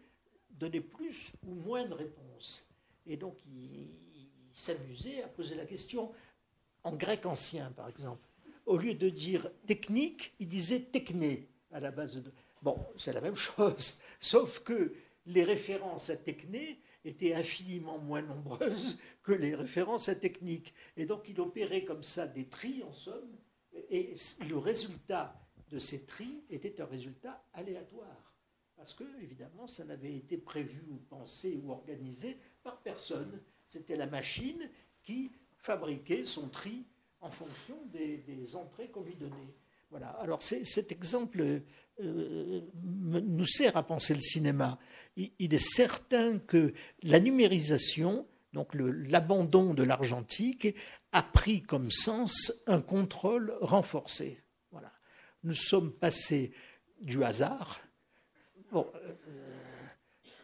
donnait 0.52 0.82
plus 0.82 1.32
ou 1.48 1.56
moins 1.56 1.86
de 1.86 1.94
réponses. 1.94 2.70
Et 3.08 3.18
donc 3.18 3.38
il, 3.48 3.90
s'amusait 4.54 5.22
à 5.24 5.28
poser 5.28 5.56
la 5.56 5.66
question 5.66 6.12
en 6.84 6.94
grec 6.94 7.26
ancien, 7.26 7.72
par 7.72 7.90
exemple. 7.90 8.26
Au 8.66 8.78
lieu 8.78 8.94
de 8.94 9.10
dire 9.10 9.52
technique, 9.68 10.34
il 10.40 10.48
disait 10.48 10.80
techné 10.80 11.50
à 11.72 11.80
la 11.80 11.92
base. 11.92 12.22
Bon, 12.62 12.78
c'est 12.96 13.12
la 13.12 13.22
même 13.22 13.36
chose, 13.36 14.00
sauf 14.22 14.60
que 14.60 14.94
les 15.26 15.44
références 15.44 16.10
à 16.10 16.16
techné 16.16 16.80
étaient 17.04 17.34
infiniment 17.34 17.98
moins 17.98 18.22
nombreuses 18.22 18.98
que 19.24 19.34
les 19.34 19.56
références 19.56 20.08
à 20.08 20.16
technique. 20.16 20.74
Et 20.96 21.06
donc 21.06 21.24
il 21.28 21.42
opérait 21.42 21.84
comme 21.84 22.04
ça 22.04 22.28
des 22.28 22.46
tris 22.46 22.84
en 22.84 22.94
somme, 22.94 23.36
et 23.90 24.16
le 24.48 24.58
résultat 24.58 25.40
de 25.70 25.80
ces 25.80 26.06
tris 26.06 26.44
était 26.50 26.80
un 26.80 26.86
résultat 26.86 27.44
aléatoire. 27.54 28.34
Parce 28.76 28.94
que, 28.94 29.04
évidemment, 29.22 29.68
ça 29.68 29.86
n'avait 29.86 30.16
été 30.16 30.38
prévu 30.38 30.84
ou 30.90 30.98
pensé 31.10 31.60
ou 31.64 31.72
organisé 31.72 32.38
par 32.64 32.82
personne. 32.82 33.42
C'était 33.74 33.98
la 33.98 34.06
machine 34.06 34.70
qui 35.02 35.32
fabriquait 35.58 36.28
son 36.28 36.48
tri 36.50 36.86
en 37.22 37.32
fonction 37.32 37.76
des, 37.92 38.56
entrées 38.56 38.90
qu'on 38.90 39.02
lui 39.02 39.16
donnait. 39.16 39.56
Voilà. 39.90 40.10
Alors 40.22 40.44
cet 40.44 40.92
exemple 40.92 41.62
euh, 42.00 42.62
nous 42.84 43.46
sert 43.48 43.76
à 43.76 43.82
penser 43.82 44.14
le 44.14 44.22
cinéma 44.22 44.78
il 45.16 45.54
est 45.54 45.74
certain 45.76 46.40
que 46.40 46.74
la 47.02 47.20
numérisation, 47.20 48.28
donc 48.54 48.74
l'abandon 48.74 49.74
de 49.74 49.84
l'argentique, 49.84 50.76
a 51.12 51.24
pris 51.24 51.62
comme 51.62 51.92
sens 51.92 52.64
un 52.68 52.82
contrôle 52.82 53.56
renforcé. 53.62 54.42
Voilà. 54.72 54.92
Nous 55.44 55.54
sommes 55.54 55.92
passés 55.92 56.52
du 57.02 57.24
hasard, 57.24 57.82
euh, 58.74 58.84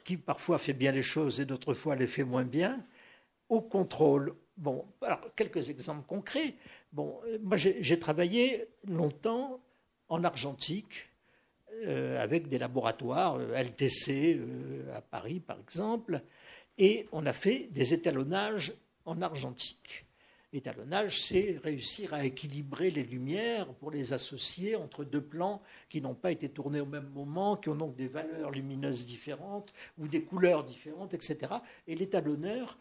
qui 0.03 0.17
parfois 0.17 0.59
fait 0.59 0.73
bien 0.73 0.91
les 0.91 1.03
choses 1.03 1.39
et 1.39 1.45
d'autres 1.45 1.73
fois 1.73 1.95
les 1.95 2.07
fait 2.07 2.23
moins 2.23 2.45
bien, 2.45 2.85
au 3.49 3.61
contrôle. 3.61 4.33
Bon, 4.57 4.85
alors 5.01 5.21
quelques 5.35 5.69
exemples 5.69 6.05
concrets. 6.07 6.55
Bon, 6.93 7.19
moi 7.41 7.57
j'ai 7.57 7.99
travaillé 7.99 8.67
longtemps 8.85 9.59
en 10.07 10.23
argentique, 10.23 11.09
euh, 11.85 12.21
avec 12.21 12.47
des 12.47 12.57
laboratoires, 12.57 13.35
euh, 13.35 13.53
LTC 13.53 14.37
euh, 14.37 14.95
à 14.95 15.01
Paris 15.01 15.39
par 15.39 15.59
exemple, 15.59 16.21
et 16.77 17.07
on 17.11 17.25
a 17.25 17.33
fait 17.33 17.67
des 17.71 17.93
étalonnages 17.93 18.73
en 19.05 19.21
argentique. 19.21 20.05
Étalonnage, 20.51 21.21
c'est 21.21 21.59
réussir 21.63 22.13
à 22.13 22.25
équilibrer 22.25 22.89
les 22.89 23.03
lumières 23.03 23.67
pour 23.75 23.91
les 23.91 24.13
associer 24.13 24.75
entre 24.75 25.03
deux 25.03 25.21
plans 25.21 25.61
qui 25.89 26.01
n'ont 26.01 26.15
pas 26.15 26.31
été 26.31 26.49
tournés 26.49 26.79
au 26.79 26.87
même 26.87 27.11
moment, 27.13 27.55
qui 27.55 27.69
ont 27.69 27.75
donc 27.75 27.95
des 27.95 28.07
valeurs 28.07 28.49
lumineuses 28.49 29.05
différentes 29.05 29.71
ou 29.99 30.07
des 30.07 30.23
couleurs 30.23 30.63
différentes, 30.63 31.13
etc. 31.13 31.53
Et 31.87 31.95
l'étalonneur 31.95 32.79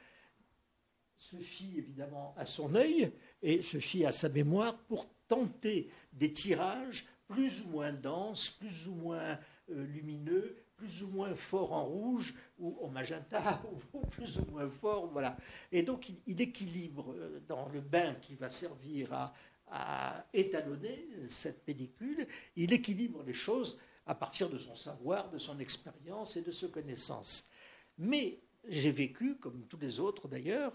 se 1.18 1.37
fie 1.37 1.74
évidemment 1.76 2.33
à 2.37 2.46
son 2.46 2.74
œil 2.74 3.11
et 3.42 3.62
se 3.62 3.78
fie 3.78 4.07
à 4.07 4.12
sa 4.12 4.28
mémoire 4.28 4.78
pour 4.85 5.07
tenter 5.26 5.90
des 6.12 6.33
tirages 6.33 7.06
plus 7.27 7.62
ou 7.62 7.69
moins 7.69 7.92
dense, 7.92 8.48
plus 8.48 8.87
ou 8.87 8.94
moins 8.94 9.38
euh, 9.71 9.85
lumineux, 9.87 10.56
plus 10.77 11.02
ou 11.02 11.08
moins 11.08 11.35
fort 11.35 11.73
en 11.73 11.85
rouge 11.85 12.35
ou 12.58 12.79
en 12.83 12.88
magenta, 12.88 13.60
ou 13.92 14.00
plus 14.06 14.38
ou 14.38 14.46
moins 14.52 14.71
fort, 14.71 15.08
voilà. 15.08 15.37
Et 15.73 15.83
donc 15.83 16.10
il, 16.27 16.40
équilibre 16.40 17.12
euh, 17.12 17.40
dans 17.48 17.69
le 17.69 17.81
bain 17.81 18.14
qui 18.14 18.37
va 18.37 18.48
servir 18.48 19.12
à, 19.12 19.35
à, 19.66 20.25
étalonner 20.33 21.08
cette 21.29 21.64
pellicule, 21.64 22.27
il 22.56 22.73
équilibre 22.73 23.23
les 23.25 23.35
choses 23.35 23.79
à 24.06 24.14
partir 24.14 24.48
de 24.48 24.56
son 24.56 24.75
savoir, 24.75 25.31
de 25.31 25.38
son 25.38 25.58
expérience 25.58 26.37
et 26.37 26.42
de 26.42 26.50
ses 26.50 26.71
connaissances. 26.71 27.50
Mais 27.98 28.38
j'ai 28.69 28.92
vécu, 28.92 29.37
comme 29.37 29.66
tous 29.66 29.79
les 29.79 30.00
autres 30.00 30.29
d'ailleurs, 30.29 30.75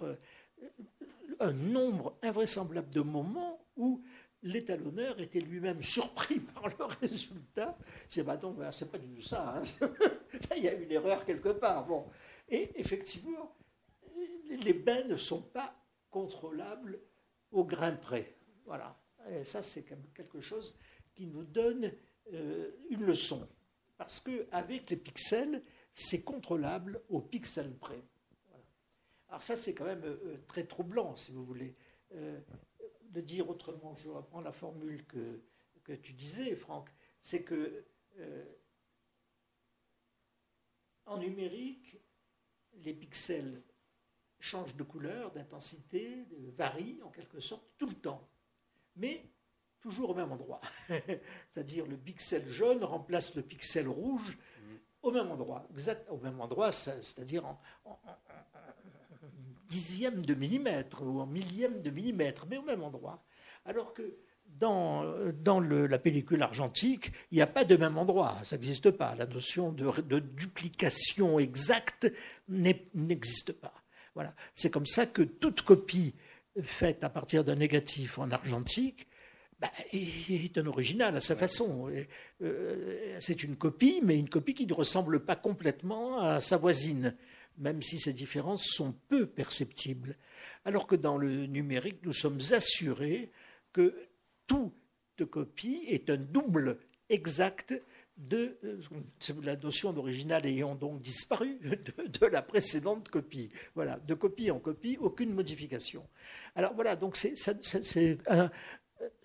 un 1.40 1.54
nombre 1.54 2.18
invraisemblable 2.22 2.90
de 2.90 3.02
moments 3.02 3.66
où 3.76 4.04
l'étalonneur 4.44 5.20
était 5.20 5.40
lui-même 5.40 5.82
surpris 5.84 6.40
par 6.54 6.68
le 6.68 6.86
résultat. 7.02 7.78
C'est 8.10 8.24
pas 8.24 8.38
du 8.38 9.16
tout 9.16 9.22
ça. 9.22 9.58
Hein. 9.58 9.64
il 10.58 10.64
y 10.64 10.68
a 10.68 10.74
une 10.74 10.92
erreur 10.92 11.26
quelque 11.26 11.50
part. 11.50 11.88
Bon. 11.88 12.06
Et 12.50 12.70
effectivement, 12.80 13.56
les 14.50 14.74
bains 14.74 15.06
ne 15.06 15.18
sont 15.18 15.42
pas 15.42 15.74
contrôlables 16.10 17.00
au 17.52 17.64
grain 17.64 17.94
près. 17.94 18.36
Voilà. 18.66 19.00
Et 19.32 19.46
ça, 19.46 19.64
c'est 19.64 19.84
quelque 20.14 20.42
chose 20.42 20.78
qui 21.16 21.28
nous 21.28 21.44
donne 21.44 21.92
euh, 22.34 22.72
une 22.90 23.06
leçon. 23.06 23.48
Parce 23.98 24.20
qu'avec 24.20 24.90
les 24.90 24.98
pixels, 24.98 25.64
c'est 25.96 26.24
contrôlable 26.24 27.02
au 27.10 27.22
pixel 27.22 27.76
près. 27.78 28.02
Alors 29.30 29.44
ça, 29.44 29.56
c'est 29.56 29.74
quand 29.74 29.86
même 29.86 30.04
euh, 30.04 30.38
très 30.48 30.66
troublant, 30.66 31.16
si 31.16 31.32
vous 31.32 31.44
voulez. 31.44 31.76
Euh, 32.14 32.40
de 33.10 33.22
dire 33.22 33.50
autrement, 33.50 33.96
je 33.96 34.10
reprends 34.10 34.42
la 34.42 34.52
formule 34.52 35.06
que, 35.06 35.42
que 35.84 35.94
tu 35.94 36.14
disais, 36.14 36.56
Franck, 36.56 36.90
c'est 37.22 37.44
que 37.44 37.86
en 41.06 41.18
numérique, 41.18 41.98
les 42.84 42.94
pixels 42.94 43.62
changent 44.40 44.76
de 44.76 44.84
couleur, 44.84 45.32
d'intensité, 45.32 46.26
varient 46.58 47.02
en 47.04 47.10
quelque 47.10 47.40
sorte 47.40 47.66
tout 47.78 47.88
le 47.88 47.96
temps, 47.96 48.28
mais 48.96 49.24
toujours 49.80 50.12
au 50.12 50.16
même 50.16 50.32
endroit. 50.32 50.62
C'est-à-dire 51.50 51.86
le 51.86 51.98
pixel 51.98 52.48
jaune 52.48 52.84
remplace 52.84 53.36
le 53.36 53.42
pixel 53.42 53.88
rouge 53.88 54.38
au 55.04 55.12
même 55.12 55.30
endroit, 55.30 55.68
exact 55.72 56.08
au 56.10 56.18
même 56.18 56.40
endroit, 56.42 56.72
c'est-à-dire 56.72 57.46
en, 57.46 57.60
dixième 59.68 60.26
de 60.26 60.34
millimètre 60.34 61.04
ou 61.04 61.20
en 61.20 61.26
millième 61.26 61.82
de 61.82 61.90
millimètre, 61.90 62.46
mais 62.50 62.58
au 62.58 62.64
même 62.64 62.84
endroit. 62.84 63.24
Alors 63.66 63.94
que 63.94 64.18
dans, 64.46 65.04
dans 65.42 65.60
la 65.60 65.98
pellicule 65.98 66.42
argentique, 66.42 67.12
il 67.32 67.36
n'y 67.36 67.42
a 67.42 67.48
pas 67.48 67.66
de 67.66 67.76
même 67.76 67.98
endroit, 67.98 68.38
ça 68.44 68.56
n'existe 68.56 68.92
pas. 68.92 69.16
La 69.16 69.26
notion 69.26 69.72
de, 69.72 70.20
duplication 70.20 71.40
exacte 71.40 72.12
n'existe 72.48 73.54
pas. 73.54 73.74
Voilà. 74.14 74.34
C'est 74.54 74.70
comme 74.70 74.86
ça 74.86 75.06
que 75.06 75.24
toute 75.24 75.64
copie 75.64 76.14
faite 76.62 77.04
à 77.04 77.10
partir 77.10 77.44
d'un 77.44 77.56
négatif 77.56 78.20
en 78.20 78.30
argentique 78.30 79.08
bah, 79.64 79.72
est 79.94 80.58
un 80.58 80.66
original 80.66 81.16
à 81.16 81.22
sa 81.22 81.38
façon. 81.38 81.90
Euh, 82.42 83.18
c'est 83.22 83.44
une 83.44 83.56
copie, 83.56 84.02
mais 84.04 84.20
une 84.20 84.28
copie 84.28 84.54
qui 84.54 84.68
ne 84.68 84.74
ressemble 84.74 85.22
pas 85.22 85.38
complètement 85.38 86.20
à 86.20 86.42
sa 86.42 86.58
voisine, 86.58 87.16
même 87.58 87.82
si 87.82 87.98
ces 87.98 88.12
différences 88.12 88.66
sont 88.66 88.94
peu 89.08 89.26
perceptibles. 89.26 90.18
Alors 90.66 90.86
que 90.86 90.98
dans 90.98 91.18
le 91.18 91.46
numérique, 91.46 92.00
nous 92.04 92.12
sommes 92.12 92.40
assurés 92.52 93.32
que 93.72 93.96
toute 94.48 94.74
copie 95.30 95.84
est 95.88 96.10
un 96.10 96.18
double 96.18 96.78
exact 97.10 97.74
de 98.18 98.58
euh, 98.64 98.80
la 99.42 99.56
notion 99.56 99.92
d'original 99.92 100.46
ayant 100.46 100.76
donc 100.76 101.02
disparu 101.02 101.58
de, 101.62 102.26
la 102.28 102.42
précédente 102.42 103.10
copie. 103.10 103.50
Voilà, 103.76 103.98
de 104.00 104.14
copie 104.14 104.52
en 104.52 104.60
copie, 104.60 104.98
aucune 105.00 105.34
modification. 105.34 106.06
Alors 106.56 106.74
voilà, 106.74 106.96
donc 106.96 107.16
c'est, 107.16 107.34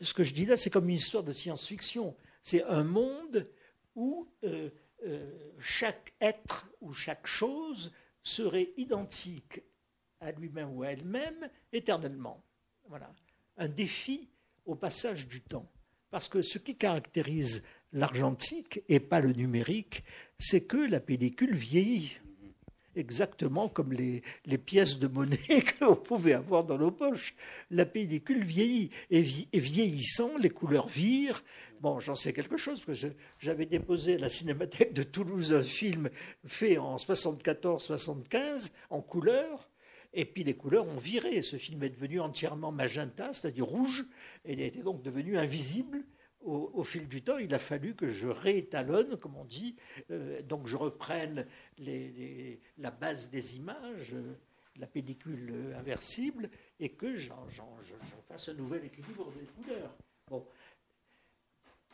ce 0.00 0.14
que 0.14 0.24
je 0.24 0.34
dis 0.34 0.46
là, 0.46 0.56
c'est 0.56 0.70
comme 0.70 0.88
une 0.88 0.96
histoire 0.96 1.24
de 1.24 1.32
science-fiction. 1.32 2.14
C'est 2.42 2.62
un 2.64 2.84
monde 2.84 3.48
où 3.94 4.28
euh, 4.44 4.70
euh, 5.04 5.30
chaque 5.60 6.12
être 6.20 6.70
ou 6.80 6.92
chaque 6.92 7.26
chose 7.26 7.92
serait 8.22 8.70
identique 8.76 9.62
à 10.20 10.32
lui-même 10.32 10.76
ou 10.76 10.82
à 10.82 10.88
elle-même 10.88 11.48
éternellement. 11.72 12.42
Voilà, 12.88 13.12
un 13.56 13.68
défi 13.68 14.28
au 14.64 14.74
passage 14.74 15.26
du 15.26 15.40
temps. 15.40 15.70
Parce 16.10 16.28
que 16.28 16.42
ce 16.42 16.58
qui 16.58 16.76
caractérise 16.76 17.64
l'argentique 17.92 18.82
et 18.88 19.00
pas 19.00 19.20
le 19.20 19.32
numérique, 19.32 20.04
c'est 20.38 20.64
que 20.64 20.76
la 20.76 21.00
pellicule 21.00 21.54
vieillit. 21.54 22.18
Exactement 22.98 23.68
comme 23.68 23.92
les, 23.92 24.22
pièces 24.58 24.98
de 24.98 25.06
monnaie 25.06 25.38
qu'on 25.78 25.94
pouvait 25.94 26.32
avoir 26.32 26.64
dans 26.64 26.78
nos 26.78 26.90
poches. 26.90 27.36
La 27.70 27.86
pellicule 27.86 28.42
vieillit. 28.44 28.90
Et, 29.10 29.22
vieillissant, 29.22 30.36
les 30.36 30.50
couleurs 30.50 30.88
virent. 30.88 31.44
Bon, 31.80 32.00
j'en 32.00 32.16
sais 32.16 32.32
quelque 32.32 32.56
chose, 32.56 32.84
parce 32.84 33.00
que 33.00 33.06
j'avais 33.38 33.66
déposé 33.66 34.14
à 34.14 34.18
la 34.18 34.28
Cinémathèque 34.28 34.94
de 34.94 35.04
Toulouse 35.04 35.52
un 35.52 35.62
film 35.62 36.10
fait 36.44 36.76
en 36.76 36.96
74-75 36.96 38.72
en 38.90 39.00
couleur. 39.00 39.70
Et 40.12 40.24
puis 40.24 40.42
les 40.42 40.54
couleurs 40.54 40.88
ont 40.88 40.98
viré. 40.98 41.42
Ce 41.42 41.56
film 41.56 41.84
est 41.84 41.90
devenu 41.90 42.18
entièrement 42.18 42.72
magenta, 42.72 43.32
c'est-à-dire 43.32 43.66
rouge, 43.66 44.06
et 44.44 44.54
il 44.54 44.60
était 44.60 44.82
donc 44.82 45.02
devenu 45.02 45.38
invisible. 45.38 46.02
Au, 46.40 46.84
fil 46.84 47.08
du 47.08 47.22
temps, 47.22 47.38
il 47.38 47.52
a 47.52 47.58
fallu 47.58 47.94
que 47.94 48.10
je 48.10 48.28
réétalonne, 48.28 49.16
comme 49.16 49.36
on 49.36 49.44
dit, 49.44 49.76
euh, 50.10 50.40
donc 50.42 50.66
je 50.66 50.76
reprenne 50.76 51.46
la 52.78 52.90
base 52.90 53.28
des 53.30 53.56
images, 53.56 54.14
la 54.76 54.86
pellicule 54.86 55.74
inversible, 55.76 56.48
et 56.78 56.90
que 56.90 57.16
j'en 57.16 57.46
fasse 58.28 58.48
un 58.48 58.54
nouvel 58.54 58.84
équilibre 58.84 59.32
des 59.32 59.46
couleurs. 59.46 59.96
Bon, 60.30 60.46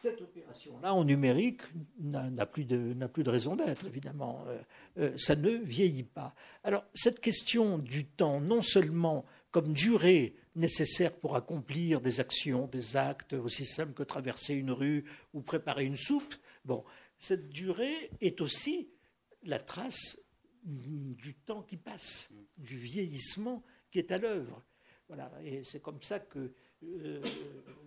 cette 0.05 0.21
opération-là, 0.21 0.93
en 0.93 1.05
numérique, 1.05 1.63
n'a 1.99 2.47
plus, 2.47 2.65
de 2.65 3.31
raison 3.31 3.57
d'être, 3.57 3.87
évidemment. 3.87 4.45
Euh, 4.49 4.59
euh, 4.99 5.17
ça 5.17 5.37
ne 5.37 5.51
vieillit 5.51 6.03
pas. 6.03 6.35
Alors, 6.63 6.85
cette 6.95 7.21
question 7.21 7.79
du 7.79 8.05
temps, 8.05 8.41
non 8.41 8.61
seulement 8.61 9.25
comme 9.55 9.73
durée 9.73 10.35
nécessaire 10.57 11.15
pour 11.17 11.37
accomplir 11.37 12.01
des 12.01 12.19
actions, 12.19 12.67
des 12.67 12.97
actes 12.97 13.35
aussi 13.35 13.65
simples 13.65 13.93
que 13.93 14.03
traverser 14.03 14.53
une 14.55 14.73
rue 14.73 15.05
ou 15.33 15.43
préparer 15.43 15.85
une 15.85 15.97
soupe, 15.97 16.35
bon, 16.65 16.85
cette 17.21 17.51
durée 17.51 18.11
est 18.21 18.41
aussi 18.41 18.89
la 19.45 19.61
trace 19.61 20.21
du 20.65 21.35
temps 21.47 21.63
qui 21.63 21.77
passe, 21.77 22.33
du 22.59 22.77
vieillissement 22.77 23.63
qui 23.93 24.01
est 24.01 24.11
à 24.11 24.19
l'œuvre. 24.19 24.61
Voilà, 25.07 25.31
et 25.45 25.63
c'est 25.63 25.81
comme 25.81 26.03
ça 26.03 26.19
que 26.19 26.51
euh, 26.83 27.23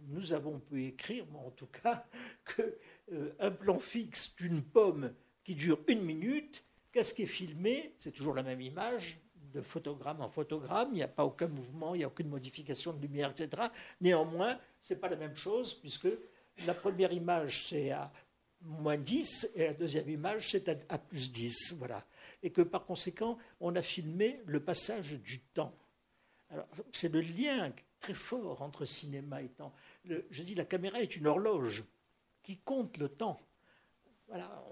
nous 0.07 0.31
avons 0.31 0.59
pu 0.59 0.85
écrire, 0.85 1.25
en 1.35 1.51
tout 1.51 1.67
cas, 1.83 2.07
qu'un 2.55 2.63
euh, 3.11 3.51
plan 3.51 3.77
fixe 3.77 4.33
d'une 4.37 4.63
pomme 4.63 5.13
qui 5.43 5.53
dure 5.53 5.79
une 5.89 6.03
minute, 6.03 6.63
qu'est-ce 6.93 7.13
qui 7.13 7.23
est 7.23 7.25
filmé? 7.25 7.93
C'est 7.99 8.13
toujours 8.13 8.35
la 8.35 8.43
même 8.43 8.61
image, 8.61 9.19
de 9.53 9.61
photogramme 9.61 10.21
en 10.21 10.29
photogramme, 10.29 10.89
il 10.91 10.95
n'y 10.95 11.03
a 11.03 11.07
pas 11.07 11.25
aucun 11.25 11.47
mouvement, 11.47 11.95
il 11.95 11.99
n'y 11.99 12.03
a 12.03 12.07
aucune 12.07 12.29
modification 12.29 12.93
de 12.93 13.01
lumière, 13.01 13.31
etc. 13.31 13.63
Néanmoins, 14.01 14.59
ce 14.81 14.93
n'est 14.93 14.99
pas 14.99 15.09
la 15.09 15.15
même 15.15 15.35
chose, 15.35 15.73
puisque 15.73 16.07
la 16.65 16.73
première 16.73 17.11
image, 17.13 17.67
c'est 17.67 17.91
à 17.91 18.11
moins 18.61 18.97
10, 18.97 19.51
et 19.55 19.67
la 19.67 19.73
deuxième 19.73 20.09
image, 20.09 20.49
c'est 20.49 20.69
à, 20.89 20.97
plus 20.97 21.31
10. 21.31 21.75
Voilà. 21.77 22.05
Et 22.43 22.51
que 22.51 22.61
par 22.61 22.85
conséquent, 22.85 23.37
on 23.59 23.75
a 23.75 23.81
filmé 23.81 24.41
le 24.45 24.59
passage 24.59 25.13
du 25.13 25.39
temps. 25.39 25.73
Alors, 26.49 26.67
c'est 26.93 27.11
le 27.11 27.21
lien 27.21 27.73
très 27.99 28.13
fort 28.13 28.61
entre 28.61 28.85
cinéma 28.85 29.41
et 29.41 29.49
temps. 29.49 29.73
je 30.05 30.43
dis 30.43 30.55
la 30.55 30.65
caméra 30.65 31.01
est 31.01 31.15
une 31.15 31.27
horloge 31.27 31.83
qui 32.43 32.57
compte 32.57 32.97
le 32.97 33.09
temps. 33.09 33.39
Voilà, 34.27 34.63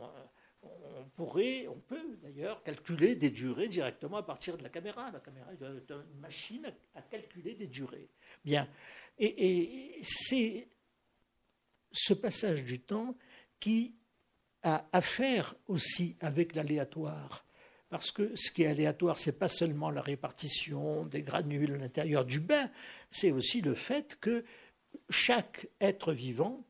on, 0.97 1.03
pourrait, 1.15 1.67
on 1.67 1.79
peut 1.79 2.17
d'ailleurs 2.21 2.63
calculer 2.63 3.15
des 3.15 3.29
durées 3.29 3.67
directement 3.67 4.17
à 4.17 4.23
partir 4.23 4.57
de 4.57 4.63
la 4.63 4.69
caméra. 4.69 5.11
La 5.11 5.19
caméra 5.19 5.51
est 5.53 5.91
une 5.91 6.19
machine 6.19 6.71
à, 6.95 7.01
calculer 7.01 7.55
des 7.55 7.67
durées. 7.67 8.09
Bien, 8.43 8.67
et, 9.17 9.99
c'est 10.03 10.67
ce 11.91 12.13
passage 12.13 12.65
du 12.65 12.79
temps 12.79 13.15
qui 13.59 13.95
a 14.63 14.87
à 14.91 15.01
faire 15.01 15.55
aussi 15.67 16.17
avec 16.19 16.55
l'aléatoire. 16.55 17.45
Parce 17.89 18.11
que 18.11 18.35
ce 18.35 18.51
qui 18.51 18.63
est 18.63 18.67
aléatoire, 18.67 19.17
ce 19.17 19.29
n'est 19.29 19.35
pas 19.37 19.47
seulement 19.47 19.91
la 19.91 20.01
répartition 20.01 21.05
des 21.05 21.21
granules 21.21 21.75
à 21.75 21.77
l'intérieur 21.77 22.25
du 22.25 22.39
bain, 22.39 22.69
c'est 23.11 23.31
aussi 23.31 23.61
le 23.61 23.75
fait 23.75 24.17
que 24.19 24.43
chaque 25.09 25.67
être 25.79 26.11
vivant, 26.11 26.65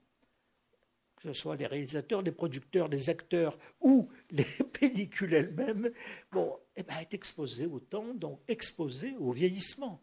que 1.26 1.34
ce 1.34 1.42
soit 1.42 1.56
les 1.56 1.66
réalisateurs, 1.66 2.22
les 2.22 2.32
producteurs, 2.32 2.88
les 2.88 3.10
acteurs 3.10 3.58
ou 3.82 4.10
les 4.32 4.46
pellicules 4.74 5.34
elles-mêmes, 5.34 5.92
bon, 6.32 6.56
eh 6.76 6.84
ben, 6.84 6.96
est 7.02 7.14
exposé 7.14 7.66
au 7.66 7.80
temps, 7.80 8.14
donc 8.14 8.40
exposé 8.48 9.16
au 9.20 9.32
vieillissement. 9.32 10.02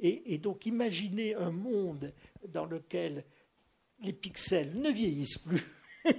Et, 0.00 0.38
donc 0.38 0.66
imaginer 0.66 1.36
un 1.36 1.52
monde 1.52 2.12
dans 2.48 2.66
lequel 2.66 3.24
les 4.00 4.12
pixels 4.12 4.74
ne 4.74 4.90
vieillissent 4.90 5.38
plus 5.38 5.64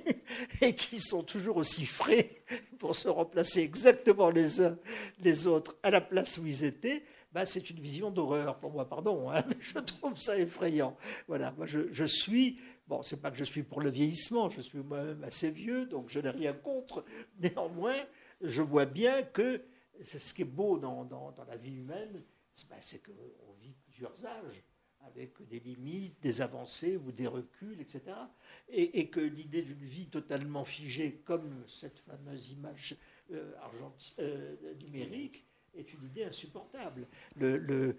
et 0.61 0.73
qui 0.73 1.01
sont 1.01 1.23
toujours 1.23 1.57
aussi 1.57 1.85
frais 1.85 2.41
pour 2.79 2.95
se 2.95 3.09
remplacer 3.09 3.59
exactement 3.59 4.29
les 4.29 4.61
uns 4.61 4.79
les 5.19 5.45
autres 5.45 5.75
à 5.83 5.91
la 5.91 5.99
place 5.99 6.37
où 6.37 6.47
ils 6.47 6.63
étaient, 6.63 7.03
bah, 7.33 7.45
c'est 7.45 7.69
une 7.69 7.81
vision 7.81 8.09
d'horreur 8.09 8.57
pour 8.59 8.71
moi, 8.71 8.87
pardon, 8.87 9.29
hein, 9.29 9.43
mais 9.49 9.57
je 9.59 9.77
trouve 9.79 10.17
ça 10.17 10.39
effrayant. 10.39 10.95
Voilà, 11.27 11.51
moi 11.57 11.65
je 11.67 12.05
suis, 12.05 12.57
bon, 12.87 13.03
c'est 13.03 13.21
pas 13.21 13.31
que 13.31 13.37
je 13.37 13.43
suis 13.43 13.63
pour 13.63 13.81
le 13.81 13.89
vieillissement, 13.89 14.49
je 14.49 14.61
suis 14.61 14.79
moi-même 14.79 15.23
assez 15.23 15.49
vieux, 15.49 15.85
donc 15.85 16.09
je 16.09 16.19
n'ai 16.19 16.29
rien 16.29 16.53
contre. 16.53 17.05
Néanmoins, 17.39 17.97
je 18.41 18.61
vois 18.61 18.85
bien 18.85 19.23
que 19.23 19.61
ce 20.03 20.33
qui 20.33 20.41
est 20.43 20.45
beau 20.45 20.77
dans, 20.77 21.05
dans, 21.05 21.31
dans 21.31 21.45
la 21.45 21.57
vie 21.57 21.75
humaine, 21.75 22.23
ben, 22.69 22.77
c'est 22.81 23.01
qu'on 23.03 23.53
vit 23.61 23.73
plusieurs 23.85 24.25
âges 24.25 24.63
avec 25.07 25.33
des 25.47 25.59
limites, 25.59 26.19
des 26.21 26.41
avancées 26.41 26.97
ou 26.97 27.11
des 27.11 27.27
reculs, 27.27 27.79
etc. 27.79 28.01
Et, 28.69 29.07
que 29.09 29.19
l'idée 29.19 29.61
d'une 29.61 29.85
vie 29.85 30.07
totalement 30.07 30.65
figée, 30.65 31.21
comme 31.25 31.63
cette 31.67 31.99
fameuse 31.99 32.51
image 32.51 32.95
euh, 33.31 33.53
euh, 34.19 34.55
numérique, 34.81 35.45
est 35.75 35.93
une 35.93 36.05
idée 36.05 36.23
insupportable. 36.23 37.07
Le, 37.35 37.97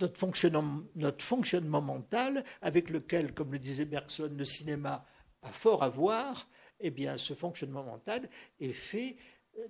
notre, 0.00 0.18
fonctionnement, 0.18 0.82
notre 0.94 1.24
fonctionnement 1.24 1.82
mental, 1.82 2.44
avec 2.62 2.90
lequel, 2.90 3.32
comme 3.34 3.52
le 3.52 3.58
disait 3.58 3.84
Bergson, 3.84 4.32
le 4.36 4.44
cinéma 4.44 5.06
a 5.42 5.50
fort 5.50 5.82
à 5.82 5.88
voir, 5.88 6.48
eh 6.80 6.90
bien, 6.90 7.18
ce 7.18 7.34
fonctionnement 7.34 7.84
mental 7.84 8.28
est 8.60 8.72
fait 8.72 9.16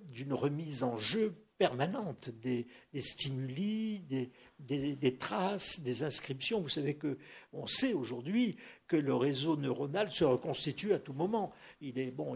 d'une 0.01 0.33
remise 0.33 0.83
en 0.83 0.97
jeu 0.97 1.33
permanente 1.57 2.29
des, 2.29 2.67
stimuli, 2.99 4.03
des, 4.59 5.17
traces, 5.17 5.79
des 5.79 6.03
inscriptions. 6.03 6.61
Vous 6.61 6.69
savez 6.69 6.95
que 6.95 7.17
on 7.53 7.67
sait 7.67 7.93
aujourd'hui 7.93 8.57
que 8.87 8.95
le 8.95 9.15
réseau 9.15 9.57
neuronal 9.57 10.11
se 10.11 10.23
reconstitue 10.23 10.93
à 10.93 10.99
tout 10.99 11.13
moment. 11.13 11.51
Il 11.81 11.97
est 11.99 12.11
bon, 12.11 12.35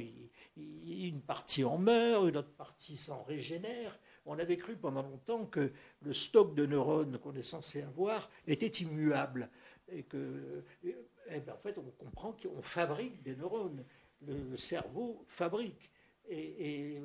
une 0.58 1.22
partie 1.22 1.64
en 1.64 1.78
meurt, 1.78 2.28
une 2.28 2.38
autre 2.38 2.54
partie 2.54 2.98
s'en 2.98 3.24
régénère. 3.24 4.00
On 4.26 4.38
avait 4.38 4.58
cru 4.58 4.76
pendant 4.76 5.02
longtemps 5.02 5.46
que 5.46 5.72
le 6.02 6.14
stock 6.14 6.54
de 6.56 6.66
neurones 6.66 7.18
qu'on 7.20 7.36
est 7.36 7.44
censé 7.44 7.82
avoir 7.82 8.30
était 8.48 8.68
immuable 8.68 9.50
et 9.92 10.04
que, 10.04 10.64
eh 10.84 11.40
ben, 11.40 11.54
en 11.54 11.58
fait, 11.58 11.78
on 11.78 11.92
comprend 12.04 12.34
qu'on 12.34 12.62
fabrique 12.62 13.22
des 13.24 13.36
neurones. 13.36 13.84
Le 14.28 14.56
cerveau 14.56 15.26
fabrique 15.28 15.92
et, 16.30 16.98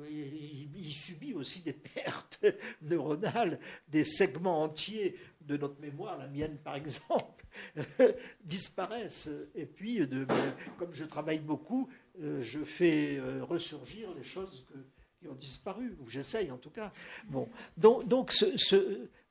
il 0.75 0.91
subit 0.93 1.33
aussi 1.33 1.61
des 1.61 1.73
pertes 1.95 2.45
neuronales, 2.81 3.59
des 3.87 4.03
segments 4.03 4.63
entiers 4.63 5.17
de 5.41 5.57
notre 5.57 5.79
mémoire, 5.79 6.17
la 6.17 6.27
mienne 6.27 6.57
par 6.63 6.75
exemple, 6.75 7.45
disparaissent. 8.43 9.29
Et 9.55 9.65
puis, 9.65 10.01
comme 10.77 10.93
je 10.93 11.05
travaille 11.05 11.39
beaucoup, 11.39 11.89
euh, 12.21 12.41
je 12.41 12.63
fais 12.63 13.17
euh, 13.17 13.43
ressurgir 13.43 14.13
les 14.15 14.23
choses 14.23 14.65
qui 15.19 15.27
ont 15.27 15.35
disparu, 15.35 15.95
ou 16.01 16.09
j'essaye 16.09 16.51
en 16.51 16.57
tout 16.57 16.69
cas. 16.69 16.91
Bon, 17.25 17.49
donc, 17.75 18.33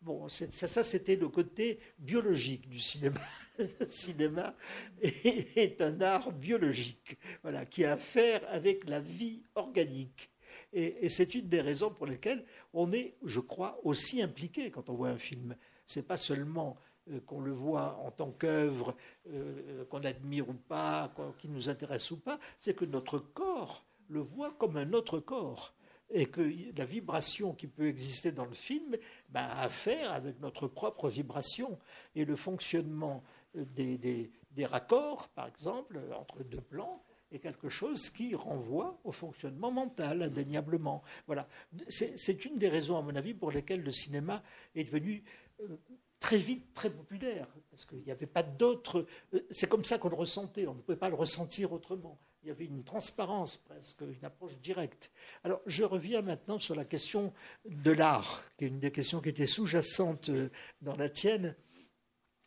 bon, 0.03 0.28
ça, 0.28 0.84
c'était 0.84 1.16
le 1.16 1.28
côté 1.28 1.78
biologique 1.99 2.68
du 2.68 2.80
cinéma. 2.80 3.20
le 3.59 3.87
cinéma 3.87 4.55
est, 5.01 5.80
un 5.80 6.01
art 6.01 6.32
biologique, 6.32 7.18
voilà, 7.43 7.64
qui 7.64 7.84
a 7.84 7.93
à 7.93 7.97
faire 7.97 8.43
avec 8.49 8.89
la 8.89 9.01
vie 9.01 9.43
organique. 9.55 10.30
Et, 10.72 11.09
c'est 11.09 11.34
une 11.34 11.49
des 11.49 11.61
raisons 11.61 11.91
pour 11.91 12.07
lesquelles 12.07 12.45
on 12.74 12.93
est, 12.93 13.14
je 13.24 13.41
crois, 13.41 13.80
aussi 13.84 14.20
impliqué 14.20 14.70
quand 14.70 14.91
on 14.91 14.95
voit 14.95 15.09
un 15.09 15.18
film. 15.18 15.57
C'est 15.87 16.07
pas 16.07 16.18
seulement 16.18 16.76
euh, 17.11 17.20
qu'on 17.20 17.41
le 17.41 17.53
voit 17.53 17.99
en 18.05 18.11
tant 18.11 18.30
qu'œuvre, 18.30 18.95
euh, 19.30 19.84
qu'on 19.87 20.03
admire 20.05 20.49
ou 20.49 20.55
pas, 20.55 21.14
qui 21.39 21.49
nous 21.49 21.68
intéresse 21.68 22.11
ou 22.11 22.18
pas, 22.18 22.39
c'est 22.59 22.74
que 22.74 22.84
notre 22.84 23.18
corps 23.18 23.87
le 24.09 24.20
voit 24.20 24.53
comme 24.59 24.76
un 24.76 24.93
autre 24.93 25.18
corps 25.18 25.74
et 26.11 26.26
que 26.26 26.52
la 26.76 26.84
vibration 26.84 27.52
qui 27.52 27.66
peut 27.66 27.88
exister 27.88 28.32
dans 28.32 28.44
le 28.44 28.54
film 28.54 28.96
ben, 29.30 29.40
a 29.42 29.62
à 29.62 29.68
faire 29.68 30.12
avec 30.12 30.40
notre 30.40 30.68
propre 30.68 31.09
vibration 31.09 31.78
et 32.14 32.24
le 32.24 32.36
fonctionnement 32.36 33.22
des, 33.54 34.30
raccords, 34.64 35.28
par 35.30 35.46
exemple, 35.48 36.00
entre 36.14 36.42
deux 36.44 36.61
plans, 36.61 37.02
est 37.32 37.38
quelque 37.38 37.68
chose 37.68 38.11
qui 38.11 38.34
renvoie 38.34 39.00
au 39.04 39.12
fonctionnement 39.12 39.72
mental, 39.72 40.22
indéniablement. 40.22 41.02
Voilà. 41.26 41.48
C'est 41.88 42.44
une 42.44 42.59
des 42.59 42.68
raisons, 42.68 42.96
à 42.96 43.02
mon 43.02 43.16
avis, 43.16 43.34
pour 43.34 43.50
lesquelles 43.50 43.82
le 43.82 43.90
cinéma 43.90 44.42
est 44.74 44.84
devenu 44.84 45.24
euh, 45.61 45.76
très 46.20 46.38
vite 46.38 46.72
très 46.72 46.90
populaire, 46.90 47.48
parce 47.70 47.84
qu'il 47.84 48.02
n'y 48.02 48.12
avait 48.12 48.26
pas 48.26 48.42
d'autre. 48.42 49.07
Euh, 49.34 49.46
c'est 49.50 49.68
comme 49.68 49.84
ça 49.84 49.98
qu'on 49.98 50.09
le 50.09 50.14
ressentait, 50.16 50.66
on 50.66 50.74
ne 50.74 50.80
pouvait 50.80 50.96
pas 50.96 51.09
le 51.09 51.16
ressentir 51.16 51.72
autrement. 51.72 52.18
Il 52.47 52.51
y 52.51 52.53
avait 52.53 52.66
une 52.66 52.84
transparence 52.84 53.57
presque, 53.57 54.03
une 54.03 54.24
approche 54.24 54.57
directe. 54.59 55.11
Alors, 55.42 55.61
je 55.66 55.82
reviens 55.82 56.22
maintenant 56.22 56.61
sur 56.61 56.76
la 56.76 56.84
question 56.84 57.32
de 57.64 57.90
l'art, 57.90 58.40
qui 58.57 58.66
est 58.66 58.68
une 58.68 58.78
des 58.78 58.92
questions 58.92 59.20
qui 59.20 59.30
était 59.30 59.49
sous-jacente 59.49 60.28
euh, 60.28 60.49
dans 60.80 60.94
la 60.94 61.09
tienne. 61.09 61.57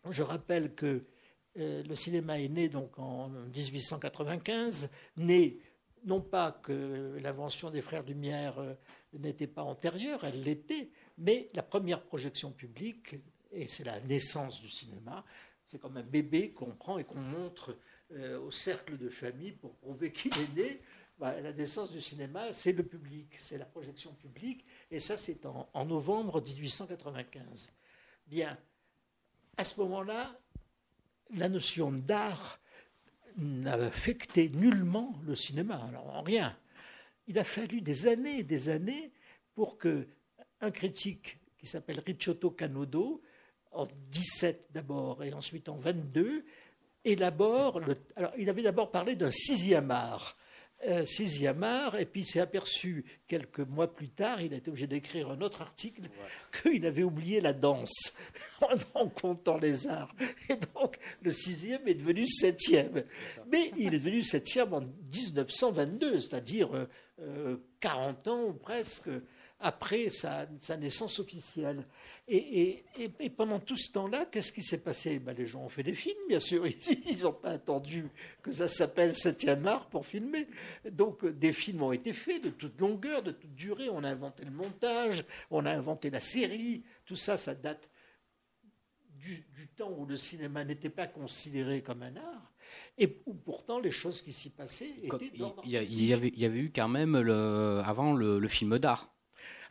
Je 0.10 0.24
rappelle 0.24 0.74
que 0.74 1.04
euh, 1.58 1.84
le 1.84 1.96
cinéma 1.98 2.40
est 2.40 2.48
né 2.48 2.70
donc 2.70 2.98
en 2.98 3.28
1895, 3.28 4.90
né 5.18 5.60
non 6.06 6.22
pas 6.22 6.54
que 6.54 7.18
l'invention 7.22 7.70
des 7.70 7.82
frères 7.82 8.04
Lumière 8.04 8.58
euh, 8.60 8.76
n'était 9.12 9.48
pas 9.48 9.64
antérieure, 9.64 10.24
elle 10.24 10.42
l'était, 10.44 10.92
mais 11.18 11.50
la 11.54 11.62
première 11.62 12.04
projection 12.04 12.54
publique, 12.54 13.18
et 13.52 13.68
c'est 13.68 13.84
la 13.84 14.00
naissance 14.00 14.62
du 14.62 14.70
cinéma, 14.70 15.26
c'est 15.66 15.78
comme 15.78 15.98
un 15.98 16.04
bébé 16.04 16.52
qu'on 16.52 16.72
prend 16.72 17.00
et 17.00 17.04
qu'on 17.04 17.20
montre 17.20 17.76
euh, 18.12 18.40
au 18.40 18.52
cercle 18.52 18.98
de 18.98 19.10
famille 19.10 19.52
pour 19.52 19.76
prouver 19.76 20.12
qu'il 20.12 20.34
est 20.34 20.56
né. 20.56 20.82
Bah, 21.20 21.40
la 21.42 21.52
naissance 21.52 21.92
du 21.92 22.02
cinéma, 22.02 22.54
c'est 22.54 22.72
le 22.72 22.84
public, 22.84 23.28
c'est 23.38 23.58
la 23.58 23.66
projection 23.66 24.14
publique, 24.14 24.66
et 24.90 25.02
ça 25.02 25.18
c'est 25.18 25.46
en, 25.46 25.86
novembre 25.86 26.42
1895. 26.42 27.70
Bien, 28.26 28.58
à 29.58 29.66
ce 29.66 29.80
moment-là, 29.82 30.40
la 31.36 31.50
notion 31.50 31.92
d'art 31.92 32.62
n'a 33.36 33.74
affecté 33.74 34.50
nullement 34.50 35.14
le 35.26 35.36
cinéma, 35.36 35.84
alors 35.90 36.08
en 36.08 36.22
rien. 36.22 36.58
Il 37.28 37.38
a 37.38 37.44
fallu 37.44 37.82
des 37.82 38.08
années 38.08 38.40
et 38.40 38.44
des 38.44 38.70
années 38.70 39.12
pour 39.56 39.78
que 39.78 40.08
un 40.62 40.72
critique 40.72 41.38
qui 41.58 41.68
s'appelle 41.68 42.00
Ricciotto 42.00 42.50
Canodo, 42.50 43.22
en 43.72 43.88
17 44.12 44.68
d'abord 44.72 45.24
et 45.24 45.34
ensuite 45.34 45.70
en 45.70 45.78
22, 45.78 46.46
élabore. 47.06 47.80
Le, 47.80 47.98
alors, 48.16 48.32
il 48.38 48.50
avait 48.50 48.64
d'abord 48.64 48.92
parlé 48.92 49.16
d'un 49.16 49.32
sixième 49.32 49.92
art. 49.92 50.36
Euh, 50.88 51.04
sixième 51.04 51.62
art, 51.62 51.98
et 52.00 52.06
puis 52.06 52.22
il 52.22 52.26
s'est 52.26 52.40
aperçu 52.40 53.04
quelques 53.28 53.60
mois 53.60 53.94
plus 53.94 54.08
tard, 54.08 54.42
il 54.42 54.54
a 54.54 54.58
été 54.58 54.70
obligé 54.70 54.88
d'écrire 54.88 55.30
un 55.30 55.42
autre 55.42 55.62
article, 55.62 56.04
qu'il 56.64 56.86
avait 56.86 57.04
oublié 57.04 57.42
la 57.42 57.52
danse 57.52 58.14
en, 58.94 59.10
comptant 59.10 59.58
les 59.58 59.88
arts. 59.88 60.16
Et 60.48 60.56
donc 60.56 60.98
le 61.22 61.32
sixième 61.32 61.86
est 61.86 61.96
devenu 61.96 62.26
septième. 62.30 63.04
Mais 63.52 63.74
il 63.78 63.94
est 63.94 64.00
devenu 64.00 64.24
septième 64.24 64.74
en 64.74 64.80
1922, 64.80 66.22
c'est-à-dire 66.22 66.70
40 67.82 68.28
euh, 68.28 68.32
ans 68.32 68.44
ou 68.46 68.54
presque 68.54 69.10
après 69.60 70.10
sa, 70.10 70.48
naissance 70.78 71.20
officielle. 71.20 71.84
Et, 72.32 72.84
pendant 73.36 73.60
tout 73.60 73.76
ce 73.76 73.92
temps-là, 73.92 74.26
qu'est-ce 74.26 74.52
qui 74.52 74.62
s'est 74.62 74.82
passé? 74.82 75.18
Ben, 75.18 75.34
Les 75.34 75.48
gens 75.48 75.64
ont 75.64 75.70
fait 75.70 75.82
des 75.82 75.96
films, 75.96 76.20
bien 76.28 76.40
sûr. 76.40 76.64
Ils 77.08 77.24
n'ont 77.24 77.34
pas 77.34 77.52
attendu 77.52 78.06
que 78.44 78.52
ça 78.52 78.68
s'appelle 78.68 79.16
Septième 79.16 79.66
art 79.66 79.88
pour 79.88 80.06
filmer. 80.06 80.48
Donc 80.92 81.26
des 81.26 81.52
films 81.52 81.82
ont 81.82 81.92
été 81.92 82.14
faits 82.14 82.44
de 82.44 82.50
toute 82.52 82.80
longueur, 82.80 83.24
de 83.24 83.32
toute 83.32 83.56
durée. 83.56 83.90
On 83.90 84.04
a 84.04 84.10
inventé 84.10 84.46
le 84.46 84.52
montage, 84.52 85.26
on 85.50 85.66
a 85.66 85.72
inventé 85.72 86.12
la 86.12 86.22
série. 86.22 86.84
Tout 87.06 87.16
ça, 87.16 87.36
ça 87.36 87.56
date 87.56 87.90
du, 89.16 89.44
temps 89.76 89.92
où 89.98 90.06
le 90.06 90.18
cinéma 90.18 90.64
n'était 90.64 90.90
pas 90.90 91.08
considéré 91.08 91.82
comme 91.82 92.04
un 92.04 92.16
art 92.16 92.54
et 92.98 93.22
où 93.26 93.34
pourtant 93.34 93.80
les 93.80 93.92
choses 93.92 94.22
qui 94.22 94.32
s'y 94.32 94.52
passaient 94.52 94.94
étaient 95.02 95.32
il, 95.34 95.74
y 96.04 96.14
avait, 96.14 96.28
il 96.30 96.40
y 96.40 96.46
avait 96.46 96.60
eu 96.60 96.72
quand 96.74 96.88
même 96.88 97.20
le, 97.20 97.82
avant 97.84 98.14
le 98.14 98.48
film 98.48 98.78
d'art. 98.78 99.12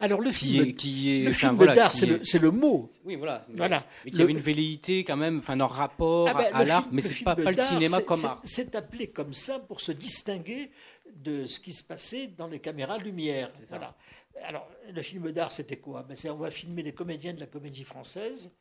Alors 0.00 0.20
le 0.20 0.30
film, 0.30 0.74
qui 0.74 1.10
est, 1.10 1.24
le 1.24 1.32
film 1.32 1.56
d'art, 1.56 1.92
c'est 1.92 2.38
le, 2.38 2.50
mot. 2.50 2.88
Oui, 3.04 3.16
voilà. 3.16 3.44
voilà. 3.48 3.84
Mais 4.04 4.12
qui 4.12 4.22
avait 4.22 4.32
une 4.32 4.38
velléité 4.38 5.02
quand 5.02 5.16
même, 5.16 5.38
enfin, 5.38 5.58
un 5.58 5.66
rapport 5.66 6.28
ah 6.28 6.34
ben, 6.34 6.54
à 6.54 6.64
l'art, 6.64 6.86
mais 6.92 7.02
c'est 7.02 7.24
pas, 7.24 7.34
pas 7.34 7.50
le 7.50 7.60
cinéma 7.60 8.00
comme 8.02 8.24
art. 8.24 8.40
C'est 8.44 8.76
appelé 8.76 9.08
comme 9.08 9.34
ça 9.34 9.58
pour 9.58 9.80
se 9.80 9.90
distinguer 9.90 10.70
de 11.16 11.46
ce 11.46 11.58
qui 11.58 11.72
se 11.72 11.82
passait 11.82 12.28
dans 12.28 12.46
les 12.46 12.60
caméras 12.60 12.98
lumière. 12.98 13.50
Voilà. 13.68 13.96
Alors, 14.44 14.68
le 14.88 15.02
film 15.02 15.32
d'art, 15.32 15.50
c'était 15.50 15.78
quoi? 15.78 16.04
Ben, 16.04 16.16
On 16.30 16.36
va 16.36 16.50
filmer 16.52 16.84
les 16.84 16.92
comédiens 16.92 17.34
de 17.34 17.40
la 17.40 17.46
comédie 17.46 17.82
française 17.82 18.52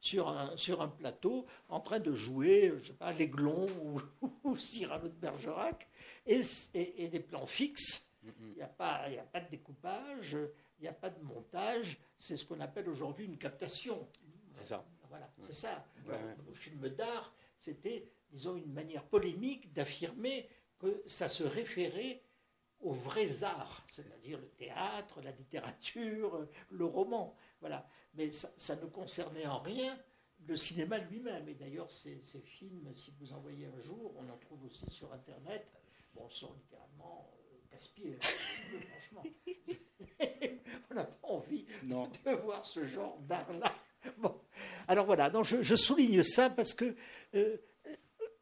sur 0.00 0.28
un, 0.28 0.56
sur 0.56 0.80
un 0.80 0.88
plateau 0.88 1.46
en 1.68 1.80
train 1.80 2.00
de 2.00 2.14
jouer, 2.14 2.72
je 2.80 2.88
sais 2.88 2.92
pas, 2.94 3.12
l'Aiglon 3.12 3.66
ou, 3.82 4.00
ou 4.44 4.56
Cyrano 4.56 5.08
de 5.08 5.14
Bergerac, 5.14 5.86
et, 6.26 6.40
et, 6.74 7.08
des 7.08 7.20
plans 7.20 7.46
fixes. 7.46 8.10
Il 8.24 8.54
n'y 8.56 8.62
a 8.62 8.66
pas 8.66 9.08
de 9.08 9.50
découpage 9.50 10.36
il 10.78 10.82
n'y 10.82 10.88
a 10.88 10.92
pas 10.92 11.10
de 11.10 11.22
montage, 11.22 11.98
c'est 12.18 12.36
ce 12.36 12.44
qu'on 12.44 12.60
appelle 12.60 12.88
aujourd'hui 12.88 13.26
une 13.26 13.38
captation. 13.38 14.08
C'est 14.54 14.64
ça. 14.64 14.86
Voilà, 15.08 15.30
c'est 15.40 15.54
ça. 15.54 15.86
Le 16.06 16.54
film 16.54 16.88
d'art, 16.90 17.34
c'était, 17.58 18.08
disons, 18.30 18.56
une 18.56 18.72
manière 18.72 19.04
polémique 19.04 19.72
d'affirmer 19.72 20.48
que 20.78 21.02
ça 21.06 21.28
se 21.28 21.42
référait 21.42 22.22
aux 22.80 22.92
vrais 22.92 23.42
arts, 23.42 23.84
c'est-à-dire 23.88 24.38
le 24.38 24.48
théâtre, 24.50 25.22
la 25.22 25.30
littérature, 25.30 26.46
le 26.70 26.84
roman. 26.84 27.34
Voilà. 27.60 27.88
Mais 28.14 28.30
ça, 28.30 28.76
ne 28.76 28.86
concernait 28.86 29.46
en 29.46 29.60
rien 29.60 29.98
le 30.46 30.56
cinéma 30.56 30.98
lui-même. 30.98 31.48
Et 31.48 31.54
d'ailleurs, 31.54 31.90
ces, 31.90 32.20
ces, 32.22 32.40
films, 32.40 32.94
si 32.94 33.14
vous 33.18 33.32
en 33.32 33.40
voyez 33.40 33.66
un 33.66 33.80
jour, 33.80 34.14
on 34.16 34.28
en 34.28 34.36
trouve 34.36 34.64
aussi 34.64 34.88
sur 34.90 35.12
Internet, 35.12 35.66
bon, 36.14 36.28
sont 36.30 36.52
littéralement 36.54 37.30
casse-pieds, 37.70 38.18
hein, 38.22 38.78
franchement. 38.90 39.22
on 40.90 40.94
n'a 40.94 41.04
pas 41.04 41.28
envie 41.28 41.66
de 41.82 42.30
voir 42.42 42.64
ce 42.64 42.84
genre 42.84 43.18
d'art-là. 43.28 43.72
Alors 44.88 45.06
voilà, 45.06 45.30
donc 45.30 45.44
je, 45.44 45.76
souligne 45.76 46.22
ça 46.22 46.50
parce 46.50 46.74
que 46.74 46.94
euh, 47.34 47.56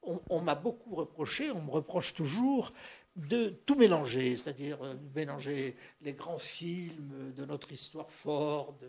on, 0.03 0.41
m'a 0.41 0.55
beaucoup 0.55 0.95
reproché, 0.95 1.51
on 1.51 1.63
me 1.63 1.71
reproche 1.71 2.15
toujours 2.15 2.73
de 3.17 3.49
tout 3.65 3.77
mélanger, 3.77 4.37
c'est-à-dire 4.37 4.83
euh, 4.85 4.95
mélanger 5.15 5.77
les 6.03 6.13
grands 6.13 6.39
films 6.39 7.33
de 7.35 7.45
notre 7.45 7.73
histoire 7.73 8.11
forte, 8.11 8.85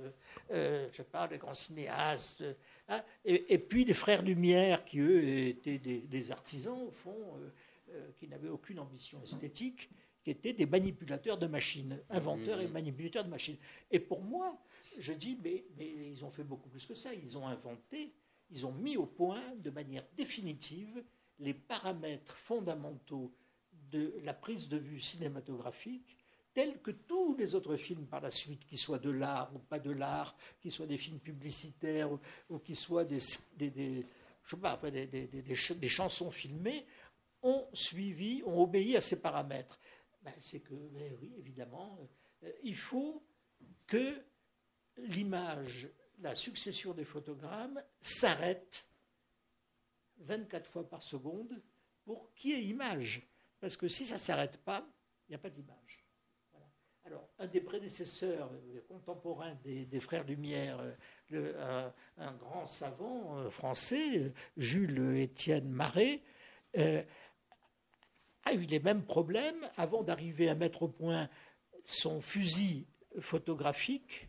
euh, 0.51 0.87
je 0.91 1.01
parle 1.03 1.29
des 1.29 1.37
grands 1.37 1.53
cinéastes, 1.53 2.43
hein, 2.89 3.01
et, 3.23 3.57
puis 3.57 3.85
les 3.85 3.93
frères 3.93 4.21
Lumière 4.21 4.83
qui, 4.83 4.99
eux, 4.99 5.47
étaient 5.47 5.77
des, 5.77 6.31
artisans, 6.31 6.81
au 6.87 6.91
fond, 6.91 7.15
qui 8.19 8.27
n'avaient 8.27 8.49
aucune 8.49 8.79
ambition 8.79 9.21
esthétique, 9.23 9.89
qui 10.25 10.31
étaient 10.31 10.53
des 10.53 10.65
manipulateurs 10.65 11.37
de 11.37 11.45
machines, 11.45 12.01
inventeurs 12.09 12.59
et 12.59 12.67
mmh. 12.67 12.71
manipulateurs 12.71 13.23
de 13.23 13.29
machines. 13.29 13.57
Et 13.91 13.99
pour 13.99 14.23
moi, 14.23 14.59
je 14.97 15.13
dis, 15.13 15.37
mais, 15.43 15.63
ils 15.79 16.25
ont 16.25 16.31
fait 16.31 16.43
beaucoup 16.43 16.67
plus 16.67 16.83
que 16.83 16.95
ça. 16.95 17.13
Ils 17.13 17.37
ont 17.37 17.47
inventé, 17.47 18.11
ils 18.49 18.65
ont 18.65 18.71
mis 18.71 18.97
au 18.97 19.05
point 19.05 19.43
de 19.57 19.69
manière 19.69 20.03
définitive 20.17 21.03
les 21.37 21.53
paramètres 21.53 22.35
fondamentaux 22.37 23.31
de 23.91 24.15
la 24.23 24.33
prise 24.33 24.67
de 24.67 24.77
vue 24.77 24.99
cinématographique 24.99 26.17
tels 26.55 26.81
que 26.81 26.91
tous 26.91 27.35
les 27.37 27.53
autres 27.53 27.75
films 27.75 28.07
par 28.07 28.21
la 28.21 28.31
suite, 28.31 28.65
qu'ils 28.65 28.79
soient 28.79 28.97
de 28.97 29.11
l'art 29.11 29.51
ou 29.53 29.59
pas 29.59 29.77
de 29.77 29.91
l'art, 29.91 30.35
qu'ils 30.59 30.71
soient 30.71 30.87
des 30.87 30.97
films 30.97 31.19
publicitaires 31.19 32.09
ou, 32.49 32.57
qu'ils 32.59 32.77
soient 32.77 33.05
des, 33.05 33.19
des, 33.57 34.05
chansons 35.87 36.31
filmées, 36.31 36.87
ont 37.43 37.67
suivi, 37.73 38.41
ont 38.45 38.59
obéi 38.63 38.97
à 38.97 39.01
ces 39.01 39.21
paramètres. 39.21 39.79
Ben, 40.25 40.33
c'est 40.39 40.59
que, 40.59 40.73
ben 40.73 41.15
oui, 41.21 41.33
évidemment, 41.37 41.99
euh, 42.43 42.51
il 42.63 42.75
faut 42.75 43.23
que 43.85 44.21
l'image, 44.97 45.87
la 46.19 46.35
succession 46.35 46.93
des 46.93 47.05
photogrammes 47.05 47.81
s'arrête 48.01 48.87
24 50.17 50.67
fois 50.67 50.89
par 50.89 51.03
seconde 51.03 51.61
pour 52.03 52.33
qu'il 52.33 52.51
y 52.51 52.53
ait 52.53 52.63
image. 52.63 53.21
Parce 53.59 53.77
que 53.77 53.87
si 53.87 54.05
ça 54.05 54.15
ne 54.15 54.19
s'arrête 54.19 54.57
pas, 54.57 54.87
il 55.27 55.31
n'y 55.31 55.35
a 55.35 55.39
pas 55.39 55.49
d'image. 55.49 56.05
Alors, 57.05 57.29
un 57.37 57.45
des 57.45 57.61
prédécesseurs 57.61 58.49
euh, 58.51 58.81
contemporains 58.87 59.55
des, 59.63 59.99
frères 59.99 60.23
Lumière, 60.23 60.79
euh, 61.33 61.91
un, 62.17 62.33
grand 62.33 62.65
savant 62.65 63.37
euh, 63.37 63.49
français, 63.51 64.33
Jules 64.57 65.15
Étienne 65.15 65.69
Marais, 65.69 66.21
a 68.45 68.53
eu 68.53 68.65
les 68.65 68.79
mêmes 68.79 69.03
problèmes 69.03 69.69
avant 69.75 70.03
d'arriver 70.03 70.49
à 70.49 70.55
mettre 70.55 70.83
au 70.83 70.87
point 70.87 71.29
son 71.83 72.21
fusil 72.21 72.85
photographique 73.19 74.27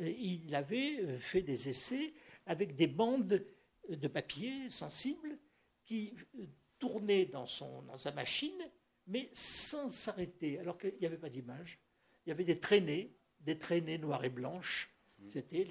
euh, 0.00 0.08
il 0.18 0.54
avait 0.54 1.00
euh, 1.00 1.18
fait 1.18 1.42
des 1.42 1.68
essais 1.68 2.12
avec 2.46 2.76
des 2.76 2.86
bandes 2.86 3.44
de 3.88 4.08
papier 4.08 4.68
sensibles 4.70 5.38
qui 5.84 6.14
euh, 6.38 6.44
tournaient 6.78 7.26
dans, 7.26 7.46
son, 7.46 7.82
dans 7.82 7.96
sa 7.96 8.12
machine, 8.12 8.70
mais 9.06 9.30
sans 9.32 9.88
s'arrêter, 9.88 10.58
alors 10.58 10.78
qu'il 10.78 10.94
n'y 11.00 11.06
avait 11.06 11.16
pas 11.16 11.28
d'image. 11.28 11.78
Il 12.24 12.30
y 12.30 12.32
avait 12.32 12.44
des 12.44 12.58
traînées, 12.58 13.14
des 13.40 13.58
traînées 13.58 13.98
noires 13.98 14.24
et 14.24 14.30
blanches. 14.30 14.90
C'était 15.32 15.66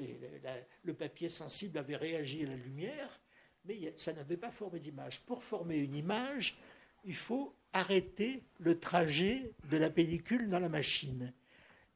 le 0.84 0.94
papier 0.94 1.30
sensible 1.30 1.78
avait 1.78 1.96
réagi 1.96 2.44
à 2.44 2.48
la 2.48 2.56
lumière, 2.56 3.22
mais 3.64 3.94
ça 3.96 4.12
n'avait 4.12 4.38
pas 4.38 4.52
formé 4.52 4.80
d'image. 4.80 5.22
Pour 5.22 5.44
former 5.44 5.78
une 5.78 5.96
image, 5.96 6.58
il 7.06 7.16
faut 7.16 7.56
arrêter 7.74 8.44
le 8.60 8.80
trajet 8.80 9.52
de 9.70 9.78
la 9.78 9.90
pellicule 9.90 10.50
dans 10.50 10.60
la 10.60 10.70
machine. 10.70 11.34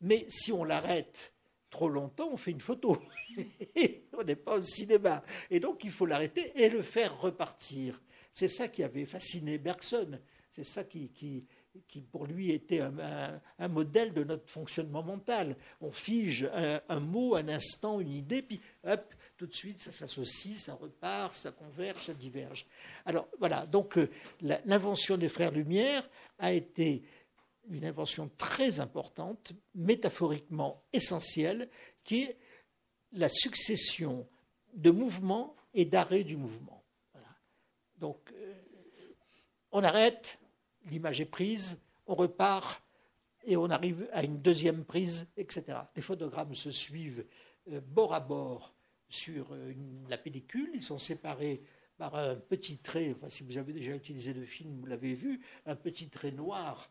Mais 0.01 0.25
si 0.29 0.51
on 0.51 0.63
l'arrête 0.63 1.33
trop 1.69 1.89
longtemps, 1.89 2.29
on 2.31 2.37
fait 2.37 2.51
une 2.51 2.61
photo. 2.61 2.97
on 4.13 4.23
n'est 4.23 4.35
pas 4.35 4.57
au 4.57 4.61
cinéma. 4.61 5.23
Et 5.49 5.59
donc, 5.59 5.83
il 5.83 5.91
faut 5.91 6.05
l'arrêter 6.05 6.51
et 6.55 6.69
le 6.69 6.81
faire 6.81 7.19
repartir. 7.19 8.01
C'est 8.33 8.47
ça 8.47 8.67
qui 8.67 8.83
avait 8.83 9.05
fasciné 9.05 9.57
Bergson. 9.57 10.19
C'est 10.51 10.63
ça 10.63 10.83
qui, 10.83 11.09
qui, 11.09 11.45
qui, 11.87 12.01
pour 12.01 12.25
lui, 12.25 12.51
était 12.51 12.81
un, 12.81 13.67
modèle 13.67 14.13
de 14.13 14.23
notre 14.23 14.49
fonctionnement 14.49 15.03
mental. 15.03 15.55
On 15.81 15.91
fige 15.91 16.49
un, 16.89 16.99
mot, 16.99 17.35
un 17.35 17.47
instant, 17.47 17.99
une 17.99 18.11
idée, 18.11 18.41
puis 18.41 18.59
hop, 18.85 19.13
tout 19.39 19.47
de 19.47 19.55
suite, 19.55 19.81
ça 19.81 19.93
s'associe, 19.93 20.57
ça 20.57 20.73
repart, 20.73 21.33
ça 21.33 21.53
converge, 21.53 22.03
ça 22.03 22.13
diverge. 22.13 22.65
Alors, 23.05 23.29
voilà. 23.39 23.65
Donc, 23.65 23.97
euh, 23.97 24.11
l'invention 24.41 25.15
des 25.15 25.29
frères 25.29 25.51
Lumière 25.51 26.07
a 26.39 26.51
été 26.51 27.03
une 27.69 27.85
invention 27.85 28.29
très 28.37 28.81
importante, 28.81 29.53
métaphoriquement 29.73 30.83
essentielle, 30.91 31.69
qui 32.03 32.23
est 32.23 32.37
la 33.13 33.29
succession 33.29 34.27
de 34.73 34.91
mouvements 34.91 35.55
et 35.73 35.85
d'arrêt 35.85 36.25
du 36.25 36.35
mouvement. 36.35 36.83
Donc, 37.95 38.33
euh, 38.33 38.53
on 39.71 39.85
arrête, 39.85 40.37
l'image 40.87 41.21
est 41.21 41.25
prise, 41.25 41.79
on 42.07 42.15
repart 42.15 42.83
et 43.45 43.55
on 43.55 43.69
arrive 43.69 44.09
à 44.11 44.25
une 44.25 44.41
deuxième 44.41 44.83
prise, 44.83 45.29
etc. 45.37 45.77
Les 45.95 46.01
photogrammes 46.01 46.55
se 46.55 46.71
suivent 46.71 47.25
euh, 47.71 47.79
bord 47.79 48.13
à 48.13 48.19
bord 48.19 48.75
sur 49.09 49.53
euh, 49.53 49.73
la 50.07 50.17
pellicule, 50.17 50.71
ils 50.73 50.83
sont 50.83 50.99
séparés 50.99 51.61
par 51.97 52.15
un 52.15 52.35
petit 52.35 52.77
trait, 52.77 53.15
si 53.27 53.43
vous 53.43 53.57
avez 53.57 53.73
déjà 53.73 53.93
utilisé 53.93 54.33
le 54.33 54.45
film, 54.45 54.79
vous 54.79 54.85
l'avez 54.85 55.13
vu, 55.13 55.41
un 55.65 55.75
petit 55.75 56.07
trait 56.07 56.31
noir 56.31 56.89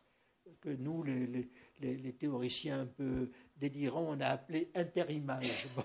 que 0.61 0.69
nous, 0.69 1.03
les, 1.03 2.13
théoriciens 2.13 2.81
un 2.81 2.85
peu 2.85 3.31
délirants, 3.57 4.05
on 4.09 4.19
a 4.19 4.27
appelé 4.27 4.69
interimage. 4.75 5.67
Bon, 5.75 5.83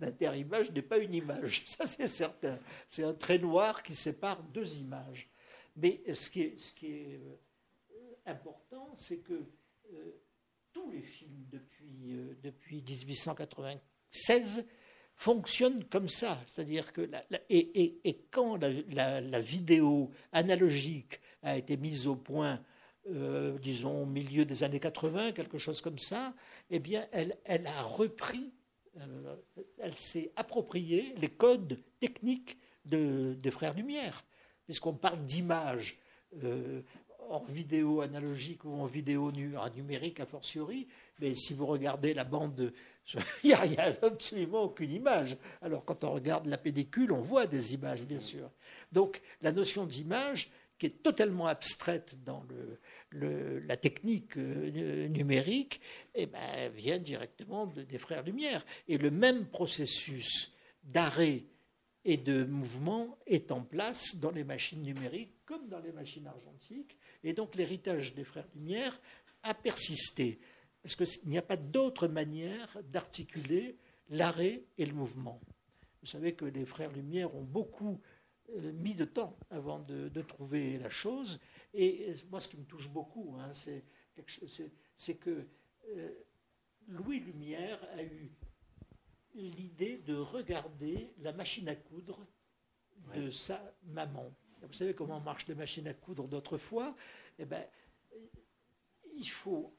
l'interimage 0.00 0.70
n'est 0.70 0.82
pas 0.82 0.98
une 0.98 1.14
image, 1.14 1.62
ça 1.66 1.86
c'est 1.86 2.06
certain. 2.06 2.58
C'est 2.88 3.04
un 3.04 3.14
trait 3.14 3.38
noir 3.38 3.82
qui 3.82 3.94
sépare 3.94 4.42
deux 4.42 4.78
images. 4.78 5.28
Mais 5.76 6.02
ce 6.12 6.30
qui 6.30 6.42
est, 6.42 6.58
ce 6.58 6.72
qui 6.72 6.86
est 6.86 7.20
euh, 7.92 8.14
important, 8.26 8.92
c'est 8.96 9.18
que 9.18 9.34
euh, 9.92 10.20
tous 10.72 10.90
les 10.90 11.02
films 11.02 11.46
depuis, 11.50 12.12
euh, 12.12 12.34
depuis 12.42 12.82
1896 12.82 14.64
fonctionnent 15.18 15.84
comme 15.84 16.08
ça. 16.08 16.38
C'est-à-dire 16.46 16.92
que 16.92 17.10
et, 17.50 17.98
et, 18.04 18.24
quand 18.30 18.56
la, 18.56 19.40
vidéo 19.40 20.10
analogique 20.32 21.20
a 21.42 21.58
été 21.58 21.76
mise 21.76 22.06
au 22.06 22.14
point 22.14 22.60
euh, 23.10 23.58
disons, 23.58 24.02
au 24.02 24.06
milieu 24.06 24.44
des 24.44 24.62
années 24.62 24.80
80, 24.80 25.32
quelque 25.32 25.58
chose 25.58 25.80
comme 25.80 25.98
ça, 25.98 26.34
eh 26.70 26.78
bien, 26.78 27.06
elle, 27.10 27.36
elle 27.44 27.66
a 27.66 27.82
repris, 27.82 28.52
euh, 29.00 29.36
elle 29.78 29.94
s'est 29.94 30.30
approprié 30.36 31.14
les 31.16 31.28
codes 31.28 31.80
techniques 32.00 32.58
de, 32.84 33.34
des 33.34 33.50
Frères 33.50 33.74
Lumière, 33.74 34.24
puisqu'on 34.66 34.92
parle 34.92 35.24
d'image 35.24 35.98
euh, 36.44 36.82
en 37.30 37.42
vidéo 37.44 38.02
analogique 38.02 38.64
ou 38.64 38.74
en 38.74 38.86
vidéo 38.86 39.32
numérique 39.32 40.20
a 40.20 40.26
fortiori, 40.26 40.86
mais 41.18 41.34
si 41.34 41.54
vous 41.54 41.66
regardez 41.66 42.14
la 42.14 42.24
bande, 42.24 42.72
il 43.44 43.48
n'y 43.48 43.76
a, 43.76 43.96
absolument 44.02 44.62
aucune 44.62 44.92
image. 44.92 45.36
Alors 45.62 45.84
quand 45.84 46.04
on 46.04 46.12
regarde 46.12 46.46
la 46.46 46.58
pellicule, 46.58 47.12
on 47.12 47.20
voit 47.20 47.46
des 47.46 47.74
images, 47.74 48.02
bien 48.02 48.20
sûr. 48.20 48.50
Donc 48.92 49.20
la 49.42 49.52
notion 49.52 49.86
d'image, 49.86 50.50
qui 50.78 50.86
est 50.86 51.02
totalement 51.02 51.46
abstraite 51.46 52.16
dans 52.24 52.44
la 53.10 53.76
technique 53.76 54.36
euh, 54.36 55.08
numérique 55.08 55.80
eh 56.14 56.26
ben, 56.26 56.70
vient 56.70 56.98
directement 56.98 57.66
des 57.66 57.98
frères 57.98 58.22
Lumière. 58.22 58.64
Et 58.86 58.96
le 58.96 59.10
même 59.10 59.46
processus 59.46 60.52
d'arrêt 60.84 61.44
et 62.04 62.16
de 62.16 62.44
mouvement 62.44 63.18
est 63.26 63.50
en 63.50 63.62
place 63.62 64.16
dans 64.16 64.30
les 64.30 64.44
machines 64.44 64.82
numériques 64.82 65.34
comme 65.44 65.68
dans 65.68 65.80
les 65.80 65.92
machines 65.92 66.26
argentiques. 66.26 66.96
Et 67.24 67.32
donc 67.32 67.56
l'héritage 67.56 68.14
des 68.14 68.24
frères 68.24 68.46
Lumière 68.54 69.00
a 69.42 69.54
persisté. 69.54 70.38
Parce 70.82 70.96
qu'il 70.96 71.28
n'y 71.30 71.38
a 71.38 71.42
pas 71.42 71.56
d'autre 71.56 72.08
manière 72.08 72.78
d'articuler 72.84 73.76
l'arrêt 74.08 74.64
et 74.78 74.86
le 74.86 74.94
mouvement. 74.94 75.40
Vous 76.00 76.06
savez 76.06 76.34
que 76.34 76.44
les 76.44 76.64
frères 76.64 76.92
Lumière 76.92 77.34
ont 77.34 77.42
beaucoup 77.42 78.00
euh, 78.56 78.72
mis 78.72 78.94
de 78.94 79.04
temps 79.04 79.36
avant 79.50 79.80
de, 79.80 80.08
de 80.08 80.22
trouver 80.22 80.78
la 80.78 80.90
chose. 80.90 81.40
Et 81.74 82.14
moi, 82.30 82.40
ce 82.40 82.48
qui 82.48 82.56
me 82.56 82.64
touche 82.64 82.88
beaucoup, 82.88 83.36
hein, 83.38 83.52
c'est 83.52 85.14
que 85.16 85.46
euh, 85.96 86.10
Louis 86.86 87.20
Lumière 87.20 87.78
a 87.94 88.02
eu 88.02 88.30
l'idée 89.34 89.98
de 89.98 90.16
regarder 90.16 91.12
la 91.18 91.32
machine 91.32 91.68
à 91.68 91.76
coudre 91.76 92.26
de 93.14 93.30
sa 93.30 93.62
maman. 93.84 94.32
Vous 94.62 94.72
savez 94.72 94.94
comment 94.94 95.20
marchent 95.20 95.46
les 95.46 95.54
machines 95.54 95.86
à 95.86 95.94
coudre 95.94 96.26
d'autrefois? 96.28 96.96
Eh 97.38 97.44
bien, 97.44 97.64
il 99.14 99.28
faut 99.28 99.72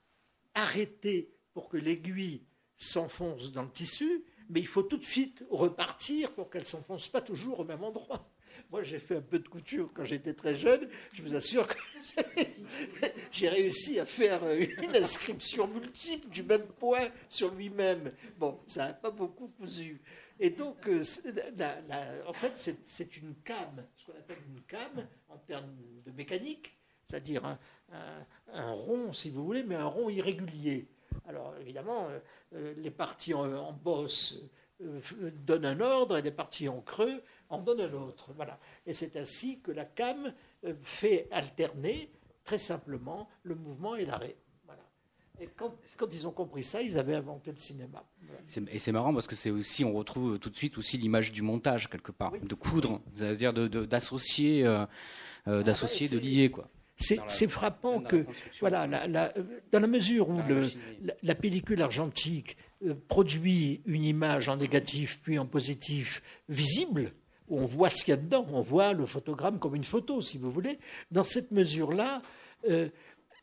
arrêter 0.54 1.34
pour 1.54 1.70
que 1.70 1.78
l'aiguille 1.78 2.44
s'enfonce 2.78 3.52
dans 3.52 3.64
le 3.64 3.72
tissu, 3.72 4.24
mais 4.50 4.60
il 4.60 4.68
faut 4.68 4.84
tout 4.84 4.98
de 4.98 5.06
suite 5.06 5.46
repartir 5.50 6.32
pour 6.34 6.50
qu'elle 6.50 6.62
ne 6.62 6.68
s'enfonce 6.68 7.08
pas 7.08 7.22
toujours 7.22 7.60
au 7.60 7.66
même 7.66 7.84
endroit. 7.84 8.30
Moi, 8.72 8.84
j'ai 8.84 9.00
fait 9.00 9.16
un 9.16 9.22
peu 9.22 9.40
de 9.40 9.48
couture 9.48 9.90
quand 9.94 10.04
j'étais 10.04 10.34
très 10.34 10.54
jeune. 10.54 10.90
Je 11.14 11.24
vous 11.24 11.34
assure 11.34 11.68
que 11.68 11.78
j'ai 13.32 13.50
réussi 13.50 14.00
à 14.00 14.06
faire 14.06 14.48
une 14.48 14.96
inscription 14.96 15.68
multiple 15.68 16.30
du 16.30 16.44
même 16.44 16.68
point 16.80 17.10
sur 17.30 17.54
lui-même. 17.54 18.12
Bon, 18.38 18.60
ça 18.66 18.88
n'a 18.88 18.94
pas 18.94 19.12
beaucoup 19.12 19.48
cousu. 19.48 20.02
Et 20.40 20.52
donc, 20.52 20.88
euh, 20.88 21.04
en 22.28 22.34
fait, 22.34 22.52
c'est 22.84 23.18
une 23.18 23.36
came, 23.44 23.86
ce 23.96 24.06
qu'on 24.06 24.18
appelle 24.18 24.38
une 24.48 24.62
came 24.62 25.08
en 25.28 25.38
termes 25.38 25.76
de 26.06 26.12
mécanique, 26.12 26.78
c'est-à-dire 27.06 27.46
un, 27.46 27.60
rond, 28.74 29.14
si 29.14 29.30
vous 29.30 29.44
voulez, 29.44 29.64
mais 29.64 29.76
un 29.76 29.86
rond 29.86 30.10
irrégulier. 30.10 30.88
Alors, 31.28 31.54
évidemment, 31.60 32.08
euh, 32.10 32.20
euh, 32.56 32.74
les 32.78 32.92
parties 32.92 33.34
en, 33.34 33.74
bosse 33.74 34.42
donnent 35.46 35.66
un 35.66 35.80
ordre 35.82 36.18
et 36.18 36.22
les 36.22 36.32
parties 36.32 36.70
en 36.70 36.82
creux 36.82 37.22
en 37.50 37.60
donnent 37.60 37.82
un 37.82 37.94
autre. 37.94 38.32
Voilà. 38.36 38.60
Et 38.86 38.94
c'est 38.94 39.18
ainsi 39.18 39.60
que 39.60 39.72
la 39.72 39.86
came 39.86 40.34
fait 40.84 41.28
alterner, 41.32 42.12
très 42.46 42.60
simplement, 42.60 43.28
le 43.44 43.56
mouvement 43.56 43.96
et 43.96 44.06
l'arrêt. 44.06 44.38
Et 45.42 45.48
quand, 45.56 45.74
ils 46.12 46.28
ont 46.28 46.32
compris 46.32 46.64
ça, 46.64 46.82
ils 46.82 46.98
avaient 46.98 47.16
inventé 47.16 47.52
le 47.52 47.58
cinéma. 47.58 48.04
Et 48.70 48.80
c'est 48.80 48.92
marrant 48.92 49.14
parce 49.14 49.28
que 49.28 49.36
c'est 49.36 49.50
aussi, 49.50 49.86
on 49.86 49.94
retrouve 49.94 50.38
tout 50.38 50.50
de 50.50 50.56
suite 50.56 50.78
aussi 50.78 50.98
l'image 50.98 51.32
du 51.32 51.42
montage 51.42 51.90
quelque 51.90 52.12
part, 52.12 52.34
de 52.42 52.56
coudre, 52.56 53.02
c'est-à-dire 53.16 53.54
d'associer, 53.54 54.64
de, 54.64 54.86
euh, 55.48 55.64
d'associer, 55.64 56.10
de, 56.10 56.18
ah 56.18 56.22
lier 56.22 56.52
quoi. 56.52 56.68
C'est 57.00 57.48
frappant 57.48 58.02
que, 58.02 58.26
voilà, 58.60 58.88
dans 58.88 59.80
la 59.80 59.88
mesure 59.88 60.30
où 60.30 60.40
la, 61.24 61.36
pellicule 61.36 61.82
argentique 61.82 62.58
euh, 62.86 62.94
produit 63.08 63.82
une 63.86 64.04
image 64.04 64.50
en 64.50 64.58
négatif 64.58 65.20
puis 65.24 65.40
en 65.40 65.46
positif 65.46 66.22
visible, 66.50 67.14
où 67.48 67.60
on 67.60 67.66
voit 67.66 67.90
ce 67.90 68.04
qu'il 68.04 68.12
y 68.12 68.18
a 68.18 68.18
dedans, 68.18 68.46
on 68.52 68.62
voit 68.62 68.94
le 68.94 69.06
photogramme 69.06 69.60
comme 69.60 69.76
une 69.76 69.86
photo, 69.86 70.22
si 70.22 70.38
vous 70.38 70.52
voulez. 70.52 70.78
Dans 71.10 71.24
cette 71.24 71.52
mesure-là, 71.52 72.22
euh, 72.70 72.90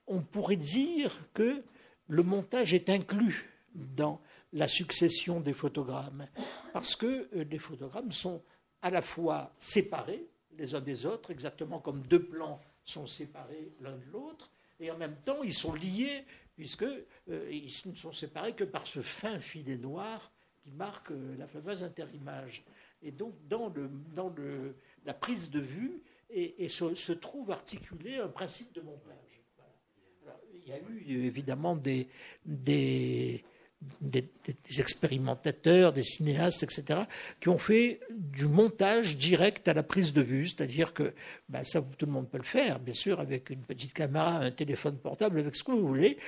on 0.07 0.21
pourrait 0.21 0.57
dire 0.57 1.19
que 1.33 1.63
le 2.09 2.23
montage 2.23 2.75
est 2.75 2.91
inclus 2.91 3.51
dans 3.75 4.21
la 4.53 4.69
succession 4.69 5.41
des 5.41 5.53
photogrammes, 5.53 6.29
parce 6.73 6.95
que 6.95 7.29
euh, 7.35 7.45
les 7.51 7.59
photogrammes 7.59 8.13
sont 8.13 8.43
à 8.83 8.91
la 8.91 9.03
fois 9.03 9.53
séparés 9.59 10.27
les 10.59 10.75
uns 10.75 10.81
des 10.81 11.05
autres, 11.05 11.31
exactement 11.31 11.79
comme 11.81 12.03
deux 12.03 12.23
plans 12.23 12.61
sont 12.87 13.07
séparés 13.07 13.72
l'un 13.80 13.97
de 13.97 14.05
l'autre, 14.07 14.51
et 14.80 14.91
en 14.91 14.97
même 14.97 15.16
temps 15.24 15.43
ils 15.43 15.55
sont 15.55 15.74
liés, 15.74 16.24
puisqu'ils 16.57 17.05
euh, 17.30 17.68
ne 17.87 17.95
sont 17.95 18.12
séparés 18.12 18.55
que 18.55 18.64
par 18.64 18.87
ce 18.87 19.03
fin 19.03 19.39
filet 19.41 19.76
noir 19.76 20.32
qui 20.62 20.70
marque 20.70 21.11
euh, 21.11 21.37
la 21.37 21.47
fameuse 21.47 21.84
interimage. 21.84 22.64
Et 23.03 23.12
donc 23.12 23.34
dans, 23.47 23.72
la 25.05 25.14
prise 25.14 25.51
de 25.51 25.61
vue 25.61 26.03
et, 26.30 26.68
se, 26.68 27.12
trouve 27.12 27.51
articulé 27.51 28.16
un 28.16 28.28
principe 28.28 28.72
de 28.72 28.80
montage 28.80 29.26
il 30.66 30.70
y 30.70 30.72
a 30.72 30.78
eu 30.78 31.24
évidemment 31.26 31.76
des, 31.76 32.09
des, 32.45 33.45
expérimentateurs, 34.78 35.93
des 35.93 36.03
cinéastes, 36.03 36.62
etc., 36.62 37.01
qui 37.41 37.49
ont 37.49 37.59
fait 37.59 38.01
du 38.11 38.47
montage 38.47 39.16
direct 39.16 39.68
à 39.68 39.74
la 39.74 39.82
prise 39.82 40.12
de 40.12 40.22
vue, 40.22 40.49
c'est-à-dire 40.49 40.95
que 40.95 41.12
ben, 41.49 41.64
ça, 41.64 41.82
tout 41.99 42.07
le 42.07 42.12
monde 42.12 42.28
peut 42.28 42.39
le 42.39 42.45
faire, 42.45 42.78
bien 42.78 42.95
sûr, 42.95 43.20
avec 43.20 43.51
une 43.51 43.62
petite 43.62 43.93
caméra, 43.93 44.39
un 44.39 44.51
téléphone 44.51 44.97
portable, 44.97 45.41
avec 45.41 45.57
ce 45.57 45.64
que 45.64 45.72
vous 45.72 45.87
voulez. 45.87 46.18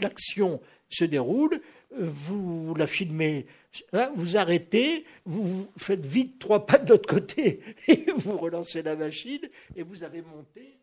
L'action 0.00 0.60
se 0.90 1.04
déroule, 1.04 1.60
vous 1.90 2.74
la 2.74 2.86
filmez, 2.86 3.46
hein, 3.92 4.10
vous 4.14 4.36
arrêtez, 4.36 5.04
vous 5.24 5.68
faites 5.76 6.04
vite 6.04 6.38
trois 6.38 6.66
pas 6.66 6.78
de 6.78 6.90
l'autre 6.90 7.08
côté, 7.08 7.60
et 7.88 8.06
vous 8.16 8.36
relancez 8.36 8.82
la 8.82 8.96
machine, 8.96 9.48
et 9.76 9.82
vous 9.82 10.02
avez 10.02 10.22
monté 10.22 10.78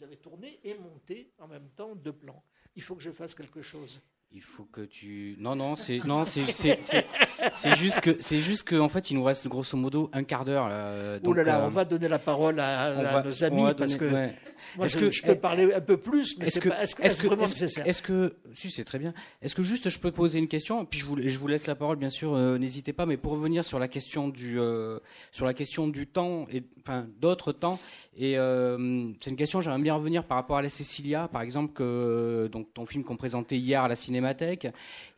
vous 0.00 0.06
avez 0.06 0.16
tourné 0.16 0.58
et 0.64 0.74
monté 0.78 1.30
en 1.38 1.46
même 1.46 1.68
temps 1.76 1.94
deux 1.94 2.14
plans. 2.14 2.42
Il 2.74 2.82
faut 2.82 2.96
que 2.96 3.02
je 3.02 3.10
fasse 3.10 3.34
quelque 3.34 3.60
chose. 3.60 4.00
Il 4.32 4.42
faut 4.42 4.62
que 4.62 4.82
tu. 4.82 5.34
Non, 5.40 5.56
non, 5.56 5.74
c'est 5.74 6.04
non, 6.04 6.24
c'est 6.24 6.44
juste 7.76 8.00
que 8.00 8.16
c'est 8.20 8.38
juste 8.38 8.62
que 8.62 8.76
en 8.76 8.88
fait, 8.88 9.10
il 9.10 9.14
nous 9.14 9.24
reste 9.24 9.48
grosso 9.48 9.76
modo 9.76 10.08
un 10.12 10.22
quart 10.22 10.44
d'heure. 10.44 10.68
Euh, 10.70 11.18
oh 11.24 11.32
là 11.32 11.42
là, 11.42 11.64
on 11.64 11.68
va 11.68 11.84
donner 11.84 12.06
la 12.06 12.20
parole 12.20 12.60
à, 12.60 13.24
nos 13.24 13.42
amis 13.42 13.64
parce 13.76 13.96
que 13.96 14.30
je, 14.82 14.98
que, 14.98 15.10
je 15.10 15.22
peux 15.22 15.34
parler 15.34 15.72
un 15.72 15.80
peu 15.80 15.96
plus, 15.96 16.38
mais 16.38 16.46
est-ce 16.46 16.60
que 16.60 16.68
est-ce 16.68 16.94
que, 16.94 17.02
est 17.02 17.26
vraiment 17.26 17.46
nécessaire? 17.46 17.86
Est-ce 17.86 18.02
que 18.02 18.34
si 18.54 18.70
c'est 18.70 18.84
très 18.84 18.98
bien. 18.98 19.12
Est-ce 19.42 19.54
que 19.54 19.62
juste 19.62 19.90
je 19.90 19.98
peux 19.98 20.12
poser 20.12 20.38
une 20.38 20.48
question? 20.48 20.84
Puis 20.84 21.00
je 21.00 21.06
vous 21.06 21.20
je 21.20 21.38
vous 21.38 21.46
laisse 21.46 21.66
la 21.66 21.74
parole, 21.74 21.96
bien 21.96 22.10
sûr. 22.10 22.34
Euh, 22.34 22.58
n'hésitez 22.58 22.92
pas, 22.92 23.06
mais 23.06 23.16
pour 23.16 23.32
revenir 23.32 23.64
sur 23.64 23.78
la 23.78 23.88
question 23.88 24.28
du 24.28 24.58
euh, 24.58 24.98
sur 25.32 25.44
la 25.44 25.54
question 25.54 25.88
du 25.88 26.06
temps 26.06 26.46
et 26.50 26.62
enfin 26.80 27.06
d'autres 27.20 27.52
temps. 27.52 27.78
Et 28.16 28.34
c'est 28.34 29.30
une 29.30 29.36
question. 29.36 29.60
J'aimerais 29.60 29.80
bien 29.80 29.94
revenir 29.94 30.24
par 30.24 30.36
rapport 30.36 30.58
à 30.58 30.62
la 30.62 30.68
Cécilia, 30.68 31.28
par 31.28 31.42
exemple, 31.42 31.72
que 31.72 32.48
donc 32.52 32.72
ton 32.74 32.84
film 32.84 33.02
qu'on 33.02 33.16
présentait 33.16 33.56
hier 33.56 33.82
à 33.82 33.88
la 33.88 33.96
cinéma 33.96 34.30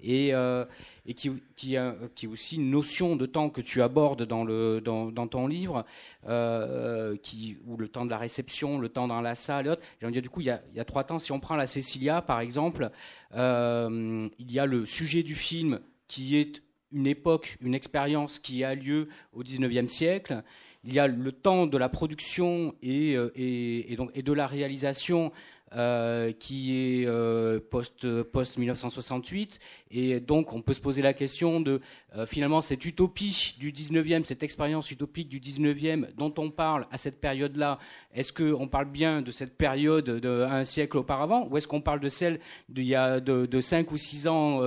et, 0.00 0.34
euh, 0.34 0.64
et 1.06 1.14
qui, 1.14 1.30
qui, 1.56 1.76
qui 2.14 2.26
aussi 2.26 2.56
une 2.56 2.70
notion 2.70 3.16
de 3.16 3.26
temps 3.26 3.50
que 3.50 3.60
tu 3.60 3.82
abordes 3.82 4.22
dans, 4.24 4.44
le, 4.44 4.80
dans, 4.80 5.10
dans 5.10 5.26
ton 5.26 5.46
livre, 5.46 5.84
euh, 6.28 7.16
qui, 7.16 7.58
ou 7.66 7.76
le 7.76 7.88
temps 7.88 8.04
de 8.04 8.10
la 8.10 8.18
réception, 8.18 8.78
le 8.78 8.88
temps 8.88 9.08
dans 9.08 9.20
la 9.20 9.34
salle 9.34 9.66
et 9.66 9.70
autres. 9.70 9.82
dire, 10.10 10.22
du 10.22 10.30
coup, 10.30 10.40
il 10.40 10.46
y, 10.46 10.50
a, 10.50 10.62
il 10.72 10.76
y 10.76 10.80
a 10.80 10.84
trois 10.84 11.04
temps. 11.04 11.18
Si 11.18 11.32
on 11.32 11.40
prend 11.40 11.56
la 11.56 11.66
Cécilia, 11.66 12.22
par 12.22 12.40
exemple, 12.40 12.90
euh, 13.34 14.28
il 14.38 14.52
y 14.52 14.58
a 14.58 14.66
le 14.66 14.86
sujet 14.86 15.22
du 15.22 15.34
film 15.34 15.80
qui 16.06 16.36
est 16.36 16.62
une 16.92 17.06
époque, 17.06 17.56
une 17.60 17.74
expérience 17.74 18.38
qui 18.38 18.64
a 18.64 18.74
lieu 18.74 19.08
au 19.32 19.42
XIXe 19.42 19.90
siècle. 19.90 20.42
Il 20.84 20.92
y 20.92 20.98
a 20.98 21.06
le 21.06 21.32
temps 21.32 21.66
de 21.66 21.78
la 21.78 21.88
production 21.88 22.74
et, 22.82 23.12
et, 23.12 23.92
et, 23.92 23.96
donc, 23.96 24.10
et 24.14 24.22
de 24.22 24.32
la 24.32 24.46
réalisation 24.46 25.32
euh, 25.74 26.32
qui 26.32 26.76
est 26.76 27.06
euh, 27.06 27.58
post, 27.58 28.22
post 28.24 28.58
1968 28.58 29.58
et 29.92 30.20
donc 30.20 30.52
on 30.52 30.62
peut 30.62 30.74
se 30.74 30.80
poser 30.80 31.02
la 31.02 31.12
question 31.12 31.60
de 31.60 31.80
euh, 32.16 32.26
finalement 32.26 32.60
cette 32.60 32.84
utopie 32.84 33.54
du 33.58 33.72
19e, 33.72 34.24
cette 34.24 34.42
expérience 34.42 34.90
utopique 34.90 35.28
du 35.28 35.40
19e 35.40 36.06
dont 36.16 36.32
on 36.38 36.50
parle 36.50 36.86
à 36.90 36.98
cette 36.98 37.20
période-là, 37.20 37.78
est-ce 38.14 38.32
qu'on 38.32 38.68
parle 38.68 38.90
bien 38.90 39.22
de 39.22 39.30
cette 39.30 39.56
période 39.56 40.04
de 40.04 40.46
un 40.50 40.64
siècle 40.64 40.98
auparavant 40.98 41.46
ou 41.50 41.56
est-ce 41.56 41.68
qu'on 41.68 41.80
parle 41.80 42.00
de 42.00 42.08
celle 42.08 42.40
d'il 42.68 42.86
y 42.86 42.94
a 42.94 43.20
de, 43.20 43.46
de 43.46 43.60
5 43.60 43.90
ou 43.92 43.98
6 43.98 44.28
ans, 44.28 44.60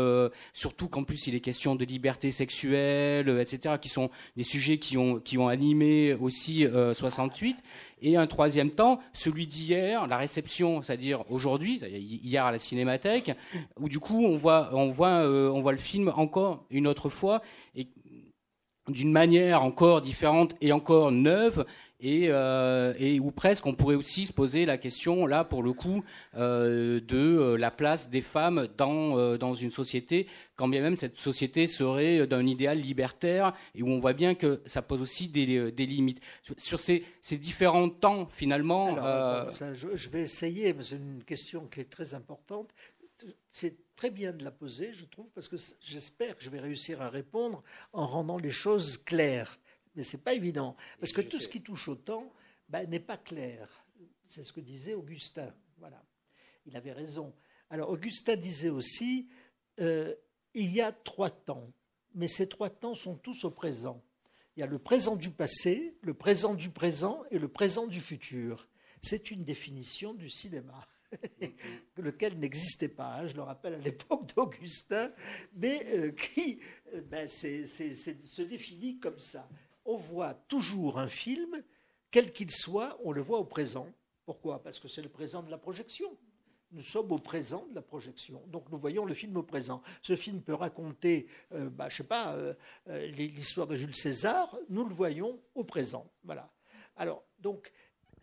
surtout 0.53 0.87
qu'en 0.87 1.03
plus 1.03 1.27
il 1.27 1.35
est 1.35 1.39
question 1.39 1.75
de 1.75 1.85
liberté 1.85 2.31
sexuelle, 2.31 3.29
etc., 3.39 3.75
qui 3.81 3.89
sont 3.89 4.09
des 4.37 4.43
sujets 4.43 4.77
qui 4.77 4.97
ont, 4.97 5.19
qui 5.19 5.37
ont 5.37 5.47
animé 5.47 6.13
aussi 6.13 6.65
68 6.93 7.57
et 8.01 8.17
un 8.17 8.27
troisième 8.27 8.71
temps, 8.71 8.99
celui 9.13 9.47
d'hier, 9.47 10.07
la 10.07 10.17
réception, 10.17 10.81
c'est-à-dire 10.81 11.23
aujourd'hui, 11.29 11.81
hier 12.23 12.45
à 12.45 12.51
la 12.51 12.59
Cinémathèque, 12.59 13.31
où 13.79 13.89
du 13.89 13.99
coup 13.99 14.25
on 14.25 14.35
voit, 14.35 14.69
on 14.73 14.91
voit, 14.91 15.09
euh, 15.23 15.49
on 15.49 15.61
voit 15.61 15.71
le 15.71 15.77
film 15.77 16.11
encore 16.15 16.65
une 16.69 16.87
autre 16.87 17.09
fois 17.09 17.41
et 17.75 17.87
d'une 18.87 19.11
manière 19.11 19.63
encore 19.63 20.01
différente 20.01 20.55
et 20.61 20.71
encore 20.71 21.11
neuve, 21.11 21.65
et, 21.99 22.27
euh, 22.29 22.93
et, 22.99 23.19
où 23.19 23.31
presque 23.31 23.65
on 23.65 23.73
pourrait 23.73 23.95
aussi 23.95 24.27
se 24.27 24.33
poser 24.33 24.67
la 24.67 24.77
question, 24.77 25.25
là 25.25 25.43
pour 25.43 25.63
le 25.63 25.73
coup, 25.73 26.03
euh, 26.35 26.99
de 26.99 27.55
la 27.55 27.71
place 27.71 28.11
des 28.11 28.21
femmes 28.21 28.67
dans, 28.77 29.37
dans 29.37 29.55
une 29.55 29.71
société, 29.71 30.27
quand 30.55 30.67
bien 30.67 30.81
même 30.81 30.97
cette 30.97 31.17
société 31.17 31.65
serait 31.65 32.27
d'un 32.27 32.45
idéal 32.45 32.79
libertaire, 32.79 33.53
et 33.73 33.81
où 33.81 33.87
on 33.87 33.97
voit 33.97 34.13
bien 34.13 34.35
que 34.35 34.61
ça 34.67 34.83
pose 34.83 35.01
aussi 35.01 35.29
des, 35.29 35.71
des 35.71 35.85
limites. 35.87 36.21
Sur 36.57 36.79
ces, 36.79 37.03
ces, 37.23 37.37
différents 37.37 37.89
temps, 37.89 38.27
finalement... 38.31 38.95
Alors, 38.97 39.51
ça, 39.51 39.73
je, 39.73 39.95
je, 39.95 40.09
vais 40.09 40.21
essayer, 40.21 40.73
mais 40.73 40.83
c'est 40.83 40.97
une 40.97 41.23
question 41.23 41.65
qui 41.65 41.79
est 41.79 41.89
très 41.89 42.13
importante. 42.13 42.69
C'est 43.49 43.77
très 43.95 44.11
bien 44.11 44.33
de 44.33 44.43
la 44.43 44.51
poser, 44.51 44.93
je 44.93 45.05
trouve, 45.05 45.29
parce 45.33 45.47
que 45.47 45.57
j'espère 45.81 46.37
que 46.37 46.43
je 46.43 46.49
vais 46.49 46.59
réussir 46.59 47.01
à 47.01 47.09
répondre 47.09 47.63
en 47.93 48.07
rendant 48.07 48.37
les 48.37 48.51
choses 48.51 48.97
claires 48.97 49.59
mais 49.95 50.03
ce 50.03 50.15
n'est 50.15 50.23
pas 50.23 50.33
évident. 50.33 50.75
Parce 50.99 51.11
que 51.11 51.21
tout 51.21 51.39
ce 51.39 51.47
qui 51.47 51.61
touche 51.61 51.87
au 51.87 51.95
temps 51.95 52.31
ben, 52.69 52.89
n'est 52.89 52.99
pas 52.99 53.17
clair. 53.17 53.85
C'est 54.27 54.43
ce 54.43 54.53
que 54.53 54.59
disait 54.59 54.93
Augustin. 54.93 55.53
Voilà. 55.77 56.03
Il 56.65 56.75
avait 56.75 56.91
raison. 56.91 57.33
Alors, 57.69 57.89
Augustin 57.89 58.35
disait 58.35 58.69
aussi 58.69 59.27
euh, 59.79 60.13
il 60.53 60.73
y 60.73 60.81
a 60.81 60.91
trois 60.91 61.29
temps, 61.29 61.71
mais 62.13 62.27
ces 62.27 62.47
trois 62.47 62.69
temps 62.69 62.95
sont 62.95 63.15
tous 63.15 63.43
au 63.43 63.51
présent. 63.51 64.01
Il 64.55 64.61
y 64.61 64.63
a 64.63 64.67
le 64.67 64.79
présent 64.79 65.15
du 65.15 65.29
passé, 65.29 65.97
le 66.01 66.13
présent 66.13 66.53
du 66.53 66.69
présent 66.69 67.23
et 67.29 67.39
le 67.39 67.49
présent 67.49 67.87
du 67.87 67.99
futur. 67.99 68.67
C'est 69.01 69.31
une 69.31 69.43
définition 69.43 70.13
du 70.13 70.29
cinéma. 70.29 70.87
lequel 71.97 72.37
n'existait 72.39 72.89
pas, 72.89 73.15
hein, 73.15 73.27
je 73.27 73.35
le 73.35 73.41
rappelle 73.41 73.75
à 73.75 73.79
l'époque 73.79 74.33
d'Augustin, 74.35 75.11
mais 75.55 75.85
euh, 75.93 76.11
qui 76.11 76.59
euh, 76.93 77.01
ben, 77.01 77.27
se 77.27 78.41
définit 78.41 78.99
comme 78.99 79.19
ça 79.19 79.47
on 79.85 79.97
voit 79.97 80.33
toujours 80.33 80.99
un 80.99 81.07
film, 81.07 81.63
quel 82.11 82.33
qu'il 82.33 82.51
soit, 82.51 82.99
on 83.03 83.11
le 83.11 83.21
voit 83.21 83.39
au 83.39 83.45
présent. 83.45 83.87
Pourquoi? 84.25 84.61
Parce 84.61 84.79
que 84.79 84.87
c'est 84.87 85.03
le 85.03 85.09
présent 85.09 85.43
de 85.43 85.51
la 85.51 85.57
projection. 85.57 86.17
nous 86.71 86.81
sommes 86.81 87.11
au 87.11 87.19
présent 87.19 87.65
de 87.69 87.75
la 87.75 87.81
projection. 87.81 88.41
Donc 88.47 88.69
nous 88.71 88.79
voyons 88.79 89.05
le 89.05 89.13
film 89.13 89.37
au 89.37 89.43
présent. 89.43 89.81
Ce 90.01 90.15
film 90.15 90.41
peut 90.41 90.55
raconter, 90.55 91.27
euh, 91.53 91.69
bah, 91.69 91.87
je 91.89 91.97
sais 91.97 92.07
pas, 92.07 92.33
euh, 92.33 92.53
l'histoire 93.11 93.67
de 93.67 93.77
Jules 93.77 93.95
César. 93.95 94.57
Nous 94.69 94.83
le 94.83 94.93
voyons 94.93 95.39
au 95.53 95.63
présent. 95.63 96.11
Voilà. 96.23 96.51
Alors 96.97 97.23
donc, 97.39 97.71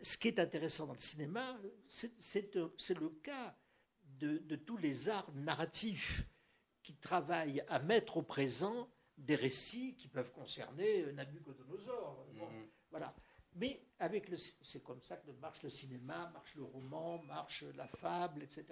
ce 0.03 0.17
qui 0.17 0.27
est 0.27 0.39
intéressant 0.39 0.85
dans 0.85 0.93
le 0.93 0.99
cinéma, 0.99 1.57
c'est 1.87 2.55
le 2.55 3.09
cas 3.23 3.55
de, 4.19 4.55
tous 4.55 4.77
les 4.77 5.09
arts 5.09 5.31
narratifs 5.33 6.23
qui 6.83 6.95
travaillent 6.95 7.63
à 7.69 7.79
mettre 7.79 8.17
au 8.17 8.21
présent 8.21 8.89
des 9.17 9.35
récits 9.35 9.95
qui 9.95 10.07
peuvent 10.07 10.31
concerner 10.31 11.11
Nabucodonosor. 11.13 12.27
Bon, 12.33 12.45
mm-hmm. 12.45 12.67
Voilà. 12.91 13.15
Mais 13.55 13.81
avec 13.99 14.29
le, 14.29 14.37
c'est 14.37 14.83
comme 14.83 15.01
ça 15.03 15.17
que 15.17 15.31
marche 15.31 15.61
le 15.63 15.69
cinéma, 15.69 16.29
marche 16.33 16.55
le 16.55 16.63
roman, 16.63 17.21
marche 17.23 17.63
la 17.75 17.87
fable, 17.87 18.43
etc. 18.43 18.65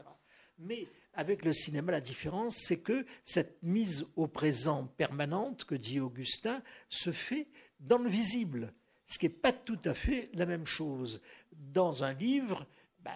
Mais 0.58 0.88
avec 1.14 1.46
le 1.46 1.54
cinéma, 1.54 1.92
la 1.92 2.02
différence, 2.02 2.56
c'est 2.58 2.82
que 2.82 3.06
cette 3.24 3.62
mise 3.62 4.08
au 4.16 4.28
présent 4.28 4.88
permanente 4.88 5.66
que 5.66 5.76
dit 5.76 6.00
Augustin 6.00 6.64
se 6.90 7.12
fait 7.12 7.48
dans 7.80 8.00
le 8.00 8.10
visible, 8.10 8.74
ce 9.12 9.20
qui 9.20 9.26
n'est 9.26 9.34
pas 9.34 9.52
tout 9.52 9.80
à 9.84 9.94
fait 9.94 10.30
la 10.36 10.46
même 10.46 10.66
chose. 10.66 11.22
Dans 11.52 12.06
un 12.06 12.14
livre, 12.14 12.66
ben, 13.02 13.12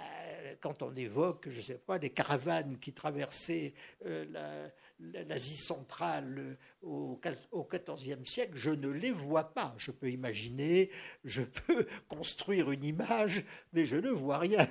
quand 0.59 0.81
on 0.81 0.93
évoque, 0.93 1.47
je 1.49 1.55
ne 1.55 1.61
sais 1.61 1.77
pas, 1.77 1.97
les 1.97 2.09
caravanes 2.09 2.77
qui 2.79 2.91
traversaient 2.91 3.73
euh, 4.05 4.25
la, 4.99 5.23
l'Asie 5.23 5.55
centrale 5.55 6.57
au 6.81 7.17
XIVe 7.23 8.25
siècle, 8.25 8.51
je 8.55 8.71
ne 8.71 8.89
les 8.89 9.11
vois 9.11 9.53
pas. 9.53 9.73
Je 9.77 9.91
peux 9.91 10.11
imaginer, 10.11 10.89
je 11.23 11.41
peux 11.67 11.87
construire 12.09 12.71
une 12.71 12.83
image, 12.83 13.45
mais 13.71 13.85
je 13.85 13.95
ne 13.95 14.09
vois 14.09 14.39
rien. 14.39 14.67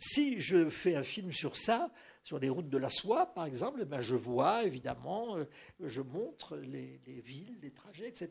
Si 0.00 0.40
je 0.40 0.68
fais 0.68 0.96
un 0.96 1.04
film 1.04 1.32
sur 1.32 1.54
ça, 1.54 1.92
sur 2.22 2.38
les 2.38 2.48
routes 2.48 2.68
de 2.68 2.78
la 2.78 2.90
soie, 2.90 3.26
par 3.26 3.46
exemple, 3.46 3.84
ben 3.84 4.02
je 4.02 4.16
vois 4.16 4.64
évidemment, 4.64 5.36
euh, 5.36 5.44
je 5.80 6.00
montre 6.00 6.56
les, 6.56 7.00
villes, 7.06 7.58
les 7.62 7.70
trajets, 7.70 8.08
etc. 8.08 8.30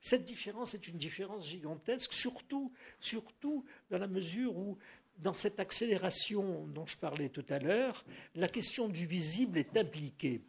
Cette 0.00 0.24
différence 0.24 0.74
est 0.74 0.88
une 0.88 0.98
différence 0.98 1.48
gigantesque, 1.48 2.12
surtout, 2.12 2.72
surtout 3.00 3.64
dans 3.90 3.98
la 3.98 4.08
mesure 4.08 4.56
où 4.56 4.78
dans 5.18 5.34
cette 5.34 5.60
accélération 5.60 6.66
dont 6.68 6.86
je 6.86 6.96
parlais 6.96 7.28
tout 7.28 7.44
à 7.48 7.58
l'heure, 7.58 8.04
la 8.34 8.48
question 8.48 8.88
du 8.88 9.06
visible 9.06 9.58
est 9.58 9.76
impliquée 9.76 10.42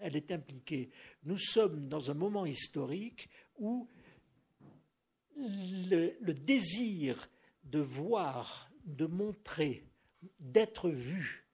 elle 0.00 0.16
est 0.16 0.30
impliquée. 0.30 0.90
Nous 1.24 1.38
sommes 1.38 1.88
dans 1.88 2.10
un 2.10 2.14
moment 2.14 2.46
historique 2.46 3.28
où 3.58 3.88
le, 5.36 6.32
désir 6.32 7.28
de 7.64 7.80
voir, 7.80 8.70
de 8.84 9.06
montrer, 9.06 9.84
d'être 10.40 10.90
vu, 10.90 11.47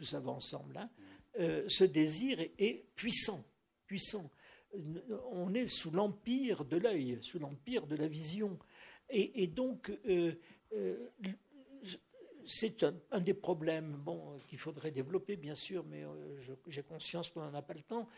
tout 0.00 0.06
ça 0.06 0.18
va 0.18 0.30
ensemble, 0.30 0.78
hein, 0.78 0.88
euh, 1.40 1.62
ce 1.68 1.84
désir 1.84 2.40
est, 2.40 2.86
puissant, 2.96 3.44
puissant. 3.86 4.30
On 5.30 5.52
est 5.52 5.68
sous 5.68 5.90
l'empire 5.90 6.64
de 6.64 6.78
l'œil, 6.78 7.18
sous 7.20 7.38
l'empire 7.38 7.86
de 7.86 7.96
la 7.96 8.08
vision. 8.08 8.58
Et, 9.10 9.46
donc, 9.46 9.90
euh, 10.06 10.32
euh, 10.72 11.10
c'est 12.46 12.82
un, 12.82 13.20
des 13.20 13.34
problèmes 13.34 13.92
bon, 13.92 14.38
qu'il 14.48 14.58
faudrait 14.58 14.90
développer, 14.90 15.36
bien 15.36 15.54
sûr, 15.54 15.84
mais 15.84 16.02
j'ai 16.66 16.82
conscience 16.82 17.28
qu'on 17.28 17.42
n'en 17.42 17.52
a 17.52 17.60
pas 17.60 17.74
le 17.74 17.82
temps. 17.82 18.08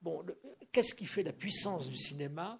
Bon, 0.00 0.24
qu'est-ce 0.72 0.94
qui 0.94 1.04
fait 1.04 1.24
la 1.24 1.34
puissance 1.34 1.90
du 1.90 1.96
cinéma 1.98 2.58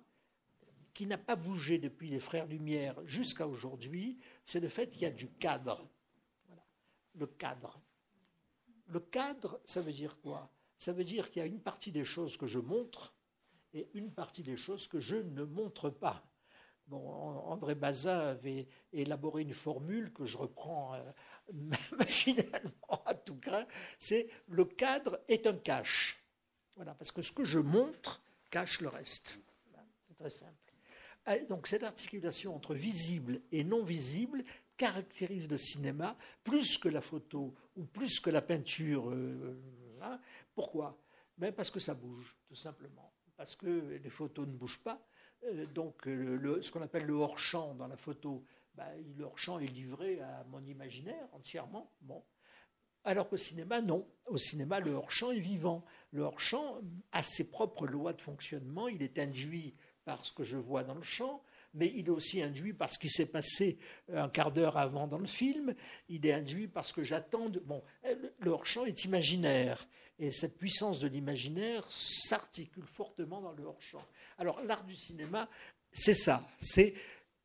qui 0.92 1.06
n'a 1.06 1.16
pas 1.16 1.36
bougé 1.36 1.78
depuis 1.78 2.10
les 2.10 2.20
Frères 2.20 2.46
Lumière 2.46 3.00
jusqu'à 3.06 3.46
aujourd'hui? 3.46 4.18
C'est 4.44 4.60
le 4.60 4.68
fait 4.68 4.90
qu'il 4.90 5.00
y 5.00 5.06
a 5.06 5.10
du 5.10 5.28
cadre. 5.28 5.88
Le 7.14 7.26
cadre. 7.28 7.80
Le 8.86 9.00
cadre, 9.00 9.60
ça 9.64 9.82
veut 9.82 9.92
dire 9.92 10.18
quoi? 10.20 10.50
Ça 10.78 10.92
veut 10.92 11.04
dire 11.04 11.30
qu'il 11.30 11.40
y 11.40 11.44
a 11.44 11.48
une 11.48 11.60
partie 11.60 11.92
des 11.92 12.04
choses 12.04 12.36
que 12.36 12.46
je 12.46 12.58
montre 12.58 13.14
et 13.72 13.88
une 13.94 14.12
partie 14.12 14.42
des 14.42 14.56
choses 14.56 14.86
que 14.86 15.00
je 15.00 15.16
ne 15.16 15.44
montre 15.44 15.90
pas. 15.90 16.24
Bon, 16.86 17.08
André 17.08 17.74
Bazin 17.74 18.18
avait 18.18 18.68
élaboré 18.92 19.42
une 19.42 19.54
formule 19.54 20.12
que 20.12 20.24
je 20.24 20.36
reprends 20.36 20.94
euh, 20.94 21.12
machinalement 21.98 23.02
à 23.04 23.14
tout 23.14 23.36
craint, 23.36 23.66
c'est 23.98 24.28
le 24.48 24.64
cadre 24.64 25.20
est 25.26 25.46
un 25.46 25.56
cache. 25.56 26.22
Voilà, 26.76 26.94
parce 26.94 27.10
que 27.10 27.22
ce 27.22 27.32
que 27.32 27.42
je 27.42 27.58
montre 27.58 28.22
cache 28.50 28.80
le 28.80 28.88
reste. 28.88 29.38
C'est 30.06 30.14
très 30.14 30.30
simple. 30.30 30.54
Donc 31.48 31.66
cette 31.66 31.82
articulation 31.82 32.54
entre 32.54 32.74
visible 32.74 33.40
et 33.50 33.64
non 33.64 33.82
visible 33.82 34.44
caractérise 34.76 35.48
le 35.48 35.56
cinéma 35.56 36.16
plus 36.44 36.78
que 36.78 36.88
la 36.88 37.00
photo 37.00 37.54
ou 37.76 37.84
plus 37.84 38.20
que 38.20 38.30
la 38.30 38.42
peinture. 38.42 39.10
Euh, 39.10 39.58
hein. 40.02 40.20
Pourquoi? 40.54 40.98
Ben 41.38 41.52
Parce 41.52 41.70
que 41.70 41.80
ça 41.80 41.94
bouge, 41.94 42.36
tout 42.46 42.54
simplement. 42.54 43.12
Parce 43.36 43.54
que 43.54 43.98
les 44.02 44.10
photos 44.10 44.46
ne 44.46 44.52
bougent 44.52 44.82
pas 44.82 45.06
euh, 45.44 45.66
donc 45.66 46.06
euh, 46.06 46.60
ce 46.62 46.70
qu'on 46.70 46.82
appelle 46.82 47.04
le 47.04 47.14
hors-champ 47.14 47.74
dans 47.74 47.86
la 47.86 47.96
photo, 47.96 48.44
bah, 48.74 48.88
le 49.16 49.24
hors-champ 49.24 49.58
est 49.58 49.66
livré 49.66 50.20
à 50.20 50.44
mon 50.50 50.64
imaginaire 50.64 51.28
entièrement. 51.32 51.92
Bon. 52.00 52.24
Alors 53.04 53.28
qu'au 53.28 53.36
cinéma, 53.36 53.80
non. 53.80 54.08
Au 54.26 54.36
cinéma, 54.36 54.80
le 54.80 54.92
hors-champ 54.92 55.30
est 55.30 55.40
vivant. 55.40 55.84
Le 56.10 56.22
hors-champ 56.22 56.80
a 57.12 57.22
ses 57.22 57.50
propres 57.50 57.86
lois 57.86 58.12
de 58.12 58.20
fonctionnement. 58.20 58.88
Il 58.88 59.02
est 59.02 59.18
induit 59.18 59.76
par 60.04 60.24
ce 60.26 60.32
que 60.32 60.44
je 60.44 60.56
vois 60.56 60.84
dans 60.84 60.94
le 60.94 61.02
champ, 61.02 61.42
mais 61.76 61.92
il 61.94 62.06
est 62.06 62.10
aussi 62.10 62.42
induit 62.42 62.72
par 62.72 62.90
ce 62.90 62.98
qui 62.98 63.08
s'est 63.08 63.26
passé 63.26 63.78
un 64.12 64.28
quart 64.28 64.50
d'heure 64.50 64.76
avant 64.76 65.06
dans 65.06 65.18
le 65.18 65.26
film. 65.26 65.74
Il 66.08 66.26
est 66.26 66.32
induit 66.32 66.66
par 66.66 66.84
ce 66.84 66.92
que 66.92 67.04
j'attends. 67.04 67.50
Bon, 67.64 67.82
le 68.40 68.50
hors-champ 68.50 68.84
est 68.84 69.04
imaginaire. 69.04 69.86
Et 70.18 70.32
cette 70.32 70.56
puissance 70.56 70.98
de 70.98 71.08
l'imaginaire 71.08 71.86
s'articule 71.90 72.86
fortement 72.86 73.42
dans 73.42 73.52
le 73.52 73.64
hors-champ. 73.64 74.02
Alors 74.38 74.62
l'art 74.62 74.84
du 74.84 74.96
cinéma, 74.96 75.48
c'est 75.92 76.14
ça, 76.14 76.46
c'est 76.58 76.94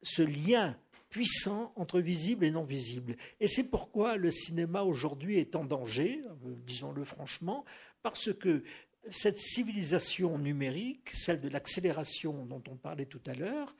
ce 0.02 0.22
lien 0.22 0.78
puissant 1.10 1.74
entre 1.76 2.00
visible 2.00 2.46
et 2.46 2.52
non 2.52 2.64
visible. 2.64 3.18
Et 3.42 3.50
c'est 3.50 3.70
pourquoi 3.70 4.16
le 4.16 4.32
cinéma 4.32 4.84
aujourd'hui 4.84 5.38
est 5.38 5.56
en 5.56 5.66
danger, 5.66 6.22
euh, 6.46 6.56
disons-le 6.66 7.04
franchement, 7.04 7.66
parce 8.02 8.34
que 8.34 8.64
cette 9.10 9.38
civilisation 9.38 10.38
numérique, 10.38 11.10
celle 11.14 11.41
de 11.41 11.49
l'accélération 11.49 12.45
dont 12.45 12.64
on 12.70 12.76
parlait 12.76 13.06
tout 13.06 13.22
à 13.26 13.34
l'heure, 13.34 13.76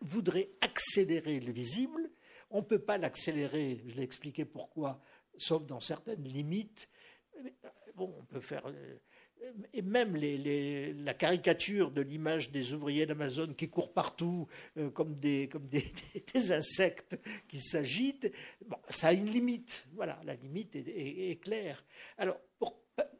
voudrait 0.00 0.50
accélérer 0.60 1.40
le 1.40 1.52
visible. 1.52 2.10
On 2.50 2.58
ne 2.58 2.64
peut 2.64 2.78
pas 2.78 2.98
l'accélérer, 2.98 3.82
je 3.86 3.94
l'ai 3.94 4.02
expliqué 4.02 4.44
pourquoi, 4.44 5.00
sauf 5.36 5.66
dans 5.66 5.80
certaines 5.80 6.24
limites. 6.24 6.88
Bon, 7.96 8.14
on 8.18 8.24
peut 8.24 8.40
faire 8.40 8.66
euh, 8.66 8.98
et 9.72 9.82
même 9.82 10.16
la 10.16 11.14
caricature 11.14 11.90
de 11.90 12.00
l'image 12.00 12.50
des 12.50 12.74
ouvriers 12.74 13.06
d'Amazon 13.06 13.54
qui 13.54 13.68
courent 13.68 13.92
partout 13.92 14.48
euh, 14.76 14.90
comme, 14.90 15.14
des, 15.14 15.48
comme 15.48 15.66
des, 15.68 15.84
insectes 16.50 17.18
qui 17.48 17.60
s'agitent, 17.60 18.30
ça 18.88 19.08
a 19.08 19.12
une 19.12 19.30
limite. 19.30 19.86
Voilà, 19.92 20.20
la 20.24 20.34
limite 20.34 20.76
est, 20.76 21.40
claire. 21.42 21.84
Alors, 22.18 22.40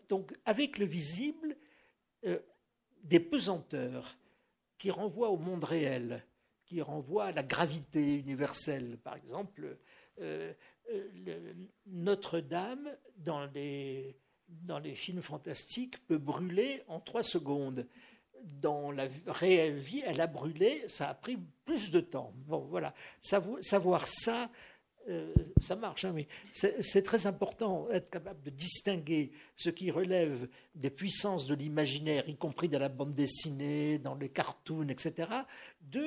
donc, 0.09 0.34
avec 0.44 0.78
le 0.78 0.86
visible, 0.86 1.57
euh, 2.24 2.38
des 3.02 3.20
pesanteurs 3.20 4.16
qui 4.78 4.90
renvoient 4.90 5.30
au 5.30 5.36
monde 5.36 5.64
réel, 5.64 6.24
qui 6.64 6.80
renvoient 6.80 7.26
à 7.26 7.32
la 7.32 7.42
gravité 7.42 8.14
universelle. 8.14 8.98
Par 8.98 9.16
exemple, 9.16 9.78
euh, 10.20 10.52
Notre-Dame, 11.86 12.88
dans 13.16 13.46
les 13.46 14.16
dans 14.48 14.78
les 14.78 14.94
films 14.94 15.22
fantastiques, 15.22 16.07
peut 16.07 16.18
brûler 16.18 16.82
en 16.88 17.00
trois 17.00 17.22
secondes. 17.22 17.86
Dans 18.42 18.90
la 18.90 19.09
réelle 19.26 19.78
vie, 19.78 20.02
elle 20.05 20.20
a 20.20 20.26
brûlé, 20.26 20.86
ça 20.88 21.09
a 21.09 21.14
pris 21.14 21.38
plus 21.64 21.90
de 21.90 22.00
temps. 22.00 22.32
Bon, 22.46 22.61
voilà. 22.61 22.94
Savoir 23.22 24.07
ça, 24.07 24.50
euh, 25.09 25.34
ça 25.61 25.76
marche, 25.76 26.05
hein, 26.05 26.12
mais 26.14 26.26
c'est 26.52 27.02
très 27.02 27.26
important, 27.26 27.88
être 27.90 28.11
capable 28.11 28.42
de 28.42 28.50
distinguer 28.50 29.32
ce 29.57 29.70
qui 29.70 29.90
relève 29.90 30.48
des 30.74 30.90
puissances 30.90 31.46
de 31.46 31.55
l'imaginaire, 31.55 32.28
y 32.28 32.36
compris 32.36 32.68
dans 32.68 32.78
la 32.78 32.88
bande 32.88 33.14
dessinée, 33.14 33.98
dans 33.98 34.14
les 34.14 34.30
cartoons, 34.30 34.88
etc., 34.88 35.28
de 35.82 36.07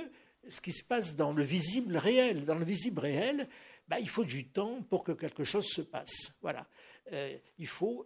ce 0.50 0.62
qui 0.62 0.72
se 0.72 0.84
passe 0.84 1.16
dans 1.16 1.34
le 1.34 1.44
visible 1.44 1.98
réel. 1.98 2.46
Dans 2.46 2.56
le 2.56 2.66
visible 2.66 3.00
réel, 3.00 3.48
bah, 3.88 4.00
il 4.00 4.10
faut 4.10 4.24
du 4.24 4.48
temps 4.48 4.82
pour 4.90 5.04
que 5.04 5.12
quelque 5.12 5.44
chose 5.44 5.68
se 5.68 5.82
passe. 5.82 6.38
Voilà. 6.42 6.66
Euh, 7.14 7.38
il 7.58 7.68
faut 7.68 8.06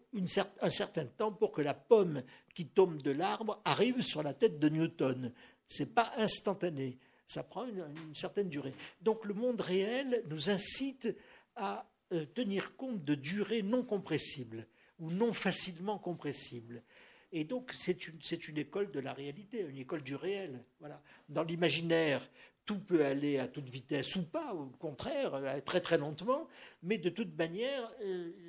un 0.62 0.70
certain 0.70 1.06
temps 1.06 1.32
pour 1.32 1.52
que 1.52 1.62
la 1.62 1.74
pomme 1.74 2.24
qui 2.54 2.68
tombe 2.68 3.02
de 3.02 3.12
l'arbre 3.12 3.62
arrive 3.66 4.02
sur 4.02 4.22
la 4.22 4.34
tête 4.34 4.60
de 4.60 4.70
Newton. 4.70 5.32
Ce 5.68 5.84
n'est 5.84 5.90
pas 5.90 6.12
instantané, 6.18 7.00
ça 7.32 7.44
prend 7.44 7.66
une, 7.66 8.14
certaine 8.14 8.50
durée. 8.50 8.74
Donc 9.02 9.26
le 9.26 9.34
monde 9.34 9.62
réel 9.62 10.24
nous 10.28 10.50
incite 10.50 11.16
à 11.56 11.90
euh, 12.12 12.26
tenir 12.26 12.76
compte 12.76 13.04
de 13.06 13.16
durées 13.16 13.62
non 13.62 13.84
compressibles 13.84 14.68
ou 15.00 15.12
non 15.12 15.32
facilement 15.32 15.98
compressibles. 15.98 16.84
Et 17.32 17.46
donc 17.46 17.72
c'est 17.74 18.08
une, 18.08 18.20
une, 18.48 18.58
école 18.58 18.92
de 18.92 19.00
la 19.00 19.14
réalité, 19.14 19.62
une 19.62 19.78
école 19.78 20.04
du 20.04 20.16
réel. 20.16 20.62
Voilà. 20.82 21.02
Dans 21.30 21.44
l'imaginaire, 21.44 22.28
tout 22.66 22.80
peut 22.80 23.06
aller 23.06 23.40
à 23.40 23.48
toute 23.48 23.70
vitesse 23.70 24.16
ou 24.18 24.24
pas, 24.24 24.54
au 24.54 24.66
contraire, 24.78 25.64
très 25.66 25.80
très 25.80 25.98
lentement, 25.98 26.48
mais 26.84 26.98
de 26.98 27.10
toute 27.10 27.36
manière, 27.38 27.92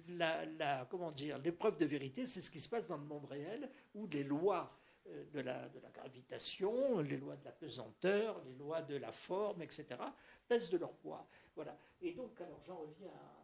la, 0.09 0.87
comment 0.91 1.13
dire, 1.13 1.39
l'épreuve 1.39 1.79
de 1.79 1.87
vérité, 1.87 2.27
c'est 2.27 2.41
ce 2.41 2.51
qui 2.51 2.61
se 2.61 2.69
passe 2.69 2.89
dans 2.89 2.99
le 2.99 3.05
monde 3.05 3.25
réel, 3.27 3.71
où 3.95 4.07
les 4.09 4.25
lois 4.25 4.77
de 5.33 5.41
la, 5.41 5.69
de 5.69 5.81
la, 5.81 5.91
gravitation, 5.91 7.01
les 7.01 7.17
lois 7.17 7.37
de 7.37 7.45
la 7.45 7.53
pesanteur, 7.53 8.41
les 8.45 8.55
lois 8.55 8.83
de 8.83 8.97
la 8.97 9.13
forme, 9.13 9.63
etc., 9.63 9.87
pèsent 10.49 10.71
de 10.71 10.79
leur 10.79 10.93
poids. 10.93 11.27
Voilà. 11.55 11.77
Et 12.01 12.13
donc, 12.13 12.41
alors 12.41 12.61
j'en 12.63 12.77
reviens 12.77 13.09
à. 13.09 13.43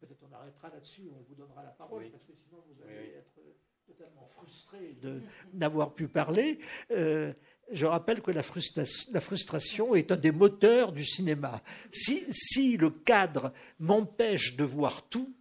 Peut-être 0.00 0.22
on 0.22 0.32
arrêtera 0.32 0.68
là-dessus, 0.68 1.10
on 1.12 1.22
vous 1.28 1.34
donnera 1.34 1.62
la 1.62 1.70
parole, 1.70 2.08
parce 2.10 2.24
que 2.24 2.34
sinon 2.34 2.62
vous 2.68 2.82
allez 2.84 3.14
être 3.16 3.40
totalement 3.86 4.28
frustré 4.36 4.96
de 5.00 5.22
n'avoir 5.54 5.94
pu 5.94 6.08
parler. 6.08 6.60
Euh, 6.90 7.32
je 7.70 7.86
rappelle 7.86 8.20
que 8.22 8.30
la 8.30 8.42
frustration, 8.42 9.10
la 9.12 9.20
frustration, 9.20 9.94
est 9.94 10.12
un 10.12 10.16
des 10.16 10.32
moteurs 10.32 10.92
du 10.92 11.04
cinéma. 11.04 11.62
Si, 11.90 12.24
si 12.30 12.76
le 12.76 12.90
cadre 12.90 13.52
m'empêche 13.78 14.56
de 14.56 14.64
voir 14.64 15.08
tout, 15.08 15.34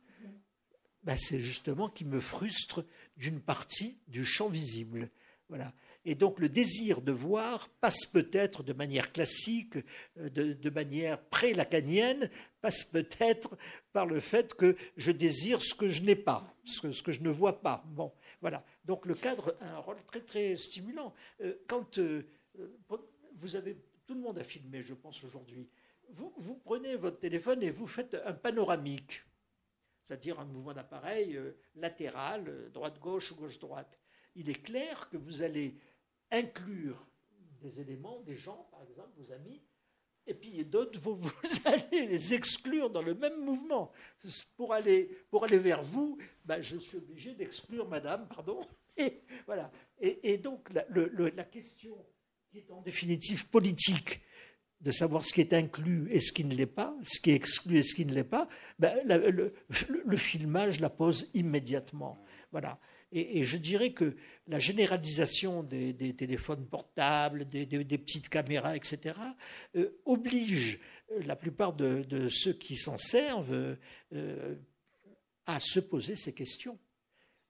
ben 1.04 1.18
c'est 1.18 1.40
justement 1.40 1.90
qu'il 1.90 2.08
me 2.08 2.20
frustre 2.20 2.84
d'une 3.18 3.42
partie 3.42 3.98
du 4.08 4.24
champ 4.24 4.50
visible. 4.50 5.10
Voilà. 5.50 5.74
Et 6.06 6.16
donc 6.16 6.40
le 6.40 6.48
désir 6.48 7.02
de 7.02 7.12
voir 7.12 7.68
passe 7.82 8.06
peut-être 8.06 8.64
de 8.64 8.72
manière 8.72 9.12
classique, 9.12 9.76
euh, 10.18 10.30
de, 10.30 10.70
manière 10.70 11.22
pré-lacanienne, 11.22 12.30
passe 12.62 12.86
peut-être 12.86 13.58
par 13.92 14.06
le 14.06 14.22
fait 14.22 14.54
que 14.54 14.78
je 14.96 15.12
désire 15.12 15.62
ce 15.62 15.74
que 15.74 15.90
je 15.90 16.04
n'ai 16.04 16.16
pas, 16.16 16.56
ce 16.64 17.02
que, 17.02 17.12
je 17.12 17.20
ne 17.20 17.30
vois 17.30 17.62
pas. 17.62 17.84
Bon, 17.88 18.14
voilà. 18.40 18.64
Donc 18.86 19.06
le 19.06 19.16
cadre 19.16 19.58
a 19.60 19.76
un 19.76 19.80
rôle 19.80 20.02
très 20.08 20.22
très 20.22 20.56
stimulant. 20.56 21.14
Euh, 21.42 21.56
quand 21.68 21.98
euh, 21.98 22.26
vous 23.42 23.58
avez, 23.58 23.76
tout 24.06 24.14
le 24.14 24.22
monde 24.22 24.40
a 24.40 24.46
filmé, 24.46 24.82
je 24.82 24.94
pense 24.94 25.22
aujourd'hui. 25.26 25.68
Vous 26.14 26.56
prenez 26.64 26.96
votre 26.96 27.20
téléphone 27.20 27.62
et 27.64 27.70
vous 27.70 27.86
faites 27.86 28.16
un 28.26 28.32
panoramique, 28.32 29.24
c'est-à-dire 30.08 30.40
un 30.40 30.46
mouvement 30.46 30.74
d'appareil 30.74 31.38
latéral, 31.76 32.72
droite-gauche 32.72 33.34
ou 33.34 33.36
gauche-droite. 33.36 34.00
Il 34.36 34.50
est 34.50 34.64
clair 34.64 35.10
que 35.10 35.18
vous 35.18 35.42
allez 35.42 35.76
inclure 36.32 37.06
des 37.62 37.82
éléments, 37.82 38.22
des 38.22 38.38
gens, 38.38 38.70
par 38.72 38.82
exemple, 38.84 39.10
vos 39.18 39.34
amis, 39.34 39.62
et 40.26 40.34
puis 40.34 40.64
d'autres, 40.64 40.98
vous, 41.04 41.30
allez 41.66 42.08
les 42.08 42.34
exclure 42.34 42.90
dans 42.90 43.02
le 43.02 43.16
même 43.16 43.44
mouvement. 43.44 43.92
Pour 44.56 44.74
aller, 44.74 45.10
pour 45.30 45.44
aller 45.44 45.60
vers 45.60 45.84
vous, 45.84 46.18
ben, 46.46 46.62
je 46.62 46.78
suis 46.78 46.98
obligé 46.98 47.34
d'exclure 47.34 47.88
madame, 47.90 48.28
pardon. 48.30 48.66
Et, 49.00 49.22
voilà. 49.46 49.72
et, 50.00 50.40
donc, 50.40 50.72
la, 50.72 51.44
question 51.44 52.04
qui 52.50 52.58
est 52.58 52.72
en 52.72 52.82
définitive 52.82 53.48
politique, 53.48 54.22
de 54.82 54.92
savoir 54.92 55.26
ce 55.26 55.34
qui 55.34 55.42
est 55.42 55.54
inclus 55.54 56.08
et 56.12 56.22
ce 56.22 56.32
qui 56.32 56.44
ne 56.44 56.54
l'est 56.54 56.66
pas, 56.66 56.96
ce 57.04 57.20
qui 57.20 57.32
est 57.32 57.36
exclu 57.36 57.78
et 57.78 57.84
ce 57.84 57.96
qui 57.96 58.06
ne 58.06 58.14
l'est 58.14 58.24
pas, 58.24 58.48
ben, 58.78 58.96
le, 59.06 60.18
filmage 60.18 60.80
la 60.80 60.90
pose 60.90 61.30
immédiatement. 61.34 62.24
Voilà. 62.52 62.80
Et, 63.12 63.46
je 63.46 63.58
dirais 63.58 63.92
que 63.92 64.16
la 64.48 64.60
généralisation 64.60 65.64
des, 65.64 66.14
téléphones 66.16 66.68
portables, 66.68 67.46
des, 67.46 67.66
petites 67.98 68.30
caméras, 68.30 68.76
etc., 68.76 69.16
euh, 69.76 69.98
oblige 70.06 70.80
euh, 71.12 71.24
la 71.26 71.36
plupart 71.36 71.74
de, 71.74 72.28
ceux 72.30 72.54
qui 72.54 72.76
s'en 72.76 72.98
servent 72.98 73.78
euh, 74.14 74.56
à 75.46 75.60
se 75.60 75.80
poser 75.80 76.16
ces 76.16 76.34
questions. 76.34 76.78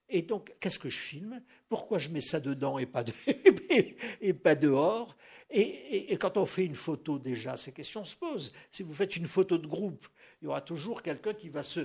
Et 0.08 0.22
donc, 0.22 0.54
qu'est-ce 0.60 0.78
que 0.78 0.88
je 0.88 0.98
filme? 0.98 1.42
Pourquoi 1.68 1.98
je 1.98 2.08
mets 2.08 2.22
ça 2.22 2.40
dedans 2.40 2.78
et 2.78 2.86
pas 2.86 3.04
dehors? 4.54 5.16
Et, 5.50 6.16
quand 6.18 6.36
on 6.36 6.44
fait 6.44 6.66
une 6.66 6.74
photo, 6.74 7.18
déjà, 7.18 7.56
ces 7.56 7.72
questions 7.72 8.04
se 8.04 8.16
posent. 8.16 8.52
Si 8.70 8.82
vous 8.82 8.92
faites 8.92 9.16
une 9.16 9.26
photo 9.26 9.56
de 9.56 9.66
groupe, 9.66 10.06
il 10.40 10.44
y 10.44 10.48
aura 10.48 10.60
toujours 10.60 11.02
quelqu'un 11.02 11.32
qui 11.32 11.48
va 11.48 11.62
se, 11.62 11.80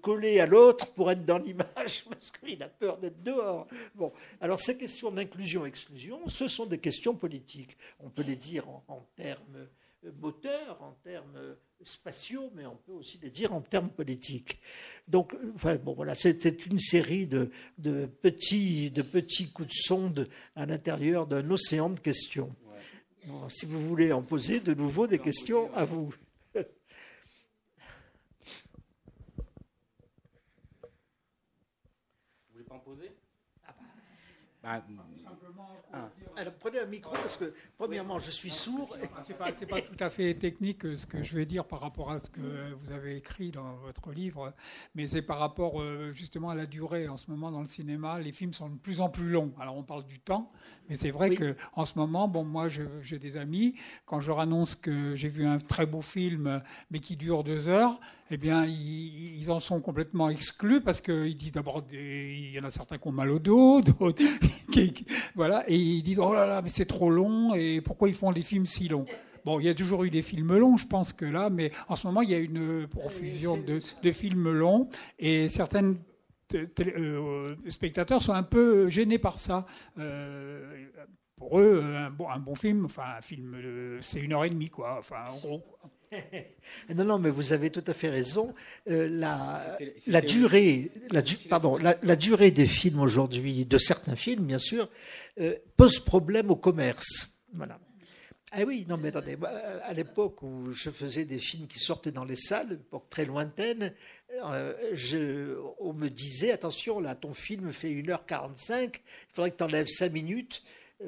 coller 0.00 0.40
à 0.40 0.46
l'autre 0.46 0.92
pour 0.94 1.10
être 1.10 1.24
dans 1.24 1.38
l'image 1.38 2.04
parce 2.08 2.30
qu'il 2.30 2.62
a 2.62 2.68
peur 2.68 2.98
d'être 2.98 3.22
dehors. 3.22 3.66
Bon, 3.94 4.12
alors 4.40 4.60
ces 4.60 4.78
questions 4.78 5.10
d'inclusion-exclusion, 5.10 6.28
ce 6.28 6.48
sont 6.48 6.66
des 6.66 6.78
questions 6.78 7.14
politiques. 7.14 7.76
On 8.00 8.08
peut 8.08 8.22
les 8.22 8.36
dire 8.36 8.68
en, 8.68 9.06
termes 9.16 9.68
moteurs, 10.20 10.82
en 10.82 10.92
termes 11.04 11.56
spatiaux, 11.84 12.50
mais 12.54 12.64
on 12.64 12.76
peut 12.76 12.92
aussi 12.92 13.18
les 13.22 13.30
dire 13.30 13.52
en 13.52 13.60
termes 13.60 13.90
politiques. 13.90 14.58
Donc, 15.06 15.36
enfin, 15.54 15.76
bon, 15.76 15.92
voilà, 15.92 16.14
c'était 16.14 16.48
une 16.48 16.78
série 16.78 17.26
de 17.26 17.50
petits 18.22 18.90
coups 19.52 19.68
de 19.68 19.74
sonde 19.74 20.28
à 20.56 20.64
l'intérieur 20.64 21.26
d'un 21.26 21.50
océan 21.50 21.90
de 21.90 22.00
questions. 22.00 22.50
Si 23.48 23.66
vous 23.66 23.80
voulez 23.86 24.12
en 24.12 24.22
poser 24.22 24.60
de 24.60 24.74
nouveau 24.74 25.06
des 25.06 25.18
questions, 25.18 25.72
à 25.74 25.84
vous. 25.84 26.14
Bah, 26.54 26.62
ah. 34.66 36.10
Alors, 36.36 36.54
prenez 36.54 36.80
un 36.80 36.86
micro 36.86 37.12
parce 37.12 37.36
que, 37.36 37.54
premièrement, 37.78 38.18
je 38.18 38.30
suis 38.30 38.50
sourd. 38.50 38.94
Ce 38.94 39.28
n'est 39.28 39.34
pas, 39.36 39.52
pas, 39.52 39.80
tout 39.80 39.96
à 40.04 40.10
fait 40.10 40.34
technique 40.34 40.84
euh, 40.84 40.96
ce 40.96 41.06
que 41.06 41.22
je 41.22 41.36
vais 41.36 41.46
dire 41.46 41.64
par 41.64 41.80
rapport 41.80 42.10
à 42.10 42.18
ce 42.18 42.28
que 42.30 42.72
vous 42.80 42.90
avez 42.90 43.16
écrit 43.16 43.50
dans 43.50 43.76
votre 43.76 44.12
livre, 44.12 44.52
mais 44.94 45.06
c'est 45.06 45.22
par 45.22 45.38
rapport 45.38 45.80
euh, 45.80 46.12
justement 46.12 46.50
à 46.50 46.54
la 46.54 46.66
durée. 46.66 47.08
En 47.08 47.16
ce 47.16 47.30
moment, 47.30 47.52
dans 47.52 47.60
le 47.60 47.66
cinéma, 47.66 48.18
les 48.18 48.32
films 48.32 48.52
sont 48.52 48.68
de 48.68 48.78
plus 48.78 49.00
en 49.00 49.08
plus 49.08 49.28
longs. 49.28 49.52
Alors, 49.60 49.76
on 49.76 49.84
parle 49.84 50.04
du 50.04 50.18
temps, 50.18 50.50
mais 50.88 50.96
c'est 50.96 51.10
vrai 51.10 51.30
que 51.30 51.54
qu'en 51.74 51.84
ce 51.84 51.98
moment, 51.98 52.26
bon, 52.26 52.44
moi, 52.44 52.66
j'ai 52.68 53.18
des 53.18 53.36
amis, 53.36 53.74
quand 54.06 54.20
je 54.20 54.28
leur 54.28 54.40
annonce 54.40 54.74
que 54.74 55.14
j'ai 55.14 55.28
vu 55.28 55.46
un 55.46 55.58
très 55.58 55.86
beau 55.86 56.02
film, 56.02 56.62
mais 56.90 57.00
qui 57.00 57.16
dure 57.16 57.44
deux 57.44 57.68
heures, 57.68 58.00
eh 58.30 58.36
bien, 58.36 58.64
ils, 58.66 59.50
en 59.50 59.60
sont 59.60 59.80
complètement 59.80 60.30
exclus 60.30 60.80
parce 60.80 61.00
qu'ils 61.00 61.36
disent 61.36 61.52
d'abord, 61.52 61.84
il 61.92 62.50
y 62.50 62.58
en 62.58 62.64
a 62.64 62.70
certains 62.70 62.98
qui 62.98 63.06
ont 63.06 63.12
mal 63.12 63.30
au 63.30 63.38
dos, 63.38 63.80
d'autres 64.00 64.24
voilà, 65.34 65.64
et 65.68 65.76
ils 65.76 66.02
disent, 66.02 66.18
oh 66.18 66.34
là 66.34 66.46
là, 66.46 66.62
mais 66.62 66.70
c'est 66.70 66.86
trop 66.86 67.10
long, 67.10 67.54
et 67.54 67.80
pourquoi 67.80 68.08
ils 68.08 68.14
font 68.14 68.32
des 68.32 68.42
films 68.42 68.66
si 68.66 68.88
longs? 68.88 69.04
Bon, 69.44 69.60
il 69.60 69.66
y 69.66 69.68
a 69.68 69.74
toujours 69.74 70.04
eu 70.04 70.10
des 70.10 70.22
films 70.22 70.56
longs, 70.56 70.76
je 70.76 70.86
pense 70.86 71.12
que 71.12 71.26
là, 71.26 71.50
mais 71.50 71.70
en 71.88 71.96
ce 71.96 72.06
moment, 72.06 72.22
il 72.22 72.30
y 72.30 72.34
a 72.34 72.38
une 72.38 72.86
profusion 72.88 73.58
de, 73.58 73.78
films 74.10 74.50
longs, 74.50 74.88
et 75.18 75.48
certaines 75.48 75.96
euh, 76.54 77.56
spectateurs 77.68 78.22
sont 78.22 78.32
un 78.32 78.42
peu 78.42 78.88
gênés 78.88 79.18
par 79.18 79.38
ça. 79.38 79.66
Euh, 79.98 80.86
pour 81.36 81.58
eux, 81.58 81.82
un 81.82 82.10
bon, 82.10 82.28
un 82.30 82.38
bon 82.38 82.54
film, 82.54 82.86
enfin 82.86 83.16
un 83.18 83.20
film, 83.20 83.56
c'est 84.00 84.20
une 84.20 84.32
heure 84.32 84.44
et 84.44 84.50
demie, 84.50 84.70
quoi. 84.70 84.96
Enfin, 84.98 85.26
en 85.30 85.38
gros. 85.38 85.62
non, 86.94 87.04
non, 87.04 87.18
mais 87.18 87.30
vous 87.30 87.52
avez 87.52 87.70
tout 87.70 87.84
à 87.86 87.92
fait 87.92 88.08
raison. 88.08 88.52
Euh, 88.88 89.08
la, 89.10 89.78
la, 90.06 90.20
durée, 90.20 90.90
la, 91.10 91.22
pardon, 91.48 91.76
la, 91.76 92.16
durée 92.16 92.50
des 92.50 92.66
films 92.66 93.00
aujourd'hui, 93.00 93.64
de 93.64 93.78
certains 93.78 94.16
films, 94.16 94.44
bien 94.44 94.58
sûr, 94.58 94.88
euh, 95.40 95.56
pose 95.76 96.00
problème 96.00 96.50
au 96.50 96.56
commerce. 96.56 97.38
Voilà. 97.52 97.78
Ah 98.52 98.62
oui, 98.64 98.86
non, 98.88 98.96
mais 98.96 99.08
attendez, 99.08 99.36
à 99.82 99.92
l'époque 99.92 100.42
où 100.42 100.72
je 100.72 100.90
faisais 100.90 101.24
des 101.24 101.38
films 101.38 101.66
qui 101.66 101.80
sortaient 101.80 102.12
dans 102.12 102.24
les 102.24 102.36
salles, 102.36 102.74
époque 102.74 103.10
très 103.10 103.24
lointaine, 103.24 103.92
je, 104.92 105.56
on 105.80 105.92
me 105.92 106.08
disait 106.08 106.52
attention, 106.52 107.00
là, 107.00 107.16
ton 107.16 107.34
film 107.34 107.72
fait 107.72 107.90
1h45, 107.90 108.90
il 108.94 109.00
faudrait 109.34 109.50
que 109.50 109.56
tu 109.56 109.64
enlèves 109.64 109.88
5 109.88 110.12
minutes 110.12 110.62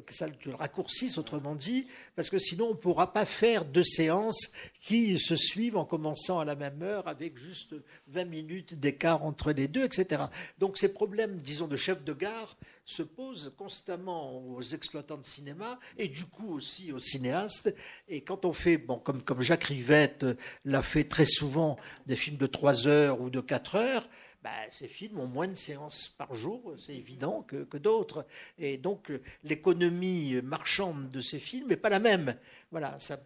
que 0.05 0.15
ça 0.15 0.27
le 0.27 0.55
raccourcisse, 0.55 1.19
autrement 1.19 1.55
dit, 1.55 1.87
parce 2.15 2.31
que 2.31 2.39
sinon 2.39 2.67
on 2.67 2.71
ne 2.71 2.75
pourra 2.75 3.13
pas 3.13 3.25
faire 3.25 3.65
deux 3.65 3.85
séances 3.85 4.53
qui 4.81 5.19
se 5.19 5.37
suivent 5.37 5.77
en 5.77 5.85
commençant 5.85 6.39
à 6.39 6.45
la 6.45 6.55
même 6.55 6.83
heure 6.83 7.09
avec 7.09 7.39
juste 7.39 7.75
20 8.09 8.25
minutes 8.25 8.75
d'écart 8.79 9.25
entre 9.25 9.53
les 9.53 9.69
deux, 9.69 9.85
etc. 9.85 10.25
Donc 10.59 10.79
ces 10.79 10.93
problèmes, 10.93 11.37
disons, 11.37 11.67
de 11.67 11.77
chef 11.77 12.05
de 12.05 12.13
gare 12.13 12.57
se 12.85 13.03
posent 13.03 13.53
constamment 13.59 14.47
aux 14.47 14.63
exploitants 14.63 15.19
de 15.19 15.25
cinéma 15.25 15.79
et 15.99 16.09
du 16.09 16.25
coup 16.25 16.55
aussi 16.55 16.93
aux 16.93 17.01
cinéastes. 17.01 17.75
Et 18.09 18.21
quand 18.21 18.45
on 18.45 18.53
fait, 18.53 18.79
bon, 18.79 18.99
comme, 18.99 19.23
comme 19.23 19.43
Jacques 19.43 19.65
Rivette 19.65 20.25
l'a 20.65 20.83
fait 20.83 21.05
très 21.05 21.27
souvent, 21.27 21.77
des 22.07 22.17
films 22.17 22.37
de 22.37 22.47
3 22.47 22.87
heures 22.87 23.21
ou 23.21 23.29
de 23.29 23.41
4 23.41 23.75
heures, 23.75 24.09
bah, 24.47 24.71
ces 24.71 24.87
films 24.87 25.19
ont 25.19 25.27
moins 25.27 25.49
de 25.49 25.55
séances 25.55 26.09
par 26.09 26.33
jour, 26.33 26.73
c'est 26.79 26.95
évident, 26.95 27.43
que, 27.43 27.77
d'autres. 27.79 28.25
Et 28.59 28.79
donc, 28.79 29.11
l'économie 29.43 30.41
marchande 30.41 31.11
de 31.11 31.21
ces 31.21 31.41
films 31.41 31.67
n'est 31.71 31.77
pas 31.77 31.89
la 31.89 31.99
même. 31.99 32.39
Voilà, 32.71 32.97
ça, 33.01 33.19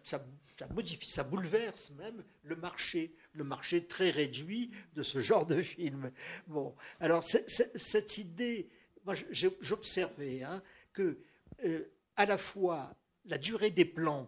modifie, 0.71 1.11
ça 1.11 1.23
bouleverse 1.23 1.91
même 1.91 2.23
le 2.41 2.55
marché, 2.55 3.13
le 3.33 3.43
marché 3.43 3.85
très 3.85 4.09
réduit 4.09 4.71
de 4.95 5.03
ce 5.03 5.19
genre 5.19 5.45
de 5.45 5.61
film. 5.61 6.11
Bon, 6.47 6.73
alors, 6.99 7.23
cette 7.23 8.17
idée, 8.17 8.67
moi, 9.05 9.13
j'observais 9.61 10.41
hein, 10.41 10.63
que, 10.91 11.19
euh, 11.65 11.83
à 12.15 12.25
la 12.25 12.39
fois, 12.39 12.95
la 13.25 13.37
durée 13.37 13.69
des 13.69 13.85
plans 13.85 14.27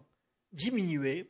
diminuait, 0.52 1.28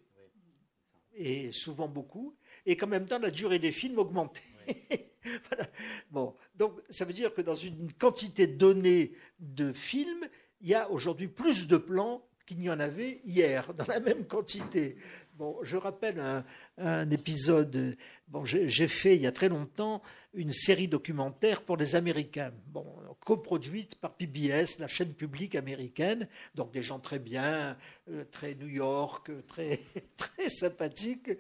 et 1.15 1.53
souvent 1.53 1.89
beaucoup, 1.89 2.37
et 2.67 2.77
qu'en 2.77 2.89
même 2.89 3.07
temps, 3.07 3.19
la 3.19 3.31
durée 3.31 3.59
des 3.59 3.73
films 3.73 3.99
augmentait. 3.99 4.43
Bon, 6.11 6.35
donc 6.57 6.81
ça 6.91 7.05
veut 7.05 7.13
dire 7.13 7.35
que 7.35 7.41
dans 7.41 7.55
une 7.55 7.93
quantité 7.93 8.47
donnée 8.47 9.13
de 9.41 9.73
films, 9.73 10.27
il 10.61 10.69
y 10.69 10.75
a 10.75 10.91
aujourd'hui 10.91 11.29
plus 11.29 11.67
de 11.67 11.77
plans 11.77 12.25
qu'il 12.47 12.59
n'y 12.59 12.71
en 12.71 12.81
avait 12.81 13.21
hier, 13.25 13.73
dans 13.75 13.87
la 13.87 14.01
même 14.01 14.27
quantité. 14.27 14.97
Bon, 15.37 15.59
je 15.63 15.77
rappelle 15.77 16.45
un, 16.79 17.11
épisode. 17.11 17.97
Bon, 18.29 18.45
j'ai 18.45 18.89
fait 18.89 19.17
il 19.17 19.23
y 19.23 19.27
a 19.27 19.33
très 19.33 19.49
longtemps 19.49 20.03
une 20.33 20.53
série 20.53 20.89
documentaire 20.89 21.63
pour 21.63 21.77
les 21.77 21.95
Américains, 21.95 22.53
bon, 22.67 22.87
coproduite 23.25 23.95
par 23.97 24.15
PBS, 24.15 24.79
la 24.79 24.89
chaîne 24.89 25.15
publique 25.15 25.55
américaine, 25.55 26.29
donc 26.55 26.73
des 26.73 26.83
gens 26.83 26.99
très 26.99 27.19
bien, 27.19 27.77
euh, 28.11 28.25
très 28.31 28.55
New 28.55 28.69
York, 28.69 29.31
très, 29.47 29.81
très 30.17 30.49
sympathiques. 30.49 31.31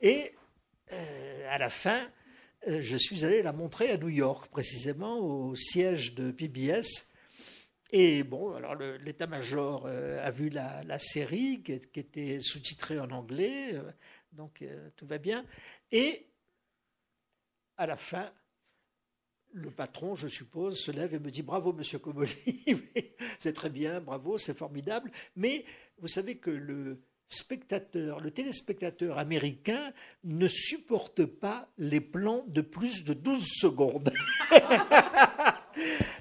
Et 0.00 0.32
euh, 0.92 1.46
à 1.50 1.58
la 1.58 1.70
fin, 1.70 2.00
je 2.66 2.96
suis 2.96 3.24
allé 3.24 3.42
la 3.42 3.52
montrer 3.52 3.90
à 3.90 3.96
New 3.96 4.08
York, 4.08 4.50
précisément 4.50 5.18
au 5.18 5.54
siège 5.54 6.14
de 6.14 6.30
PBS. 6.30 7.08
Et 7.90 8.22
bon, 8.22 8.54
alors 8.54 8.74
l'état-major 8.74 9.86
euh, 9.86 10.22
a 10.22 10.30
vu 10.30 10.50
la, 10.50 10.98
série 10.98 11.62
qui, 11.62 11.72
était 11.72 12.40
sous-titrée 12.42 13.00
en 13.00 13.10
anglais, 13.10 13.74
euh, 13.74 13.90
donc 14.32 14.62
tout 14.96 15.06
va 15.06 15.18
bien. 15.18 15.46
Et 15.90 16.26
à 17.78 17.86
la 17.86 17.96
fin, 17.96 18.30
le 19.52 19.70
patron, 19.70 20.14
je 20.14 20.28
suppose, 20.28 20.78
se 20.78 20.90
lève 20.90 21.14
et 21.14 21.18
me 21.18 21.30
dit 21.30 21.42
Bravo, 21.42 21.72
monsieur 21.72 21.98
Comoli, 21.98 22.34
c'est 23.38 23.54
très 23.54 23.70
bien, 23.70 24.00
bravo, 24.00 24.36
c'est 24.36 24.56
formidable. 24.56 25.10
Mais 25.36 25.64
vous 25.98 26.08
savez 26.08 26.36
que 26.36 26.50
le, 26.50 27.00
spectateur, 27.28 28.20
le 28.20 28.30
téléspectateur 28.30 29.18
américain 29.18 29.92
ne 30.24 30.48
supporte 30.48 31.24
pas 31.24 31.68
les 31.78 32.00
plans 32.00 32.44
de 32.48 32.62
plus 32.62 33.04
de 33.04 33.12
12 33.12 33.46
secondes. 33.46 34.12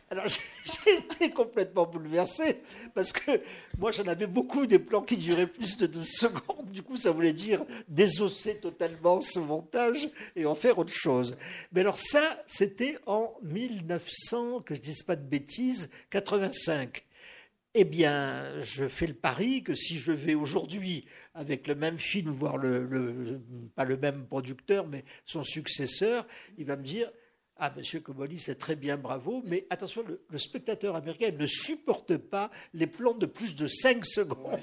Alors 0.10 0.26
j'ai 0.28 0.94
été 1.00 1.32
complètement 1.32 1.86
bouleversé 1.86 2.62
parce 2.94 3.12
que 3.12 3.42
moi 3.78 3.92
j'en 3.92 4.08
avais 4.08 4.28
beaucoup 4.28 4.66
des 4.66 4.80
plans 4.80 5.02
qui 5.02 5.18
duraient 5.18 5.48
plus 5.48 5.78
de 5.78 5.88
12 5.88 6.08
secondes. 6.08 6.72
Du 6.72 6.84
coup 6.84 6.98
ça 6.98 7.12
voulait 7.12 7.34
dire 7.34 7.66
désosser 7.88 8.58
totalement 8.58 9.22
ce 9.22 9.40
montage 9.40 10.10
et 10.36 10.46
en 10.46 10.56
faire 10.56 10.78
autre 10.78 10.94
chose. 10.94 11.38
Mais 11.72 11.82
alors 11.82 11.98
ça 11.98 12.40
c'était 12.48 12.98
en 13.06 13.34
1900, 13.44 14.62
que 14.62 14.76
je 14.76 14.82
dise 14.82 15.04
pas 15.04 15.16
de 15.16 15.26
bêtises, 15.26 15.90
85 16.10 17.04
eh 17.74 17.84
bien, 17.84 18.62
je 18.64 18.88
fais 18.88 19.08
le 19.08 19.14
pari 19.14 19.64
que 19.64 19.74
si 19.74 20.00
je 20.00 20.12
vais 20.12 20.36
aujourd'hui 20.36 21.06
avec 21.34 21.68
le 21.68 21.76
même 21.76 22.00
film 22.00 22.32
voir 22.32 22.58
le, 22.58 23.40
pas 23.76 23.86
le 23.86 23.98
même 23.98 24.26
producteur, 24.26 24.88
mais 24.88 25.06
son 25.26 25.44
successeur, 25.44 26.26
il 26.58 26.66
va 26.66 26.76
me 26.76 26.84
dire 26.84 27.12
ah, 27.60 27.74
monsieur 27.76 28.00
Comoli, 28.00 28.40
c'est 28.40 28.56
très 28.56 28.76
bien, 28.76 28.98
bravo, 28.98 29.42
mais 29.46 29.66
attention, 29.70 30.04
le, 30.04 30.38
spectateur 30.38 30.96
américain 30.96 31.32
ne 31.32 31.48
supporte 31.48 32.16
pas 32.18 32.52
les 32.74 32.88
plans 32.88 33.16
de 33.16 33.26
plus 33.26 33.56
de 33.56 33.66
5 33.66 34.06
secondes. 34.06 34.60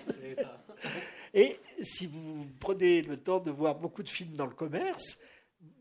Et 1.34 1.58
si 1.82 2.06
vous 2.06 2.46
prenez 2.60 3.02
le 3.02 3.16
temps 3.16 3.40
de 3.40 3.50
voir 3.50 3.80
beaucoup 3.80 4.04
de 4.04 4.08
films 4.08 4.36
dans 4.36 4.46
le 4.46 4.54
commerce, 4.54 5.20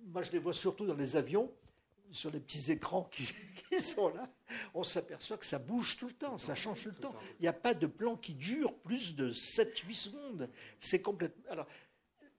moi 0.07 0.23
je 0.23 0.31
les 0.31 0.39
vois 0.39 0.53
surtout 0.53 0.87
dans 0.87 0.95
les 0.95 1.15
avions, 1.15 1.51
sur 2.11 2.31
les 2.31 2.39
petits 2.39 2.71
écrans 2.71 3.03
qui, 3.11 3.33
sont 3.81 4.09
là, 4.09 4.29
on 4.73 4.83
s'aperçoit 4.83 5.37
que 5.37 5.45
ça 5.45 5.59
bouge 5.59 5.97
tout 5.97 6.07
le 6.07 6.13
temps, 6.13 6.37
ça 6.37 6.55
change 6.55 6.83
tout 6.83 6.89
le 6.89 6.95
temps. 6.95 7.15
Il 7.39 7.43
n'y 7.43 7.47
a 7.47 7.53
pas 7.53 7.73
de 7.73 7.87
plan 7.87 8.15
qui 8.15 8.33
dure 8.33 8.73
plus 8.79 9.15
de 9.15 9.31
7-8 9.31 9.95
secondes. 9.95 10.49
C'est 10.79 11.01
complètement. 11.01 11.43
Alors, 11.49 11.67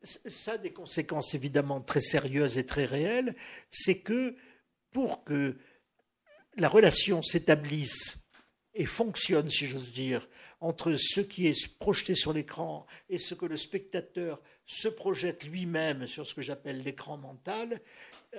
ça 0.03 0.53
a 0.53 0.59
des 0.59 0.73
conséquences 0.73 1.35
évidemment 1.35 1.81
très 1.81 2.01
sérieuses 2.01 2.59
et 2.59 2.67
très 2.67 2.85
réelles. 2.85 3.35
C'est 3.71 3.99
que 3.99 4.37
pour 4.93 5.25
que 5.25 5.57
la 6.57 6.69
relation 6.69 7.23
s'établisse 7.23 8.19
et 8.75 8.87
fonctionne, 8.87 9.51
si 9.51 9.67
j'ose 9.67 9.93
dire, 9.93 10.29
entre 10.61 10.95
ce 10.95 11.21
qui 11.21 11.47
est 11.47 11.79
projeté 11.79 12.15
sur 12.15 12.33
l'écran 12.33 12.87
et 13.09 13.19
ce 13.19 13.35
que 13.35 13.47
le 13.47 13.57
spectateur 13.57 14.41
se 14.67 14.89
projette 14.89 15.45
lui-même 15.45 16.07
sur 16.07 16.27
ce 16.27 16.35
que 16.35 16.43
j'appelle 16.43 16.83
l'écran 16.83 17.17
mental, 17.17 17.81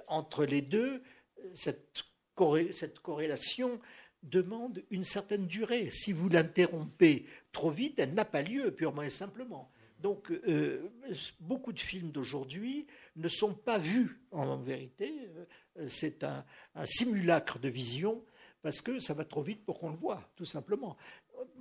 entre 0.08 0.46
les 0.46 0.62
deux, 0.62 1.04
cette, 1.54 2.04
corrélation 3.02 3.80
demande 4.24 4.84
une 4.90 5.04
certaine 5.04 5.48
durée. 5.48 5.90
Si 5.92 6.12
vous 6.12 6.30
l'interrompez 6.30 7.26
trop 7.52 7.72
vite, 7.72 8.00
elle 8.00 8.14
n'a 8.14 8.26
pas 8.26 8.42
lieu, 8.42 8.72
purement 8.72 9.04
et 9.04 9.10
simplement. 9.10 9.72
Donc, 10.00 10.30
euh, 10.32 10.92
beaucoup 11.40 11.72
de 11.72 11.80
films 11.80 12.12
d'aujourd'hui 12.12 12.86
ne 13.16 13.30
sont 13.30 13.54
pas 13.54 13.78
vus 13.78 14.20
en 14.32 14.58
vérité. 14.58 15.30
Euh, 15.78 15.88
c'est 15.88 16.24
un, 16.24 16.46
simulacre 16.86 17.60
de 17.60 17.70
vision 17.70 18.24
parce 18.62 18.82
que 18.82 19.00
ça 19.00 19.14
va 19.14 19.26
trop 19.26 19.42
vite 19.42 19.64
pour 19.64 19.80
qu'on 19.80 19.90
le 19.90 19.96
voit, 19.96 20.30
tout 20.36 20.46
simplement. 20.46 20.98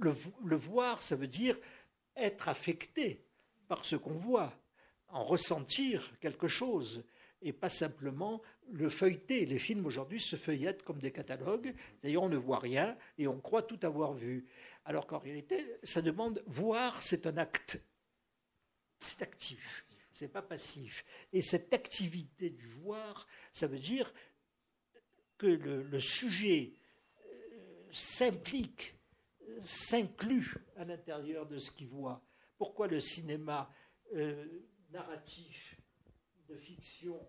le 0.01 0.57
voir, 0.57 1.03
ça 1.03 1.17
veut 1.17 1.27
dire 1.27 1.57
être 2.17 2.49
affecté 2.49 3.25
par 3.69 3.85
ce 3.85 3.97
qu'on 3.97 4.15
voit, 4.15 4.53
en 5.09 5.25
ressentir 5.25 6.13
quelque 6.21 6.49
chose 6.49 7.05
et 7.43 7.53
pas 7.53 7.69
simplement 7.69 8.43
le 8.73 8.89
feuilleter. 8.89 9.47
Les 9.47 9.59
films 9.59 9.87
aujourd'hui 9.87 10.21
se 10.21 10.37
feuillettent 10.37 10.83
comme 10.83 10.99
des 10.99 11.13
catalogues. 11.13 11.75
D'ailleurs, 12.03 12.25
on 12.25 12.29
ne 12.29 12.37
voit 12.37 12.59
rien 12.59 12.97
et 13.19 13.27
on 13.27 13.41
croit 13.41 13.63
tout 13.63 13.79
avoir 13.83 14.15
vu. 14.15 14.47
Alors 14.85 15.07
qu'en 15.07 15.19
réalité, 15.19 15.65
ça 15.83 16.03
demande 16.03 16.43
voir, 16.47 17.03
c'est 17.03 17.27
un 17.27 17.37
acte. 17.37 17.83
C'est 19.01 19.23
actif, 19.23 19.85
c'est 20.13 20.29
pas 20.29 20.43
passif. 20.43 21.05
Et 21.33 21.43
cette 21.43 21.73
activité 21.75 22.51
du 22.51 22.67
voir, 22.67 23.27
ça 23.53 23.67
veut 23.67 23.79
dire 23.79 24.13
que 25.37 25.47
le, 25.47 26.01
sujet 26.01 26.73
euh, 27.27 27.89
s'implique, 27.93 28.95
s'inclut 29.63 30.55
à 30.77 30.85
l'intérieur 30.85 31.47
de 31.47 31.59
ce 31.59 31.71
qu'il 31.71 31.89
voit. 31.89 32.23
Pourquoi 32.57 32.87
le 32.87 33.01
cinéma 33.01 33.71
euh, 34.15 34.47
narratif 34.91 35.77
de 36.49 36.57
fiction 36.57 37.21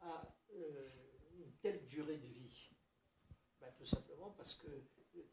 a 0.00 0.22
une 0.54 1.52
telle 1.60 1.84
durée 1.86 2.18
de 2.18 2.26
vie 2.26 2.70
ben, 3.60 3.72
Tout 3.76 3.86
simplement 3.86 4.30
parce 4.30 4.54
que 4.54 4.68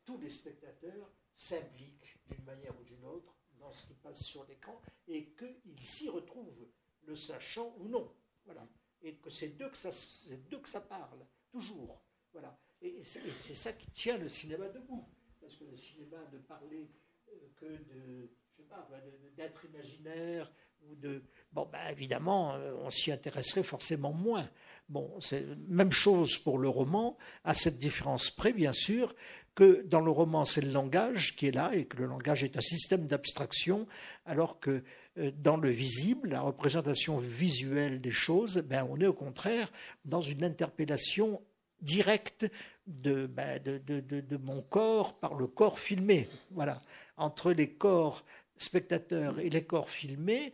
tous 0.05 0.17
les 0.17 0.29
spectateurs 0.29 1.11
s'impliquent 1.35 2.17
d'une 2.27 2.43
manière 2.43 2.77
ou 2.79 2.83
d'une 2.83 3.05
autre 3.05 3.35
dans 3.59 3.71
ce 3.71 3.85
qui 3.85 3.93
passe 3.93 4.23
sur 4.23 4.45
l'écran 4.45 4.81
et 5.07 5.33
qu'ils 5.33 5.83
s'y 5.83 6.09
retrouvent, 6.09 6.67
le 7.03 7.15
sachant 7.15 7.75
ou 7.79 7.87
non. 7.87 8.13
Voilà. 8.45 8.67
Et 9.01 9.15
que 9.15 9.29
c'est 9.29 9.49
d'eux 9.49 9.69
que, 9.69 9.77
ça, 9.77 10.81
parle, 10.81 11.25
toujours. 11.49 12.01
Voilà. 12.33 12.57
Et, 12.81 13.03
c'est, 13.03 13.55
ça 13.55 13.73
qui 13.73 13.89
tient 13.91 14.17
le 14.17 14.27
cinéma 14.27 14.69
debout. 14.69 15.07
Parce 15.39 15.55
que 15.55 15.63
le 15.63 15.75
cinéma 15.75 16.17
ne 16.31 16.39
parlait 16.39 16.89
euh, 17.29 17.49
que 17.55 17.65
de, 17.65 18.29
pas, 18.69 18.87
d'être 19.35 19.65
imaginaire, 19.65 20.51
de... 20.81 21.23
Bon, 21.51 21.67
ben, 21.71 21.89
évidemment, 21.89 22.53
euh, 22.53 22.75
on 22.75 22.89
s'y 22.89 23.11
intéresserait 23.11 23.63
forcément 23.63 24.13
moins. 24.13 24.49
Bon, 24.91 25.09
c'est 25.21 25.45
même 25.69 25.93
chose 25.93 26.37
pour 26.37 26.57
le 26.57 26.67
roman, 26.67 27.17
à 27.45 27.55
cette 27.55 27.79
différence 27.79 28.29
près, 28.29 28.51
bien 28.51 28.73
sûr, 28.73 29.15
que 29.55 29.83
dans 29.87 30.01
le 30.01 30.11
roman, 30.11 30.43
c'est 30.43 30.59
le 30.59 30.71
langage 30.71 31.37
qui 31.37 31.47
est 31.47 31.51
là 31.51 31.73
et 31.73 31.85
que 31.85 31.95
le 31.95 32.07
langage 32.07 32.43
est 32.43 32.57
un 32.57 32.61
système 32.61 33.05
d'abstraction, 33.07 33.87
alors 34.25 34.59
que 34.59 34.83
euh, 35.17 35.31
dans 35.37 35.55
le 35.55 35.69
visible, 35.69 36.31
la 36.31 36.41
représentation 36.41 37.19
visuelle 37.19 38.01
des 38.01 38.11
choses, 38.11 38.57
ben, 38.57 38.85
on 38.89 38.99
est 38.99 39.07
au 39.07 39.13
contraire 39.13 39.71
dans 40.03 40.21
une 40.21 40.43
interpellation 40.43 41.41
directe 41.81 42.51
de, 42.85 43.27
ben, 43.27 43.63
de, 43.63 44.37
mon 44.43 44.61
corps 44.61 45.17
par 45.19 45.35
le 45.35 45.47
corps 45.47 45.79
filmé. 45.79 46.27
Voilà. 46.51 46.81
Entre 47.15 47.53
les 47.53 47.69
corps 47.69 48.25
spectateurs 48.57 49.39
et 49.39 49.49
les 49.49 49.63
corps 49.63 49.89
filmés, 49.89 50.51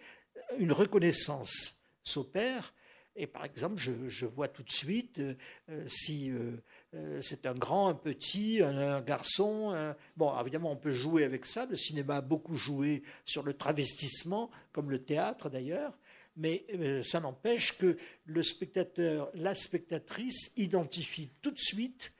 une 0.59 0.71
reconnaissance 0.71 1.81
s'opère. 2.03 2.75
Et 3.19 3.25
par 3.25 3.43
exemple, 3.45 3.77
je, 3.77 4.25
vois 4.27 4.47
tout 4.47 4.61
de 4.61 4.71
suite 4.71 5.17
euh, 5.17 5.33
euh, 5.69 5.83
si 5.89 6.29
euh, 6.29 7.19
c'est 7.19 7.47
un 7.47 7.55
grand, 7.55 7.89
un 7.89 7.95
petit, 7.95 8.61
un, 8.61 9.01
garçon. 9.01 9.95
Bon, 10.15 10.39
évidemment, 10.39 10.71
on 10.71 10.75
peut 10.75 10.91
jouer 10.91 11.23
avec 11.23 11.47
ça. 11.47 11.65
Le 11.65 11.75
cinéma 11.75 12.17
a 12.17 12.21
beaucoup 12.21 12.55
joué 12.55 13.01
sur 13.25 13.41
le 13.41 13.53
travestissement, 13.53 14.51
comme 14.71 14.91
le 14.91 15.03
théâtre 15.03 15.49
d'ailleurs. 15.49 15.97
Mais 16.37 16.65
ça 17.03 17.19
n'empêche 17.19 17.77
que 17.77 17.97
le 18.25 18.43
spectateur, 18.43 19.31
la 19.33 19.55
spectatrice 19.55 20.53
identifie 20.55 21.31
tout 21.41 21.49
de 21.49 21.59
suite 21.59 22.13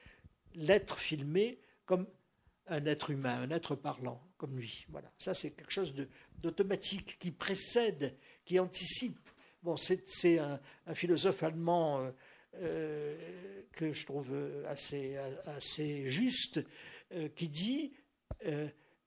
l'être 0.55 0.97
filmé 0.97 1.59
comme 1.85 2.07
un 2.67 2.83
être 2.85 3.11
humain, 3.11 3.43
un 3.43 3.51
être 3.51 3.75
parlant, 3.75 4.21
comme 4.37 4.57
lui. 4.57 4.85
Voilà. 4.89 5.11
Ça, 5.19 5.35
c'est 5.35 5.51
quelque 5.51 5.71
chose 5.71 5.93
d'automatique 6.39 7.17
qui 7.19 7.31
précède, 7.31 8.15
qui 8.43 8.59
anticipe. 8.59 9.26
C'est 9.75 10.39
un, 10.39 10.59
philosophe 10.93 11.43
allemand 11.43 11.99
euh, 11.99 12.11
euh, 12.61 13.61
que 13.73 13.93
je 13.93 14.05
trouve 14.05 14.33
assez, 14.67 15.17
assez 15.45 16.09
juste, 16.09 16.59
euh, 17.13 17.27
qui 17.35 17.49
dit 17.49 17.93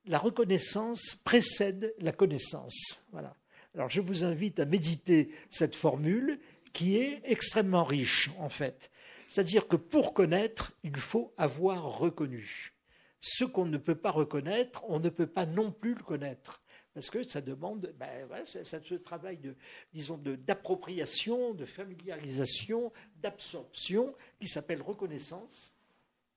la 0.07 0.19
reconnaissance 0.19 1.15
précède 1.15 1.95
la 1.99 2.13
connaissance. 2.13 3.05
Voilà. 3.13 3.37
Alors, 3.75 3.89
je 3.89 4.01
vous 4.01 4.25
invite 4.25 4.59
à 4.59 4.65
méditer 4.65 5.31
cette 5.51 5.77
formule 5.77 6.41
qui 6.73 6.97
est 6.97 7.21
extrêmement 7.25 7.85
riche, 7.85 8.31
en 8.39 8.49
fait. 8.49 8.91
C'est-à-dire 9.29 9.69
que 9.69 9.77
pour 9.77 10.13
connaître, 10.13 10.73
il 10.83 10.97
faut 10.97 11.33
avoir 11.37 11.99
reconnu. 11.99 12.75
ce 13.21 13.45
qu'on 13.45 13.67
ne 13.67 13.77
peut 13.77 13.95
pas 13.95 14.11
reconnaître, 14.11 14.83
on 14.89 14.99
ne 14.99 15.11
peut 15.11 15.27
pas 15.27 15.47
non 15.47 15.71
plus 15.71 15.95
le 15.95 16.03
connaître. 16.03 16.63
Parce 17.01 17.09
que 17.09 17.25
ça 17.25 17.41
demande, 17.41 17.95
ben, 17.99 18.29
ça, 18.45 18.63
ce 18.63 18.95
travail 18.97 19.39
de, 19.39 19.57
disons, 19.95 20.19
d'appropriation, 20.19 21.55
de, 21.55 21.65
familiarisation, 21.65 22.93
d'absorption, 23.23 24.15
qui 24.39 24.47
s'appelle 24.47 24.83
reconnaissance. 24.83 25.75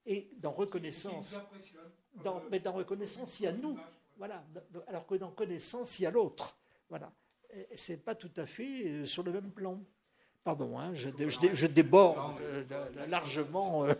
Et 0.06 0.30
dans 0.38 0.54
reconnaissance, 0.54 1.38
dans, 2.24 2.42
mais 2.50 2.62
dans 2.62 2.72
reconnaissance, 2.72 3.42
il 3.42 3.44
y 3.44 3.48
a 3.48 3.52
nous. 3.52 3.78
Voilà. 4.18 4.42
Alors 4.88 5.06
que 5.06 5.16
dans 5.16 5.32
connaissance, 5.32 6.00
il 6.00 6.04
y 6.04 6.06
a 6.06 6.12
l'autre. 6.12 6.56
Voilà. 6.88 7.12
C'est 7.76 7.98
pas 7.98 8.16
tout 8.16 8.32
à 8.38 8.46
fait 8.46 8.88
euh, 8.88 9.06
sur 9.06 9.24
le 9.24 9.34
même 9.34 9.52
plan. 9.52 9.82
Pardon, 10.46 10.80
hein, 10.80 10.94
je, 10.94 11.10
je, 11.54 11.68
déborde 11.68 12.40
euh, 12.40 12.64
largement. 13.10 13.84
Euh, 13.86 13.94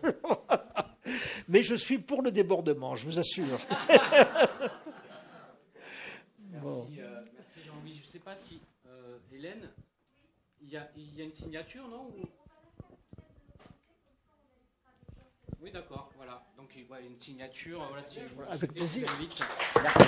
mais 1.50 1.62
je 1.62 1.76
suis 1.76 1.98
pour 1.98 2.22
le 2.22 2.32
débordement, 2.32 2.96
je 2.96 3.06
vous 3.06 3.20
assure. 3.20 3.60
Merci, 6.64 8.20
Pas 8.34 8.40
si, 8.40 8.60
Hélène, 9.32 9.70
il 10.60 10.70
y, 10.70 10.78
a, 10.78 10.90
une 10.96 11.34
signature, 11.36 11.88
non 11.88 12.10
Oui, 15.62 15.72
d'accord, 15.72 16.10
voilà. 16.16 16.44
Donc, 16.58 16.72
il 16.76 16.82
y 16.82 16.92
a 16.92 17.00
une 17.00 17.22
signature. 17.22 17.88
Voilà, 18.34 18.52
Avec 18.52 18.74
plaisir. 18.74 19.08
Merci. 19.84 20.04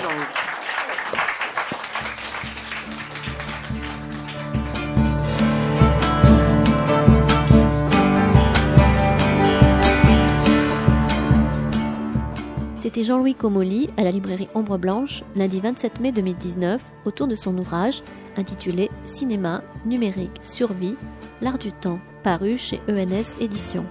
C'était 12.86 13.02
Jean-Louis 13.02 13.34
Comolli 13.34 13.90
à 13.96 14.04
la 14.04 14.12
librairie 14.12 14.46
Ombre 14.54 14.78
Blanche, 14.78 15.24
lundi 15.34 15.58
27 15.58 15.98
mai 15.98 16.12
2019, 16.12 16.80
autour 17.04 17.26
de 17.26 17.34
son 17.34 17.58
ouvrage 17.58 18.00
intitulé 18.36 18.90
Cinéma, 19.06 19.64
numérique, 19.84 20.30
survie, 20.44 20.94
l'art 21.40 21.58
du 21.58 21.72
temps, 21.72 21.98
paru 22.22 22.56
chez 22.56 22.80
ENS 22.88 23.40
Éditions. 23.40 23.86